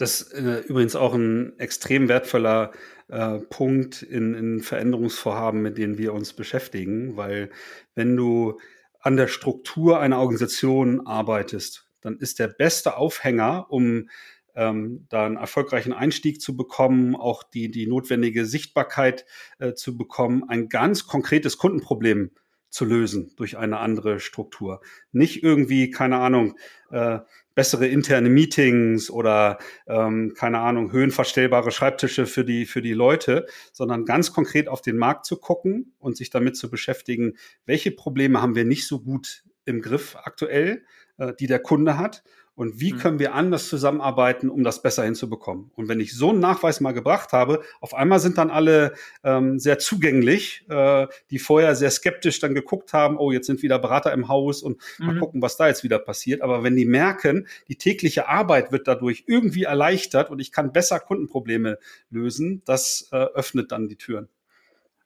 Das 0.00 0.22
ist 0.22 0.32
äh, 0.32 0.60
übrigens 0.60 0.96
auch 0.96 1.12
ein 1.12 1.58
extrem 1.58 2.08
wertvoller 2.08 2.72
äh, 3.08 3.38
Punkt 3.38 4.00
in, 4.00 4.32
in 4.32 4.60
Veränderungsvorhaben, 4.60 5.60
mit 5.60 5.76
denen 5.76 5.98
wir 5.98 6.14
uns 6.14 6.32
beschäftigen, 6.32 7.18
weil 7.18 7.50
wenn 7.94 8.16
du 8.16 8.58
an 9.00 9.18
der 9.18 9.28
Struktur 9.28 10.00
einer 10.00 10.18
Organisation 10.18 11.06
arbeitest, 11.06 11.86
dann 12.00 12.16
ist 12.16 12.38
der 12.38 12.48
beste 12.48 12.96
Aufhänger, 12.96 13.66
um 13.68 14.08
ähm, 14.54 15.06
da 15.10 15.26
einen 15.26 15.36
erfolgreichen 15.36 15.92
Einstieg 15.92 16.40
zu 16.40 16.56
bekommen, 16.56 17.14
auch 17.14 17.42
die, 17.42 17.70
die 17.70 17.86
notwendige 17.86 18.46
Sichtbarkeit 18.46 19.26
äh, 19.58 19.74
zu 19.74 19.98
bekommen, 19.98 20.44
ein 20.48 20.70
ganz 20.70 21.06
konkretes 21.06 21.58
Kundenproblem 21.58 22.30
zu 22.70 22.84
lösen 22.84 23.32
durch 23.36 23.58
eine 23.58 23.78
andere 23.78 24.20
Struktur. 24.20 24.80
Nicht 25.12 25.42
irgendwie, 25.42 25.90
keine 25.90 26.18
Ahnung, 26.18 26.56
äh, 26.90 27.18
bessere 27.54 27.88
interne 27.88 28.30
Meetings 28.30 29.10
oder 29.10 29.58
ähm, 29.86 30.34
keine 30.36 30.60
Ahnung, 30.60 30.92
höhenverstellbare 30.92 31.72
Schreibtische 31.72 32.26
für 32.26 32.44
die, 32.44 32.64
für 32.64 32.80
die 32.80 32.94
Leute, 32.94 33.46
sondern 33.72 34.04
ganz 34.04 34.32
konkret 34.32 34.68
auf 34.68 34.80
den 34.80 34.96
Markt 34.96 35.26
zu 35.26 35.36
gucken 35.36 35.92
und 35.98 36.16
sich 36.16 36.30
damit 36.30 36.56
zu 36.56 36.70
beschäftigen, 36.70 37.34
welche 37.66 37.90
Probleme 37.90 38.40
haben 38.40 38.54
wir 38.54 38.64
nicht 38.64 38.86
so 38.86 39.00
gut 39.00 39.44
im 39.64 39.82
Griff 39.82 40.16
aktuell, 40.16 40.84
äh, 41.18 41.34
die 41.38 41.48
der 41.48 41.58
Kunde 41.58 41.98
hat 41.98 42.22
und 42.54 42.80
wie 42.80 42.92
mhm. 42.92 42.98
können 42.98 43.18
wir 43.18 43.34
anders 43.34 43.68
zusammenarbeiten, 43.68 44.50
um 44.50 44.64
das 44.64 44.82
besser 44.82 45.04
hinzubekommen. 45.04 45.70
Und 45.76 45.88
wenn 45.88 46.00
ich 46.00 46.14
so 46.14 46.30
einen 46.30 46.40
Nachweis 46.40 46.80
mal 46.80 46.92
gebracht 46.92 47.32
habe, 47.32 47.62
auf 47.80 47.94
einmal 47.94 48.20
sind 48.20 48.36
dann 48.38 48.50
alle 48.50 48.92
ähm, 49.24 49.58
sehr 49.58 49.78
zugänglich, 49.78 50.66
äh, 50.68 51.06
die 51.30 51.38
vorher 51.38 51.74
sehr 51.74 51.90
skeptisch 51.90 52.38
dann 52.40 52.54
geguckt 52.54 52.92
haben, 52.92 53.16
oh, 53.16 53.32
jetzt 53.32 53.46
sind 53.46 53.62
wieder 53.62 53.78
Berater 53.78 54.12
im 54.12 54.28
Haus 54.28 54.62
und 54.62 54.80
mhm. 54.98 55.06
mal 55.06 55.18
gucken, 55.18 55.42
was 55.42 55.56
da 55.56 55.68
jetzt 55.68 55.84
wieder 55.84 55.98
passiert. 55.98 56.42
Aber 56.42 56.62
wenn 56.62 56.76
die 56.76 56.84
merken, 56.84 57.46
die 57.68 57.76
tägliche 57.76 58.28
Arbeit 58.28 58.72
wird 58.72 58.86
dadurch 58.88 59.24
irgendwie 59.26 59.64
erleichtert 59.64 60.30
und 60.30 60.38
ich 60.38 60.52
kann 60.52 60.72
besser 60.72 61.00
Kundenprobleme 61.00 61.78
lösen, 62.10 62.62
das 62.66 63.08
äh, 63.12 63.16
öffnet 63.16 63.72
dann 63.72 63.88
die 63.88 63.96
Türen. 63.96 64.28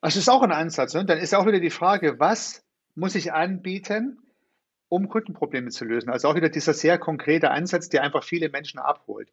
Das 0.00 0.16
ist 0.16 0.28
auch 0.28 0.42
ein 0.42 0.52
Ansatz. 0.52 0.92
Ne? 0.94 1.04
Dann 1.04 1.18
ist 1.18 1.34
auch 1.34 1.46
wieder 1.46 1.60
die 1.60 1.70
Frage, 1.70 2.18
was 2.18 2.64
muss 2.94 3.14
ich 3.14 3.32
anbieten, 3.32 4.18
um 4.94 5.08
Kundenprobleme 5.08 5.70
zu 5.70 5.84
lösen. 5.84 6.08
Also 6.10 6.28
auch 6.28 6.36
wieder 6.36 6.48
dieser 6.48 6.72
sehr 6.72 6.98
konkrete 6.98 7.50
Ansatz, 7.50 7.88
der 7.88 8.02
einfach 8.02 8.22
viele 8.22 8.48
Menschen 8.48 8.78
abholt. 8.78 9.28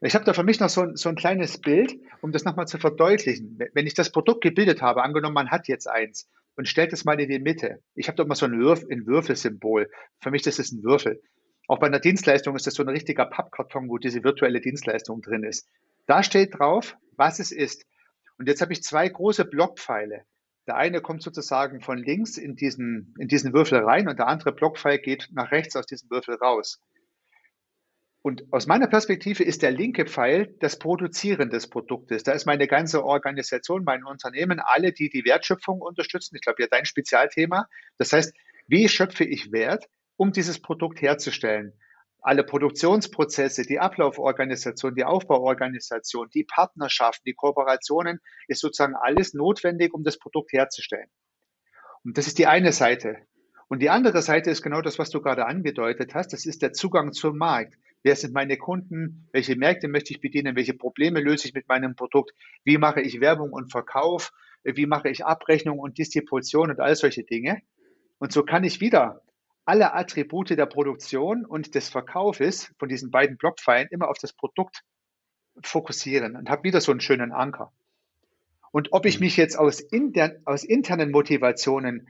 Ich 0.00 0.14
habe 0.14 0.24
da 0.24 0.32
für 0.32 0.42
mich 0.42 0.58
noch 0.58 0.68
so 0.68 0.80
ein, 0.80 0.96
so 0.96 1.08
ein 1.10 1.14
kleines 1.14 1.58
Bild, 1.58 1.94
um 2.22 2.32
das 2.32 2.44
nochmal 2.44 2.66
zu 2.66 2.78
verdeutlichen. 2.78 3.56
Wenn 3.72 3.86
ich 3.86 3.94
das 3.94 4.10
Produkt 4.10 4.42
gebildet 4.42 4.82
habe, 4.82 5.04
angenommen, 5.04 5.34
man 5.34 5.50
hat 5.50 5.68
jetzt 5.68 5.86
eins 5.86 6.28
und 6.56 6.66
stellt 6.66 6.92
es 6.92 7.04
mal 7.04 7.20
in 7.20 7.28
die 7.28 7.38
Mitte. 7.38 7.80
Ich 7.94 8.08
habe 8.08 8.16
da 8.16 8.24
immer 8.24 8.34
so 8.34 8.46
ein, 8.46 8.58
Würf, 8.58 8.84
ein 8.90 9.06
Würfelsymbol. 9.06 9.88
Für 10.20 10.32
mich 10.32 10.42
das 10.42 10.58
ist 10.58 10.72
ein 10.72 10.82
Würfel. 10.82 11.22
Auch 11.68 11.78
bei 11.78 11.86
einer 11.86 12.00
Dienstleistung 12.00 12.56
ist 12.56 12.66
das 12.66 12.74
so 12.74 12.82
ein 12.82 12.88
richtiger 12.88 13.26
Pappkarton, 13.26 13.88
wo 13.88 13.98
diese 13.98 14.24
virtuelle 14.24 14.60
Dienstleistung 14.60 15.22
drin 15.22 15.44
ist. 15.44 15.68
Da 16.06 16.24
steht 16.24 16.58
drauf, 16.58 16.96
was 17.16 17.38
es 17.38 17.52
ist. 17.52 17.86
Und 18.38 18.48
jetzt 18.48 18.60
habe 18.60 18.72
ich 18.72 18.82
zwei 18.82 19.08
große 19.08 19.44
Blockpfeile. 19.44 20.24
Der 20.70 20.76
eine 20.76 21.00
kommt 21.00 21.20
sozusagen 21.20 21.80
von 21.80 21.98
links 21.98 22.36
in 22.36 22.54
diesen, 22.54 23.12
in 23.18 23.26
diesen 23.26 23.52
Würfel 23.52 23.80
rein 23.80 24.06
und 24.06 24.20
der 24.20 24.28
andere 24.28 24.52
Blockpfeil 24.52 25.00
geht 25.00 25.28
nach 25.32 25.50
rechts 25.50 25.74
aus 25.74 25.84
diesem 25.84 26.08
Würfel 26.10 26.36
raus. 26.36 26.80
Und 28.22 28.44
aus 28.52 28.68
meiner 28.68 28.86
Perspektive 28.86 29.42
ist 29.42 29.62
der 29.62 29.72
linke 29.72 30.06
Pfeil 30.06 30.54
das 30.60 30.78
Produzieren 30.78 31.50
des 31.50 31.68
Produktes. 31.68 32.22
Da 32.22 32.30
ist 32.30 32.46
meine 32.46 32.68
ganze 32.68 33.04
Organisation, 33.04 33.82
mein 33.82 34.04
Unternehmen, 34.04 34.60
alle, 34.60 34.92
die 34.92 35.10
die 35.10 35.24
Wertschöpfung 35.24 35.80
unterstützen. 35.80 36.36
Ich 36.36 36.42
glaube, 36.42 36.62
ja, 36.62 36.68
dein 36.70 36.84
Spezialthema. 36.84 37.66
Das 37.98 38.12
heißt, 38.12 38.32
wie 38.68 38.88
schöpfe 38.88 39.24
ich 39.24 39.50
Wert, 39.50 39.86
um 40.14 40.30
dieses 40.30 40.62
Produkt 40.62 41.02
herzustellen? 41.02 41.72
Alle 42.22 42.44
Produktionsprozesse, 42.44 43.62
die 43.62 43.78
Ablauforganisation, 43.78 44.94
die 44.94 45.04
Aufbauorganisation, 45.04 46.28
die 46.34 46.44
Partnerschaften, 46.44 47.22
die 47.26 47.34
Kooperationen, 47.34 48.20
ist 48.48 48.60
sozusagen 48.60 48.94
alles 48.94 49.34
notwendig, 49.34 49.94
um 49.94 50.02
das 50.02 50.18
Produkt 50.18 50.52
herzustellen. 50.52 51.08
Und 52.04 52.18
das 52.18 52.26
ist 52.26 52.38
die 52.38 52.46
eine 52.46 52.72
Seite. 52.72 53.18
Und 53.68 53.80
die 53.80 53.90
andere 53.90 54.22
Seite 54.22 54.50
ist 54.50 54.62
genau 54.62 54.82
das, 54.82 54.98
was 54.98 55.10
du 55.10 55.20
gerade 55.20 55.46
angedeutet 55.46 56.14
hast. 56.14 56.32
Das 56.32 56.44
ist 56.44 56.62
der 56.62 56.72
Zugang 56.72 57.12
zum 57.12 57.38
Markt. 57.38 57.76
Wer 58.02 58.16
sind 58.16 58.34
meine 58.34 58.56
Kunden? 58.56 59.28
Welche 59.32 59.56
Märkte 59.56 59.86
möchte 59.86 60.12
ich 60.12 60.20
bedienen? 60.20 60.56
Welche 60.56 60.74
Probleme 60.74 61.20
löse 61.20 61.46
ich 61.46 61.54
mit 61.54 61.68
meinem 61.68 61.94
Produkt? 61.94 62.32
Wie 62.64 62.78
mache 62.78 63.00
ich 63.00 63.20
Werbung 63.20 63.52
und 63.52 63.70
Verkauf? 63.70 64.32
Wie 64.64 64.86
mache 64.86 65.08
ich 65.08 65.24
Abrechnung 65.24 65.78
und 65.78 65.98
Distribution 65.98 66.70
und 66.70 66.80
all 66.80 66.96
solche 66.96 67.22
Dinge? 67.22 67.62
Und 68.18 68.32
so 68.32 68.42
kann 68.42 68.64
ich 68.64 68.80
wieder 68.80 69.22
alle 69.70 69.94
Attribute 69.94 70.50
der 70.50 70.66
Produktion 70.66 71.46
und 71.46 71.76
des 71.76 71.90
Verkaufes 71.90 72.74
von 72.80 72.88
diesen 72.88 73.12
beiden 73.12 73.36
Blockpfeilen 73.36 73.86
immer 73.92 74.08
auf 74.08 74.18
das 74.18 74.32
Produkt 74.32 74.82
fokussieren 75.62 76.34
und 76.34 76.50
habe 76.50 76.64
wieder 76.64 76.80
so 76.80 76.90
einen 76.90 77.00
schönen 77.00 77.30
Anker. 77.30 77.72
Und 78.72 78.92
ob 78.92 79.06
ich 79.06 79.20
mhm. 79.20 79.26
mich 79.26 79.36
jetzt 79.36 79.56
aus, 79.56 79.78
inter, 79.78 80.32
aus 80.44 80.64
internen 80.64 81.12
Motivationen 81.12 82.08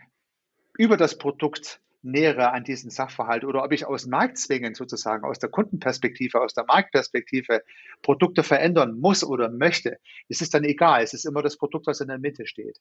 über 0.79 0.96
das 0.96 1.18
Produkt 1.18 1.83
nähere 2.01 2.53
an 2.53 2.64
diesen 2.64 2.90
Sachverhalt 2.90 3.44
oder 3.44 3.62
ob 3.62 3.73
ich 3.73 3.85
aus 3.85 4.07
Marktzwängen 4.07 4.75
sozusagen, 4.75 5.27
aus 5.27 5.38
der 5.38 5.51
Kundenperspektive, 5.51 6.40
aus 6.40 6.55
der 6.55 6.64
Marktperspektive 6.64 7.62
Produkte 8.01 8.42
verändern 8.42 8.99
muss 8.99 9.23
oder 9.23 9.51
möchte, 9.51 9.99
ist 10.29 10.40
es 10.40 10.49
dann 10.49 10.64
egal. 10.64 11.03
Es 11.03 11.12
ist 11.12 11.27
immer 11.27 11.42
das 11.42 11.59
Produkt, 11.59 11.87
was 11.87 12.01
in 12.01 12.09
der 12.09 12.18
Mitte 12.18 12.46
steht. 12.46 12.79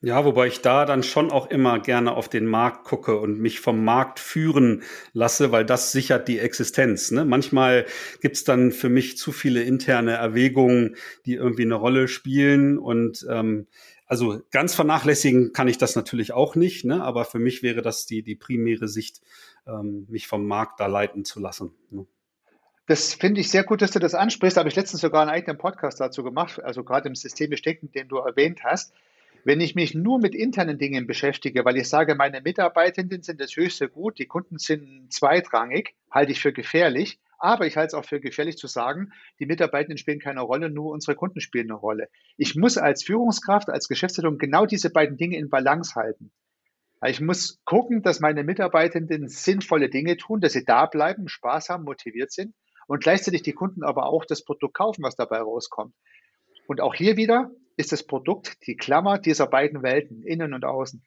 Ja, 0.00 0.24
wobei 0.24 0.46
ich 0.46 0.60
da 0.60 0.84
dann 0.84 1.02
schon 1.02 1.32
auch 1.32 1.50
immer 1.50 1.80
gerne 1.80 2.12
auf 2.14 2.28
den 2.28 2.46
Markt 2.46 2.84
gucke 2.84 3.18
und 3.18 3.40
mich 3.40 3.58
vom 3.58 3.84
Markt 3.84 4.20
führen 4.20 4.84
lasse, 5.12 5.50
weil 5.50 5.64
das 5.64 5.90
sichert 5.90 6.28
die 6.28 6.38
Existenz. 6.38 7.10
Ne? 7.10 7.24
Manchmal 7.24 7.84
gibt's 8.20 8.44
dann 8.44 8.70
für 8.70 8.90
mich 8.90 9.18
zu 9.18 9.32
viele 9.32 9.64
interne 9.64 10.12
Erwägungen, 10.12 10.94
die 11.26 11.34
irgendwie 11.34 11.64
eine 11.64 11.74
Rolle 11.74 12.06
spielen. 12.06 12.78
Und 12.78 13.26
ähm, 13.28 13.66
also 14.06 14.40
ganz 14.52 14.76
vernachlässigen 14.76 15.52
kann 15.52 15.66
ich 15.66 15.78
das 15.78 15.96
natürlich 15.96 16.32
auch 16.32 16.54
nicht, 16.54 16.84
ne? 16.84 17.02
aber 17.02 17.24
für 17.24 17.40
mich 17.40 17.64
wäre 17.64 17.82
das 17.82 18.06
die, 18.06 18.22
die 18.22 18.36
primäre 18.36 18.86
Sicht, 18.86 19.20
ähm, 19.66 20.06
mich 20.08 20.28
vom 20.28 20.46
Markt 20.46 20.78
da 20.78 20.86
leiten 20.86 21.24
zu 21.24 21.40
lassen. 21.40 21.74
Ne? 21.90 22.06
Das 22.86 23.14
finde 23.14 23.40
ich 23.40 23.50
sehr 23.50 23.64
gut, 23.64 23.82
dass 23.82 23.90
du 23.90 23.98
das 23.98 24.14
ansprichst. 24.14 24.56
Da 24.56 24.60
habe 24.60 24.68
ich 24.68 24.76
letztens 24.76 25.00
sogar 25.00 25.22
einen 25.22 25.30
eigenen 25.30 25.58
Podcast 25.58 26.00
dazu 26.00 26.22
gemacht, 26.22 26.62
also 26.62 26.84
gerade 26.84 27.08
im 27.08 27.16
systemisch 27.16 27.62
Denken, 27.62 27.90
den 27.90 28.06
du 28.06 28.18
erwähnt 28.18 28.60
hast. 28.62 28.94
Wenn 29.48 29.62
ich 29.62 29.74
mich 29.74 29.94
nur 29.94 30.18
mit 30.18 30.34
internen 30.34 30.76
Dingen 30.76 31.06
beschäftige, 31.06 31.64
weil 31.64 31.78
ich 31.78 31.88
sage, 31.88 32.14
meine 32.14 32.42
Mitarbeitenden 32.42 33.22
sind 33.22 33.40
das 33.40 33.56
höchste 33.56 33.88
Gut, 33.88 34.18
die 34.18 34.26
Kunden 34.26 34.58
sind 34.58 35.10
zweitrangig, 35.10 35.94
halte 36.10 36.32
ich 36.32 36.40
für 36.42 36.52
gefährlich. 36.52 37.18
Aber 37.38 37.66
ich 37.66 37.78
halte 37.78 37.86
es 37.86 37.94
auch 37.94 38.04
für 38.04 38.20
gefährlich 38.20 38.58
zu 38.58 38.66
sagen, 38.66 39.10
die 39.40 39.46
Mitarbeitenden 39.46 39.96
spielen 39.96 40.18
keine 40.18 40.42
Rolle, 40.42 40.68
nur 40.68 40.92
unsere 40.92 41.16
Kunden 41.16 41.40
spielen 41.40 41.70
eine 41.70 41.80
Rolle. 41.80 42.10
Ich 42.36 42.56
muss 42.56 42.76
als 42.76 43.02
Führungskraft, 43.02 43.70
als 43.70 43.88
Geschäftsleitung 43.88 44.36
genau 44.36 44.66
diese 44.66 44.90
beiden 44.90 45.16
Dinge 45.16 45.38
in 45.38 45.48
Balance 45.48 45.94
halten. 45.94 46.30
Ich 47.06 47.22
muss 47.22 47.58
gucken, 47.64 48.02
dass 48.02 48.20
meine 48.20 48.44
Mitarbeitenden 48.44 49.30
sinnvolle 49.30 49.88
Dinge 49.88 50.18
tun, 50.18 50.42
dass 50.42 50.52
sie 50.52 50.66
da 50.66 50.84
bleiben, 50.84 51.26
Spaß 51.26 51.70
haben, 51.70 51.84
motiviert 51.84 52.32
sind 52.32 52.54
und 52.86 53.02
gleichzeitig 53.02 53.44
die 53.44 53.54
Kunden 53.54 53.82
aber 53.82 54.10
auch 54.10 54.26
das 54.26 54.44
Produkt 54.44 54.74
kaufen, 54.74 55.02
was 55.02 55.16
dabei 55.16 55.38
rauskommt. 55.38 55.94
Und 56.66 56.82
auch 56.82 56.94
hier 56.94 57.16
wieder 57.16 57.50
ist 57.78 57.92
das 57.92 58.02
Produkt 58.02 58.66
die 58.66 58.76
Klammer 58.76 59.18
dieser 59.18 59.46
beiden 59.46 59.82
Welten, 59.82 60.22
innen 60.22 60.52
und 60.52 60.64
außen. 60.64 61.02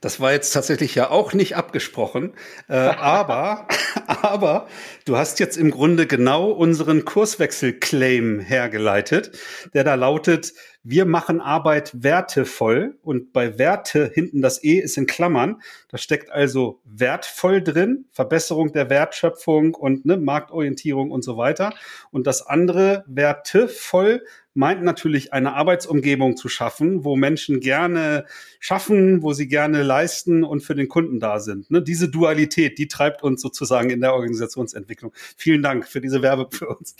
Das 0.00 0.20
war 0.20 0.32
jetzt 0.32 0.52
tatsächlich 0.52 0.94
ja 0.94 1.10
auch 1.10 1.32
nicht 1.32 1.56
abgesprochen, 1.56 2.34
äh, 2.68 2.74
aber, 2.74 3.68
aber 4.10 4.66
du 5.04 5.16
hast 5.16 5.38
jetzt 5.38 5.56
im 5.56 5.70
Grunde 5.70 6.06
genau 6.06 6.50
unseren 6.50 7.04
Kurswechsel-Claim 7.04 8.40
hergeleitet, 8.40 9.38
der 9.72 9.84
da 9.84 9.94
lautet, 9.94 10.52
wir 10.82 11.04
machen 11.04 11.42
Arbeit 11.42 11.90
wertevoll 12.02 12.98
und 13.02 13.34
bei 13.34 13.58
Werte 13.58 14.10
hinten 14.14 14.40
das 14.40 14.64
E 14.64 14.78
ist 14.78 14.96
in 14.96 15.06
Klammern. 15.06 15.60
Da 15.88 15.98
steckt 15.98 16.30
also 16.30 16.80
wertvoll 16.84 17.62
drin, 17.62 18.06
Verbesserung 18.12 18.72
der 18.72 18.88
Wertschöpfung 18.88 19.74
und 19.74 20.06
ne, 20.06 20.16
Marktorientierung 20.16 21.10
und 21.10 21.22
so 21.22 21.36
weiter. 21.36 21.74
Und 22.10 22.26
das 22.26 22.46
andere 22.46 23.04
wertevoll 23.06 24.22
meint 24.54 24.82
natürlich 24.82 25.32
eine 25.32 25.52
Arbeitsumgebung 25.52 26.36
zu 26.36 26.48
schaffen, 26.48 27.04
wo 27.04 27.14
Menschen 27.14 27.60
gerne 27.60 28.24
schaffen, 28.58 29.22
wo 29.22 29.32
sie 29.32 29.48
gerne 29.48 29.82
leisten 29.82 30.44
und 30.44 30.60
für 30.60 30.74
den 30.74 30.88
Kunden 30.88 31.20
da 31.20 31.40
sind. 31.40 31.70
Ne, 31.70 31.82
diese 31.82 32.08
Dualität, 32.08 32.78
die 32.78 32.88
treibt 32.88 33.22
uns 33.22 33.42
sozusagen 33.42 33.90
in 33.90 33.99
der 34.00 34.14
Organisationsentwicklung. 34.14 35.12
Vielen 35.36 35.62
Dank 35.62 35.86
für 35.86 36.00
diese 36.00 36.22
Werbung 36.22 36.50
für 36.50 36.68
uns. 36.68 36.96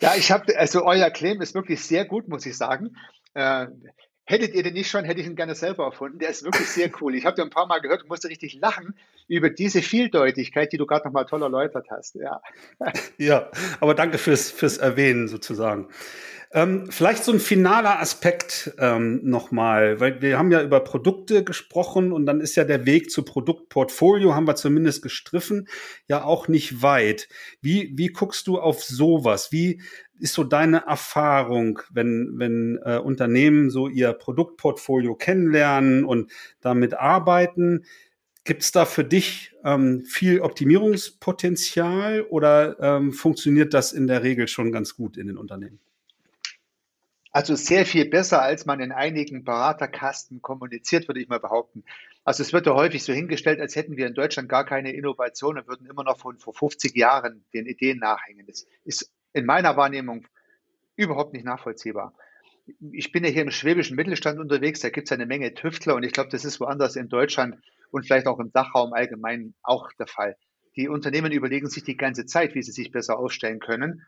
Ja, 0.00 0.14
ich 0.16 0.30
habe, 0.30 0.56
also 0.58 0.84
euer 0.84 1.10
Claim 1.10 1.40
ist 1.40 1.54
wirklich 1.54 1.82
sehr 1.82 2.04
gut, 2.04 2.28
muss 2.28 2.44
ich 2.46 2.56
sagen. 2.56 2.96
Äh, 3.34 3.66
hättet 4.24 4.54
ihr 4.54 4.62
den 4.62 4.74
nicht 4.74 4.90
schon, 4.90 5.04
hätte 5.04 5.20
ich 5.20 5.26
ihn 5.26 5.36
gerne 5.36 5.54
selber 5.54 5.84
erfunden. 5.84 6.18
Der 6.18 6.28
ist 6.28 6.44
wirklich 6.44 6.68
sehr 6.68 6.90
cool. 7.00 7.14
Ich 7.14 7.24
habe 7.24 7.36
den 7.36 7.44
ein 7.46 7.50
paar 7.50 7.66
Mal 7.66 7.80
gehört 7.80 8.02
und 8.02 8.08
musste 8.08 8.28
richtig 8.28 8.58
lachen 8.60 8.94
über 9.26 9.48
diese 9.48 9.80
Vieldeutigkeit, 9.80 10.72
die 10.72 10.76
du 10.76 10.86
gerade 10.86 11.06
nochmal 11.06 11.24
toll 11.24 11.42
erläutert 11.42 11.86
hast. 11.90 12.14
Ja, 12.16 12.40
ja 13.16 13.50
aber 13.80 13.94
danke 13.94 14.18
fürs, 14.18 14.50
fürs 14.50 14.76
Erwähnen 14.76 15.28
sozusagen. 15.28 15.88
Ähm, 16.50 16.86
vielleicht 16.90 17.24
so 17.24 17.32
ein 17.32 17.40
finaler 17.40 18.00
Aspekt 18.00 18.72
ähm, 18.78 19.20
nochmal, 19.22 20.00
weil 20.00 20.22
wir 20.22 20.38
haben 20.38 20.50
ja 20.50 20.62
über 20.62 20.80
Produkte 20.80 21.44
gesprochen 21.44 22.10
und 22.10 22.24
dann 22.24 22.40
ist 22.40 22.56
ja 22.56 22.64
der 22.64 22.86
Weg 22.86 23.10
zu 23.10 23.22
Produktportfolio, 23.22 24.34
haben 24.34 24.46
wir 24.46 24.56
zumindest 24.56 25.02
gestriffen, 25.02 25.68
ja 26.06 26.24
auch 26.24 26.48
nicht 26.48 26.80
weit. 26.80 27.28
Wie, 27.60 27.92
wie 27.96 28.08
guckst 28.08 28.46
du 28.46 28.58
auf 28.58 28.82
sowas? 28.82 29.52
Wie 29.52 29.82
ist 30.18 30.32
so 30.32 30.42
deine 30.42 30.86
Erfahrung, 30.86 31.80
wenn, 31.90 32.32
wenn 32.36 32.78
äh, 32.82 32.96
Unternehmen 32.98 33.68
so 33.68 33.86
ihr 33.86 34.14
Produktportfolio 34.14 35.16
kennenlernen 35.16 36.04
und 36.04 36.32
damit 36.62 36.94
arbeiten? 36.94 37.84
Gibt 38.44 38.62
es 38.62 38.72
da 38.72 38.86
für 38.86 39.04
dich 39.04 39.52
ähm, 39.64 40.06
viel 40.06 40.40
Optimierungspotenzial 40.40 42.22
oder 42.22 42.78
ähm, 42.80 43.12
funktioniert 43.12 43.74
das 43.74 43.92
in 43.92 44.06
der 44.06 44.22
Regel 44.22 44.48
schon 44.48 44.72
ganz 44.72 44.96
gut 44.96 45.18
in 45.18 45.26
den 45.26 45.36
Unternehmen? 45.36 45.78
Also 47.38 47.54
sehr 47.54 47.86
viel 47.86 48.04
besser, 48.04 48.42
als 48.42 48.66
man 48.66 48.80
in 48.80 48.90
einigen 48.90 49.44
Beraterkasten 49.44 50.42
kommuniziert, 50.42 51.06
würde 51.06 51.20
ich 51.20 51.28
mal 51.28 51.38
behaupten. 51.38 51.84
Also 52.24 52.42
es 52.42 52.52
wird 52.52 52.66
ja 52.66 52.74
häufig 52.74 53.04
so 53.04 53.12
hingestellt, 53.12 53.60
als 53.60 53.76
hätten 53.76 53.96
wir 53.96 54.08
in 54.08 54.14
Deutschland 54.14 54.48
gar 54.48 54.64
keine 54.64 54.92
Innovation 54.92 55.56
und 55.56 55.68
würden 55.68 55.86
immer 55.86 56.02
noch 56.02 56.18
von 56.18 56.36
vor 56.40 56.52
50 56.52 56.96
Jahren 56.96 57.44
den 57.54 57.66
Ideen 57.66 58.00
nachhängen. 58.00 58.44
Das 58.44 58.66
ist 58.84 59.12
in 59.34 59.46
meiner 59.46 59.76
Wahrnehmung 59.76 60.26
überhaupt 60.96 61.32
nicht 61.32 61.44
nachvollziehbar. 61.44 62.12
Ich 62.90 63.12
bin 63.12 63.22
ja 63.22 63.30
hier 63.30 63.42
im 63.42 63.52
schwäbischen 63.52 63.94
Mittelstand 63.94 64.40
unterwegs, 64.40 64.80
da 64.80 64.90
gibt 64.90 65.06
es 65.06 65.12
eine 65.12 65.24
Menge 65.24 65.54
Tüftler 65.54 65.94
und 65.94 66.02
ich 66.02 66.10
glaube, 66.10 66.30
das 66.30 66.44
ist 66.44 66.58
woanders 66.58 66.96
in 66.96 67.08
Deutschland 67.08 67.54
und 67.92 68.04
vielleicht 68.04 68.26
auch 68.26 68.40
im 68.40 68.50
Dachraum 68.50 68.92
allgemein 68.92 69.54
auch 69.62 69.92
der 69.92 70.08
Fall. 70.08 70.34
Die 70.74 70.88
Unternehmen 70.88 71.30
überlegen 71.30 71.68
sich 71.68 71.84
die 71.84 71.96
ganze 71.96 72.26
Zeit, 72.26 72.56
wie 72.56 72.64
sie 72.64 72.72
sich 72.72 72.90
besser 72.90 73.16
aufstellen 73.16 73.60
können. 73.60 74.04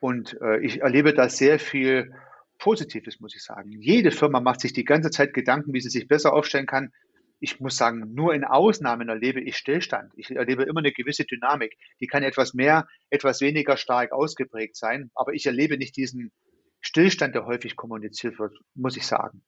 Und 0.00 0.38
äh, 0.42 0.58
ich 0.58 0.82
erlebe 0.82 1.14
da 1.14 1.30
sehr 1.30 1.58
viel 1.58 2.12
Positives, 2.58 3.20
muss 3.20 3.34
ich 3.34 3.42
sagen. 3.42 3.72
Jede 3.72 4.10
Firma 4.10 4.40
macht 4.40 4.60
sich 4.60 4.72
die 4.72 4.84
ganze 4.84 5.10
Zeit 5.10 5.34
Gedanken, 5.34 5.72
wie 5.72 5.80
sie 5.80 5.90
sich 5.90 6.08
besser 6.08 6.32
aufstellen 6.32 6.66
kann. 6.66 6.92
Ich 7.40 7.60
muss 7.60 7.76
sagen, 7.76 8.14
nur 8.14 8.34
in 8.34 8.44
Ausnahmen 8.44 9.08
erlebe 9.08 9.40
ich 9.40 9.56
Stillstand. 9.56 10.12
Ich 10.16 10.30
erlebe 10.30 10.62
immer 10.62 10.80
eine 10.80 10.92
gewisse 10.92 11.24
Dynamik. 11.24 11.76
Die 12.00 12.06
kann 12.06 12.22
etwas 12.22 12.54
mehr, 12.54 12.86
etwas 13.10 13.40
weniger 13.40 13.76
stark 13.76 14.12
ausgeprägt 14.12 14.76
sein. 14.76 15.10
Aber 15.14 15.34
ich 15.34 15.44
erlebe 15.46 15.76
nicht 15.76 15.96
diesen 15.96 16.32
Stillstand, 16.80 17.34
der 17.34 17.46
häufig 17.46 17.76
kommuniziert 17.76 18.38
wird, 18.38 18.56
muss 18.74 18.96
ich 18.96 19.06
sagen. 19.06 19.42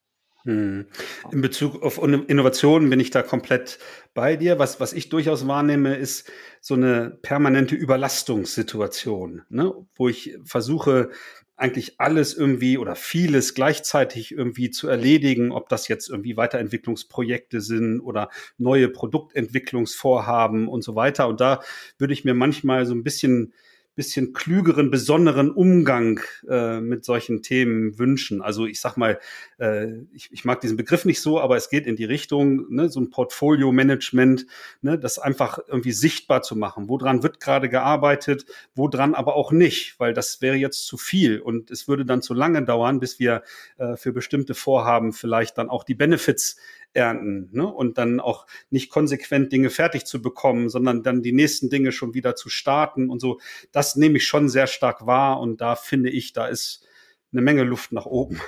Hm. 0.47 0.87
In 1.33 1.41
Bezug 1.41 1.83
auf 1.83 2.01
Innovationen 2.01 2.89
bin 2.89 3.01
ich 3.01 3.11
da 3.11 3.23
komplett 3.23 3.81
bei 4.15 4.37
dir. 4.37 4.61
Was, 4.61 4.79
was 4.79 4.93
ich 4.93 5.09
durchaus 5.09 5.49
wahrnehme, 5.49 5.97
ist 5.97 6.31
so 6.61 6.75
eine 6.75 7.19
permanente 7.23 7.75
Überlastungssituation, 7.75 9.43
ne? 9.49 9.75
wo 9.97 10.09
ich 10.09 10.39
versuche, 10.45 11.11
eigentlich 11.57 11.99
alles 11.99 12.35
irgendwie 12.35 12.77
oder 12.77 12.95
vieles 12.95 13.55
gleichzeitig 13.55 14.33
irgendwie 14.33 14.71
zu 14.71 14.89
erledigen, 14.89 15.53
ob 15.53 15.69
das 15.71 15.89
jetzt 15.89 16.11
irgendwie 16.11 16.37
Weiterentwicklungsprojekte 16.37 17.63
sind 17.63 18.01
oder 18.01 18.29
neue 18.59 18.89
Produktentwicklungsvorhaben 18.89 20.69
und 20.69 20.83
so 20.83 20.95
weiter. 20.95 21.29
Und 21.29 21.41
da 21.41 21.63
würde 21.99 22.13
ich 22.13 22.25
mir 22.25 22.35
manchmal 22.35 22.85
so 22.85 22.95
ein 22.95 23.03
bisschen 23.03 23.55
bisschen 23.97 24.35
klügeren, 24.35 24.91
besonderen 24.91 25.51
Umgang 25.51 26.21
äh, 26.49 26.81
mit 26.81 27.05
solchen 27.05 27.43
Themen 27.43 27.99
wünschen. 27.99 28.43
Also 28.43 28.67
ich 28.67 28.81
sag 28.81 28.97
mal, 28.97 29.19
äh, 29.59 30.03
ich, 30.13 30.31
ich 30.31 30.45
mag 30.45 30.61
diesen 30.61 30.77
Begriff 30.77 31.07
nicht 31.07 31.21
so, 31.21 31.41
aber 31.41 31.57
es 31.57 31.71
geht 31.71 31.87
in 31.87 31.97
die 31.97 32.05
Richtung, 32.05 32.67
ne, 32.73 32.91
so 32.91 33.01
ein 33.01 33.11
Portfolio-Management, 33.11 34.47
ne, 34.83 34.99
das 34.99 35.19
einfach 35.19 35.59
irgendwie 35.67 35.93
sichtbar 35.93 36.43
zu 36.43 36.57
machen. 36.57 36.89
Woran 36.89 37.23
wird 37.23 37.41
gerade 37.41 37.71
gearbeitet, 37.71 38.45
woran 38.75 39.15
aber 39.15 39.35
auch 39.35 39.51
nicht, 39.51 39.99
weil 39.99 40.13
das 40.13 40.43
wäre 40.43 40.57
jetzt 40.57 40.87
zu 40.87 40.99
viel 40.99 41.41
und 41.41 41.71
es 41.71 41.89
würde 41.89 42.05
dann 42.05 42.21
zu 42.21 42.35
lange 42.35 42.63
dauern, 42.65 43.01
bis 43.01 43.19
wir 43.19 43.43
äh, 43.79 43.97
für 43.97 44.13
bestimmte 44.13 44.55
Vorhaben 44.55 45.15
vielleicht 45.15 45.57
dann 45.57 45.71
auch 45.71 45.85
die 45.85 45.95
Benefits 45.95 46.57
ernten 46.93 47.51
ne? 47.53 47.67
und 47.67 47.99
dann 47.99 48.21
auch 48.21 48.47
nicht 48.71 48.91
konsequent 48.91 49.53
Dinge 49.53 49.71
fertig 49.71 50.05
zu 50.05 50.23
bekommen, 50.23 50.69
sondern 50.69 51.03
dann 51.03 51.23
die 51.23 51.33
nächsten 51.33 51.71
Dinge 51.71 51.93
schon 51.93 52.15
wieder 52.15 52.35
zu 52.37 52.49
starten 52.49 53.11
und 53.11 53.21
so. 53.21 53.39
Das 53.73 53.97
nehme 53.97 54.17
ich 54.17 54.27
schon 54.27 54.49
sehr 54.49 54.67
stark 54.67 55.07
wahr 55.07 55.41
und 55.41 55.61
da 55.61 55.77
finde 55.77 56.11
ich, 56.11 56.33
da 56.33 56.47
ist 56.47 56.87
eine 57.33 57.43
Menge 57.43 57.65
Luft 57.65 57.93
nach 57.93 58.07
oben. 58.07 58.41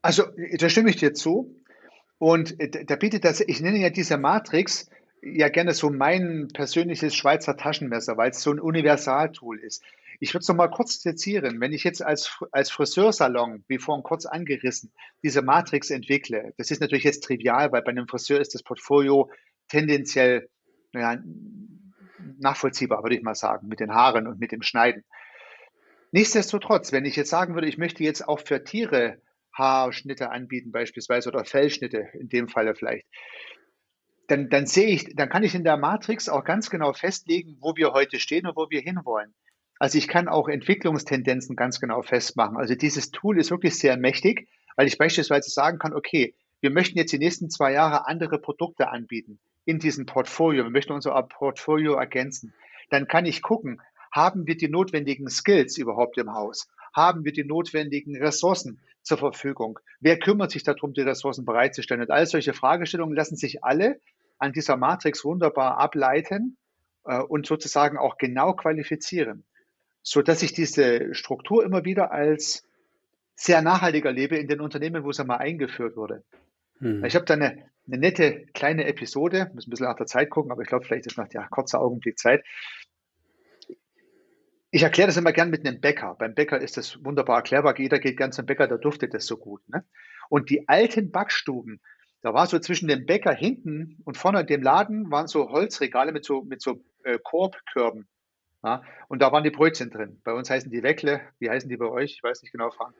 Also, 0.00 0.24
da 0.58 0.68
stimme 0.68 0.90
ich 0.90 0.96
dir 0.96 1.12
zu. 1.12 1.56
Und 2.18 2.56
da 2.88 2.94
bietet 2.96 3.24
das, 3.24 3.40
ich 3.40 3.60
nenne 3.60 3.78
ja 3.78 3.90
diese 3.90 4.16
Matrix 4.16 4.88
ja 5.22 5.48
gerne 5.48 5.72
so 5.72 5.90
mein 5.90 6.48
persönliches 6.52 7.14
Schweizer 7.14 7.56
Taschenmesser, 7.56 8.16
weil 8.16 8.30
es 8.30 8.42
so 8.42 8.52
ein 8.52 8.60
Universaltool 8.60 9.58
ist. 9.58 9.82
Ich 10.22 10.34
würde 10.34 10.42
es 10.42 10.48
nochmal 10.48 10.70
kurz 10.70 11.00
skizzieren. 11.00 11.60
Wenn 11.60 11.72
ich 11.72 11.82
jetzt 11.82 12.00
als, 12.00 12.38
als 12.52 12.70
Friseursalon, 12.70 13.64
wie 13.66 13.80
vorhin 13.80 14.04
kurz 14.04 14.24
angerissen, 14.24 14.92
diese 15.24 15.42
Matrix 15.42 15.90
entwickle, 15.90 16.54
das 16.58 16.70
ist 16.70 16.80
natürlich 16.80 17.02
jetzt 17.02 17.24
trivial, 17.24 17.72
weil 17.72 17.82
bei 17.82 17.90
einem 17.90 18.06
Friseur 18.06 18.40
ist 18.40 18.54
das 18.54 18.62
Portfolio 18.62 19.32
tendenziell 19.66 20.48
naja, 20.92 21.20
nachvollziehbar, 22.38 23.02
würde 23.02 23.16
ich 23.16 23.22
mal 23.22 23.34
sagen, 23.34 23.66
mit 23.66 23.80
den 23.80 23.92
Haaren 23.92 24.28
und 24.28 24.38
mit 24.38 24.52
dem 24.52 24.62
Schneiden. 24.62 25.02
Nichtsdestotrotz, 26.12 26.92
wenn 26.92 27.04
ich 27.04 27.16
jetzt 27.16 27.30
sagen 27.30 27.54
würde, 27.54 27.66
ich 27.66 27.76
möchte 27.76 28.04
jetzt 28.04 28.28
auch 28.28 28.38
für 28.38 28.62
Tiere 28.62 29.20
Haarschnitte 29.52 30.30
anbieten, 30.30 30.70
beispielsweise, 30.70 31.30
oder 31.30 31.44
Fellschnitte, 31.44 32.10
in 32.12 32.28
dem 32.28 32.46
Falle 32.46 32.76
vielleicht, 32.76 33.08
dann, 34.28 34.48
dann 34.50 34.66
sehe 34.66 34.86
ich, 34.86 35.16
dann 35.16 35.28
kann 35.28 35.42
ich 35.42 35.56
in 35.56 35.64
der 35.64 35.78
Matrix 35.78 36.28
auch 36.28 36.44
ganz 36.44 36.70
genau 36.70 36.92
festlegen, 36.92 37.56
wo 37.60 37.74
wir 37.74 37.92
heute 37.92 38.20
stehen 38.20 38.46
und 38.46 38.54
wo 38.54 38.70
wir 38.70 38.82
hinwollen. 38.82 39.34
Also 39.82 39.98
ich 39.98 40.06
kann 40.06 40.28
auch 40.28 40.48
Entwicklungstendenzen 40.48 41.56
ganz 41.56 41.80
genau 41.80 42.02
festmachen. 42.02 42.56
Also 42.56 42.76
dieses 42.76 43.10
Tool 43.10 43.36
ist 43.40 43.50
wirklich 43.50 43.76
sehr 43.76 43.96
mächtig, 43.96 44.48
weil 44.76 44.86
ich 44.86 44.96
beispielsweise 44.96 45.50
sagen 45.50 45.80
kann, 45.80 45.92
okay, 45.92 46.36
wir 46.60 46.70
möchten 46.70 46.98
jetzt 46.98 47.12
die 47.12 47.18
nächsten 47.18 47.50
zwei 47.50 47.72
Jahre 47.72 48.06
andere 48.06 48.38
Produkte 48.38 48.90
anbieten 48.90 49.40
in 49.64 49.80
diesem 49.80 50.06
Portfolio. 50.06 50.62
Wir 50.62 50.70
möchten 50.70 50.92
unser 50.92 51.20
Portfolio 51.24 51.94
ergänzen. 51.94 52.54
Dann 52.90 53.08
kann 53.08 53.26
ich 53.26 53.42
gucken, 53.42 53.82
haben 54.12 54.46
wir 54.46 54.56
die 54.56 54.68
notwendigen 54.68 55.28
Skills 55.28 55.76
überhaupt 55.78 56.16
im 56.16 56.32
Haus? 56.32 56.68
Haben 56.94 57.24
wir 57.24 57.32
die 57.32 57.42
notwendigen 57.42 58.16
Ressourcen 58.16 58.80
zur 59.02 59.18
Verfügung? 59.18 59.80
Wer 59.98 60.16
kümmert 60.16 60.52
sich 60.52 60.62
darum, 60.62 60.94
die 60.94 61.00
Ressourcen 61.00 61.44
bereitzustellen? 61.44 62.02
Und 62.02 62.12
all 62.12 62.26
solche 62.26 62.52
Fragestellungen 62.52 63.16
lassen 63.16 63.34
sich 63.34 63.64
alle 63.64 63.98
an 64.38 64.52
dieser 64.52 64.76
Matrix 64.76 65.24
wunderbar 65.24 65.78
ableiten 65.78 66.56
äh, 67.04 67.18
und 67.18 67.46
sozusagen 67.46 67.98
auch 67.98 68.16
genau 68.16 68.52
qualifizieren 68.52 69.42
so 70.02 70.22
dass 70.22 70.42
ich 70.42 70.52
diese 70.52 71.14
Struktur 71.14 71.64
immer 71.64 71.84
wieder 71.84 72.12
als 72.12 72.64
sehr 73.34 73.62
nachhaltig 73.62 74.04
erlebe 74.04 74.36
in 74.36 74.48
den 74.48 74.60
Unternehmen, 74.60 75.04
wo 75.04 75.10
es 75.10 75.20
einmal 75.20 75.38
eingeführt 75.38 75.96
wurde. 75.96 76.22
Hm. 76.78 77.04
Ich 77.04 77.14
habe 77.14 77.24
da 77.24 77.34
eine, 77.34 77.64
eine, 77.86 77.98
nette 77.98 78.46
kleine 78.54 78.84
Episode, 78.86 79.50
muss 79.54 79.66
ein 79.66 79.70
bisschen 79.70 79.86
nach 79.86 79.96
der 79.96 80.06
Zeit 80.06 80.30
gucken, 80.30 80.52
aber 80.52 80.62
ich 80.62 80.68
glaube, 80.68 80.84
vielleicht 80.84 81.06
ist 81.06 81.16
nach 81.16 81.28
der 81.28 81.46
kurzer 81.48 81.80
Augenblick 81.80 82.18
Zeit. 82.18 82.44
Ich 84.70 84.82
erkläre 84.82 85.08
das 85.08 85.16
immer 85.16 85.32
gern 85.32 85.50
mit 85.50 85.66
einem 85.66 85.80
Bäcker. 85.80 86.16
Beim 86.18 86.34
Bäcker 86.34 86.60
ist 86.60 86.76
das 86.76 87.04
wunderbar 87.04 87.36
erklärbar. 87.36 87.78
Jeder 87.78 87.98
geht 87.98 88.16
gern 88.16 88.32
zum 88.32 88.46
Bäcker, 88.46 88.66
da 88.66 88.78
duftet 88.78 89.12
das 89.12 89.26
so 89.26 89.36
gut. 89.36 89.60
Ne? 89.68 89.84
Und 90.30 90.48
die 90.48 90.66
alten 90.68 91.10
Backstuben, 91.10 91.80
da 92.22 92.32
war 92.32 92.46
so 92.46 92.58
zwischen 92.58 92.88
dem 92.88 93.04
Bäcker 93.04 93.34
hinten 93.34 93.98
und 94.04 94.16
vorne 94.16 94.44
dem 94.44 94.62
Laden 94.62 95.10
waren 95.10 95.26
so 95.26 95.50
Holzregale 95.50 96.12
mit 96.12 96.24
so, 96.24 96.42
mit 96.42 96.62
so 96.62 96.82
äh, 97.04 97.18
Korbkörben. 97.22 98.08
Ja, 98.62 98.82
und 99.08 99.20
da 99.20 99.32
waren 99.32 99.42
die 99.42 99.50
Brötchen 99.50 99.90
drin. 99.90 100.20
Bei 100.24 100.32
uns 100.32 100.48
heißen 100.48 100.70
die 100.70 100.82
Weckle. 100.82 101.20
Wie 101.38 101.50
heißen 101.50 101.68
die 101.68 101.76
bei 101.76 101.88
euch? 101.88 102.12
Ich 102.12 102.22
weiß 102.22 102.42
nicht 102.42 102.52
genau, 102.52 102.70
Frank. 102.70 102.94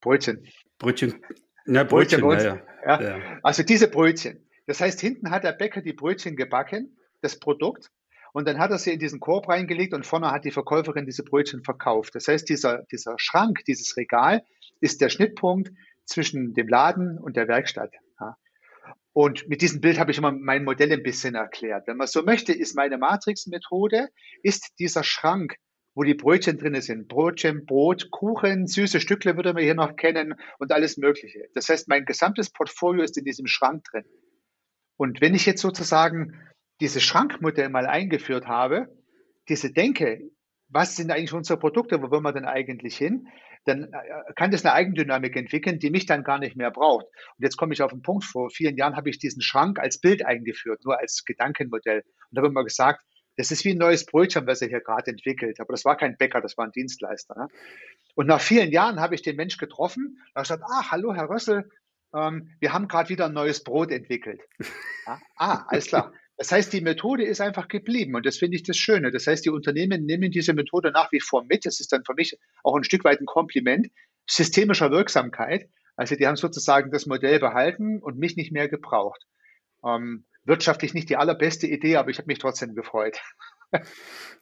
Brötchen. 0.00 0.46
Brötchen. 0.78 1.22
Ja, 1.66 1.84
Brötchen, 1.84 2.20
Brötchen 2.20 2.60
ja, 2.84 3.00
ja. 3.00 3.18
Also 3.42 3.62
diese 3.62 3.88
Brötchen. 3.88 4.46
Das 4.66 4.80
heißt, 4.80 5.00
hinten 5.00 5.30
hat 5.30 5.44
der 5.44 5.52
Bäcker 5.52 5.82
die 5.82 5.92
Brötchen 5.92 6.36
gebacken, 6.36 6.96
das 7.20 7.38
Produkt, 7.38 7.90
und 8.32 8.46
dann 8.46 8.58
hat 8.58 8.70
er 8.70 8.78
sie 8.78 8.92
in 8.92 9.00
diesen 9.00 9.20
Korb 9.20 9.48
reingelegt 9.48 9.92
und 9.92 10.06
vorne 10.06 10.30
hat 10.30 10.44
die 10.44 10.52
Verkäuferin 10.52 11.04
diese 11.04 11.24
Brötchen 11.24 11.64
verkauft. 11.64 12.14
Das 12.14 12.28
heißt, 12.28 12.48
dieser, 12.48 12.84
dieser 12.92 13.14
Schrank, 13.18 13.64
dieses 13.66 13.96
Regal 13.96 14.44
ist 14.80 15.00
der 15.00 15.08
Schnittpunkt 15.08 15.72
zwischen 16.04 16.54
dem 16.54 16.68
Laden 16.68 17.18
und 17.18 17.36
der 17.36 17.48
Werkstatt. 17.48 17.92
Und 19.12 19.48
mit 19.48 19.60
diesem 19.60 19.80
Bild 19.80 19.98
habe 19.98 20.12
ich 20.12 20.18
immer 20.18 20.32
mein 20.32 20.64
Modell 20.64 20.92
ein 20.92 21.02
bisschen 21.02 21.34
erklärt. 21.34 21.86
Wenn 21.86 21.96
man 21.96 22.06
so 22.06 22.22
möchte, 22.22 22.52
ist 22.52 22.76
meine 22.76 22.96
Matrix-Methode, 22.96 24.08
ist 24.42 24.74
dieser 24.78 25.02
Schrank, 25.02 25.56
wo 25.94 26.04
die 26.04 26.14
Brötchen 26.14 26.58
drin 26.58 26.80
sind. 26.80 27.08
Brötchen, 27.08 27.66
Brot, 27.66 28.10
Kuchen, 28.10 28.66
süße 28.68 29.00
Stückle 29.00 29.36
würde 29.36 29.52
man 29.52 29.64
hier 29.64 29.74
noch 29.74 29.96
kennen 29.96 30.34
und 30.58 30.72
alles 30.72 30.96
Mögliche. 30.96 31.48
Das 31.54 31.68
heißt, 31.68 31.88
mein 31.88 32.04
gesamtes 32.04 32.50
Portfolio 32.50 33.02
ist 33.02 33.18
in 33.18 33.24
diesem 33.24 33.46
Schrank 33.46 33.84
drin. 33.90 34.04
Und 34.96 35.20
wenn 35.20 35.34
ich 35.34 35.46
jetzt 35.46 35.62
sozusagen 35.62 36.38
dieses 36.80 37.02
Schrankmodell 37.02 37.68
mal 37.68 37.86
eingeführt 37.86 38.46
habe, 38.46 38.94
diese 39.48 39.72
Denke, 39.72 40.30
was 40.68 40.94
sind 40.94 41.10
eigentlich 41.10 41.32
unsere 41.32 41.58
Produkte, 41.58 42.00
wo 42.00 42.10
wollen 42.10 42.22
wir 42.22 42.32
denn 42.32 42.44
eigentlich 42.44 42.96
hin, 42.96 43.26
dann 43.64 43.92
äh, 43.92 44.32
kann 44.36 44.50
das 44.50 44.64
eine 44.64 44.74
Eigendynamik 44.74 45.36
entwickeln, 45.36 45.78
die 45.78 45.90
mich 45.90 46.06
dann 46.06 46.24
gar 46.24 46.38
nicht 46.38 46.56
mehr 46.56 46.70
braucht. 46.70 47.06
Und 47.06 47.42
jetzt 47.42 47.56
komme 47.56 47.74
ich 47.74 47.82
auf 47.82 47.90
den 47.90 48.02
Punkt, 48.02 48.24
vor 48.24 48.50
vielen 48.50 48.76
Jahren 48.76 48.96
habe 48.96 49.10
ich 49.10 49.18
diesen 49.18 49.42
Schrank 49.42 49.78
als 49.78 50.00
Bild 50.00 50.24
eingeführt, 50.24 50.84
nur 50.84 50.98
als 50.98 51.24
Gedankenmodell. 51.24 52.00
Und 52.00 52.04
da 52.30 52.42
habe 52.42 52.52
mal 52.52 52.64
gesagt, 52.64 53.04
das 53.36 53.50
ist 53.50 53.64
wie 53.64 53.70
ein 53.70 53.78
neues 53.78 54.04
Brötchen, 54.06 54.46
was 54.46 54.60
er 54.60 54.68
hier 54.68 54.80
gerade 54.80 55.10
entwickelt. 55.10 55.60
Aber 55.60 55.72
das 55.72 55.84
war 55.84 55.96
kein 55.96 56.16
Bäcker, 56.16 56.40
das 56.40 56.58
war 56.58 56.66
ein 56.66 56.72
Dienstleister. 56.72 57.34
Ne? 57.36 57.48
Und 58.14 58.26
nach 58.26 58.40
vielen 58.40 58.70
Jahren 58.70 59.00
habe 59.00 59.14
ich 59.14 59.22
den 59.22 59.36
Mensch 59.36 59.56
getroffen 59.56 60.18
habe 60.34 60.42
gesagt, 60.42 60.62
ah, 60.64 60.90
hallo 60.90 61.14
Herr 61.14 61.30
Rössel, 61.30 61.70
ähm, 62.14 62.50
wir 62.60 62.72
haben 62.72 62.88
gerade 62.88 63.08
wieder 63.08 63.26
ein 63.26 63.32
neues 63.32 63.62
Brot 63.62 63.92
entwickelt. 63.92 64.42
Ja? 65.06 65.20
Ah, 65.36 65.64
alles 65.68 65.86
klar. 65.86 66.12
Das 66.40 66.52
heißt, 66.52 66.72
die 66.72 66.80
Methode 66.80 67.22
ist 67.26 67.42
einfach 67.42 67.68
geblieben 67.68 68.14
und 68.14 68.24
das 68.24 68.38
finde 68.38 68.56
ich 68.56 68.62
das 68.62 68.78
Schöne. 68.78 69.10
Das 69.10 69.26
heißt, 69.26 69.44
die 69.44 69.50
Unternehmen 69.50 70.06
nehmen 70.06 70.30
diese 70.30 70.54
Methode 70.54 70.90
nach 70.90 71.12
wie 71.12 71.20
vor 71.20 71.44
mit. 71.44 71.66
Das 71.66 71.80
ist 71.80 71.92
dann 71.92 72.02
für 72.02 72.14
mich 72.14 72.38
auch 72.64 72.74
ein 72.74 72.82
Stück 72.82 73.04
weit 73.04 73.20
ein 73.20 73.26
Kompliment 73.26 73.88
systemischer 74.26 74.90
Wirksamkeit. 74.90 75.68
Also 75.96 76.14
die 76.16 76.26
haben 76.26 76.36
sozusagen 76.36 76.90
das 76.92 77.04
Modell 77.04 77.40
behalten 77.40 78.00
und 78.00 78.16
mich 78.16 78.36
nicht 78.36 78.52
mehr 78.52 78.70
gebraucht. 78.70 79.26
Ähm, 79.84 80.24
wirtschaftlich 80.44 80.94
nicht 80.94 81.10
die 81.10 81.18
allerbeste 81.18 81.66
Idee, 81.66 81.96
aber 81.96 82.08
ich 82.08 82.16
habe 82.16 82.28
mich 82.28 82.38
trotzdem 82.38 82.74
gefreut. 82.74 83.20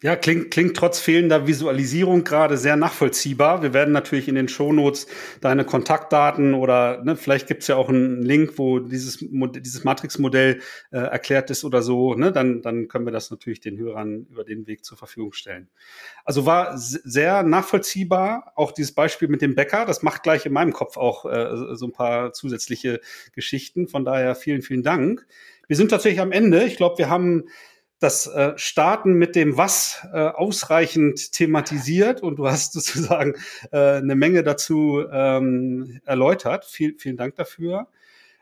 Ja, 0.01 0.15
klingt, 0.15 0.53
klingt 0.53 0.77
trotz 0.77 1.01
fehlender 1.01 1.49
Visualisierung 1.49 2.23
gerade 2.23 2.57
sehr 2.57 2.77
nachvollziehbar. 2.77 3.65
Wir 3.65 3.75
werden 3.75 3.91
natürlich 3.91 4.29
in 4.29 4.37
den 4.37 4.47
Shownotes 4.47 5.09
deine 5.41 5.65
Kontaktdaten 5.65 6.55
oder 6.55 7.03
ne, 7.03 7.17
vielleicht 7.17 7.49
gibt's 7.49 7.67
ja 7.67 7.75
auch 7.75 7.89
einen 7.89 8.23
Link, 8.23 8.59
wo 8.59 8.79
dieses, 8.79 9.19
dieses 9.21 9.83
Matrix-Modell 9.83 10.61
äh, 10.93 10.99
erklärt 10.99 11.51
ist 11.51 11.65
oder 11.65 11.83
so. 11.83 12.15
Ne, 12.15 12.31
dann, 12.31 12.63
dann 12.63 12.87
können 12.87 13.07
wir 13.07 13.13
das 13.13 13.33
natürlich 13.33 13.59
den 13.59 13.77
Hörern 13.77 14.29
über 14.31 14.45
den 14.45 14.69
Weg 14.69 14.85
zur 14.85 14.97
Verfügung 14.97 15.33
stellen. 15.33 15.69
Also 16.25 16.47
war 16.47 16.79
sehr 16.79 17.43
nachvollziehbar. 17.43 18.53
Auch 18.55 18.71
dieses 18.71 18.93
Beispiel 18.93 19.27
mit 19.27 19.43
dem 19.43 19.57
Bäcker, 19.57 19.85
das 19.85 20.05
macht 20.05 20.23
gleich 20.23 20.47
in 20.47 20.53
meinem 20.53 20.73
Kopf 20.73 20.97
auch 20.97 21.25
äh, 21.25 21.75
so 21.75 21.87
ein 21.87 21.93
paar 21.93 22.33
zusätzliche 22.33 23.01
Geschichten. 23.33 23.89
Von 23.89 24.05
daher 24.05 24.37
vielen, 24.37 24.63
vielen 24.63 24.85
Dank. 24.85 25.27
Wir 25.67 25.77
sind 25.77 25.91
tatsächlich 25.91 26.21
am 26.21 26.31
Ende. 26.31 26.63
Ich 26.63 26.77
glaube, 26.77 26.99
wir 26.99 27.11
haben 27.11 27.47
das 27.99 28.27
äh, 28.27 28.53
Starten 28.57 29.15
mit 29.15 29.35
dem 29.35 29.57
Was 29.57 30.07
äh, 30.13 30.19
ausreichend 30.19 31.33
thematisiert 31.33 32.23
und 32.23 32.37
du 32.37 32.49
hast 32.49 32.73
sozusagen 32.75 33.35
äh, 33.73 33.97
eine 33.97 34.15
Menge 34.15 34.43
dazu 34.43 35.05
ähm, 35.11 36.01
erläutert. 36.05 36.65
Viel, 36.65 36.97
vielen 36.99 37.17
Dank 37.17 37.35
dafür. 37.37 37.89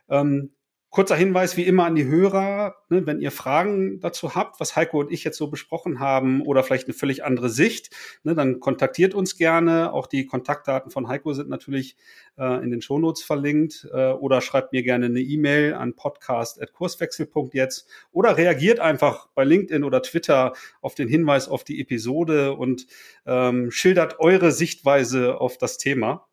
Ähm, 0.09 0.50
Kurzer 0.97 1.14
Hinweis 1.14 1.59
wie 1.59 1.64
immer 1.64 1.84
an 1.84 1.94
die 1.94 2.07
Hörer, 2.07 2.76
ne, 2.88 3.05
wenn 3.05 3.20
ihr 3.20 3.30
Fragen 3.30 4.01
dazu 4.01 4.34
habt, 4.34 4.59
was 4.61 4.76
Heiko 4.76 4.99
und 4.99 5.12
ich 5.12 5.24
jetzt 5.24 5.36
so 5.36 5.49
besprochen 5.49 6.01
haben 6.01 6.40
oder 6.40 6.62
vielleicht 6.62 6.86
eine 6.86 6.94
völlig 6.94 7.22
andere 7.22 7.51
Sicht, 7.51 7.90
ne, 8.22 8.34
dann 8.34 8.61
kontaktiert 8.61 9.12
uns 9.12 9.36
gerne. 9.36 9.92
Auch 9.92 10.07
die 10.07 10.24
Kontaktdaten 10.24 10.90
von 10.90 11.07
Heiko 11.07 11.34
sind 11.34 11.51
natürlich 11.51 11.99
äh, 12.38 12.64
in 12.64 12.70
den 12.70 12.80
Shownotes 12.80 13.22
verlinkt 13.22 13.86
äh, 13.92 14.12
oder 14.12 14.40
schreibt 14.40 14.72
mir 14.72 14.82
gerne 14.82 15.05
eine 15.05 15.20
E-Mail 15.20 15.74
an 15.74 15.92
podcast.kurswechsel.jetzt 15.92 17.86
oder 18.11 18.38
reagiert 18.38 18.80
einfach 18.80 19.28
bei 19.34 19.44
LinkedIn 19.44 19.84
oder 19.84 20.01
Twitter 20.01 20.55
auf 20.80 20.94
den 20.94 21.09
Hinweis 21.09 21.47
auf 21.47 21.62
die 21.62 21.78
Episode 21.78 22.55
und 22.55 22.86
ähm, 23.26 23.70
schildert 23.70 24.18
eure 24.18 24.51
Sichtweise 24.51 25.42
auf 25.42 25.59
das 25.59 25.76
Thema. 25.76 26.26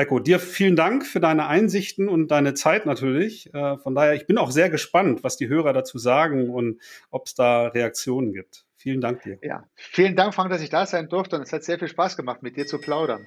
Heiko, 0.00 0.18
dir 0.18 0.38
vielen 0.38 0.76
Dank 0.76 1.04
für 1.04 1.20
deine 1.20 1.46
Einsichten 1.46 2.08
und 2.08 2.28
deine 2.28 2.54
Zeit 2.54 2.86
natürlich. 2.86 3.52
Äh, 3.52 3.76
von 3.76 3.94
daher, 3.94 4.14
ich 4.14 4.26
bin 4.26 4.38
auch 4.38 4.50
sehr 4.50 4.70
gespannt, 4.70 5.22
was 5.22 5.36
die 5.36 5.48
Hörer 5.48 5.74
dazu 5.74 5.98
sagen 5.98 6.48
und 6.48 6.80
ob 7.10 7.26
es 7.26 7.34
da 7.34 7.66
Reaktionen 7.66 8.32
gibt. 8.32 8.64
Vielen 8.76 9.02
Dank 9.02 9.24
dir. 9.24 9.36
Ja, 9.42 9.64
vielen 9.74 10.16
Dank, 10.16 10.34
Frank, 10.34 10.50
dass 10.50 10.62
ich 10.62 10.70
da 10.70 10.86
sein 10.86 11.10
durfte 11.10 11.36
und 11.36 11.42
es 11.42 11.52
hat 11.52 11.64
sehr 11.64 11.78
viel 11.78 11.88
Spaß 11.88 12.16
gemacht, 12.16 12.42
mit 12.42 12.56
dir 12.56 12.66
zu 12.66 12.78
plaudern. 12.78 13.26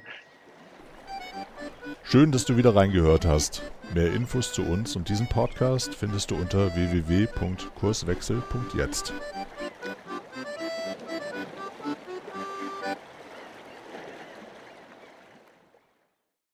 Schön, 2.02 2.32
dass 2.32 2.46
du 2.46 2.58
wieder 2.58 2.76
reingehört 2.76 3.28
hast. 3.28 3.62
Mehr 3.94 4.12
Infos 4.12 4.52
zu 4.52 4.64
uns 4.64 4.96
und 4.96 5.10
diesem 5.10 5.28
Podcast 5.28 5.94
findest 5.94 6.32
du 6.32 6.36
unter 6.36 6.76
www.kurswechsel.jetzt. 6.76 9.14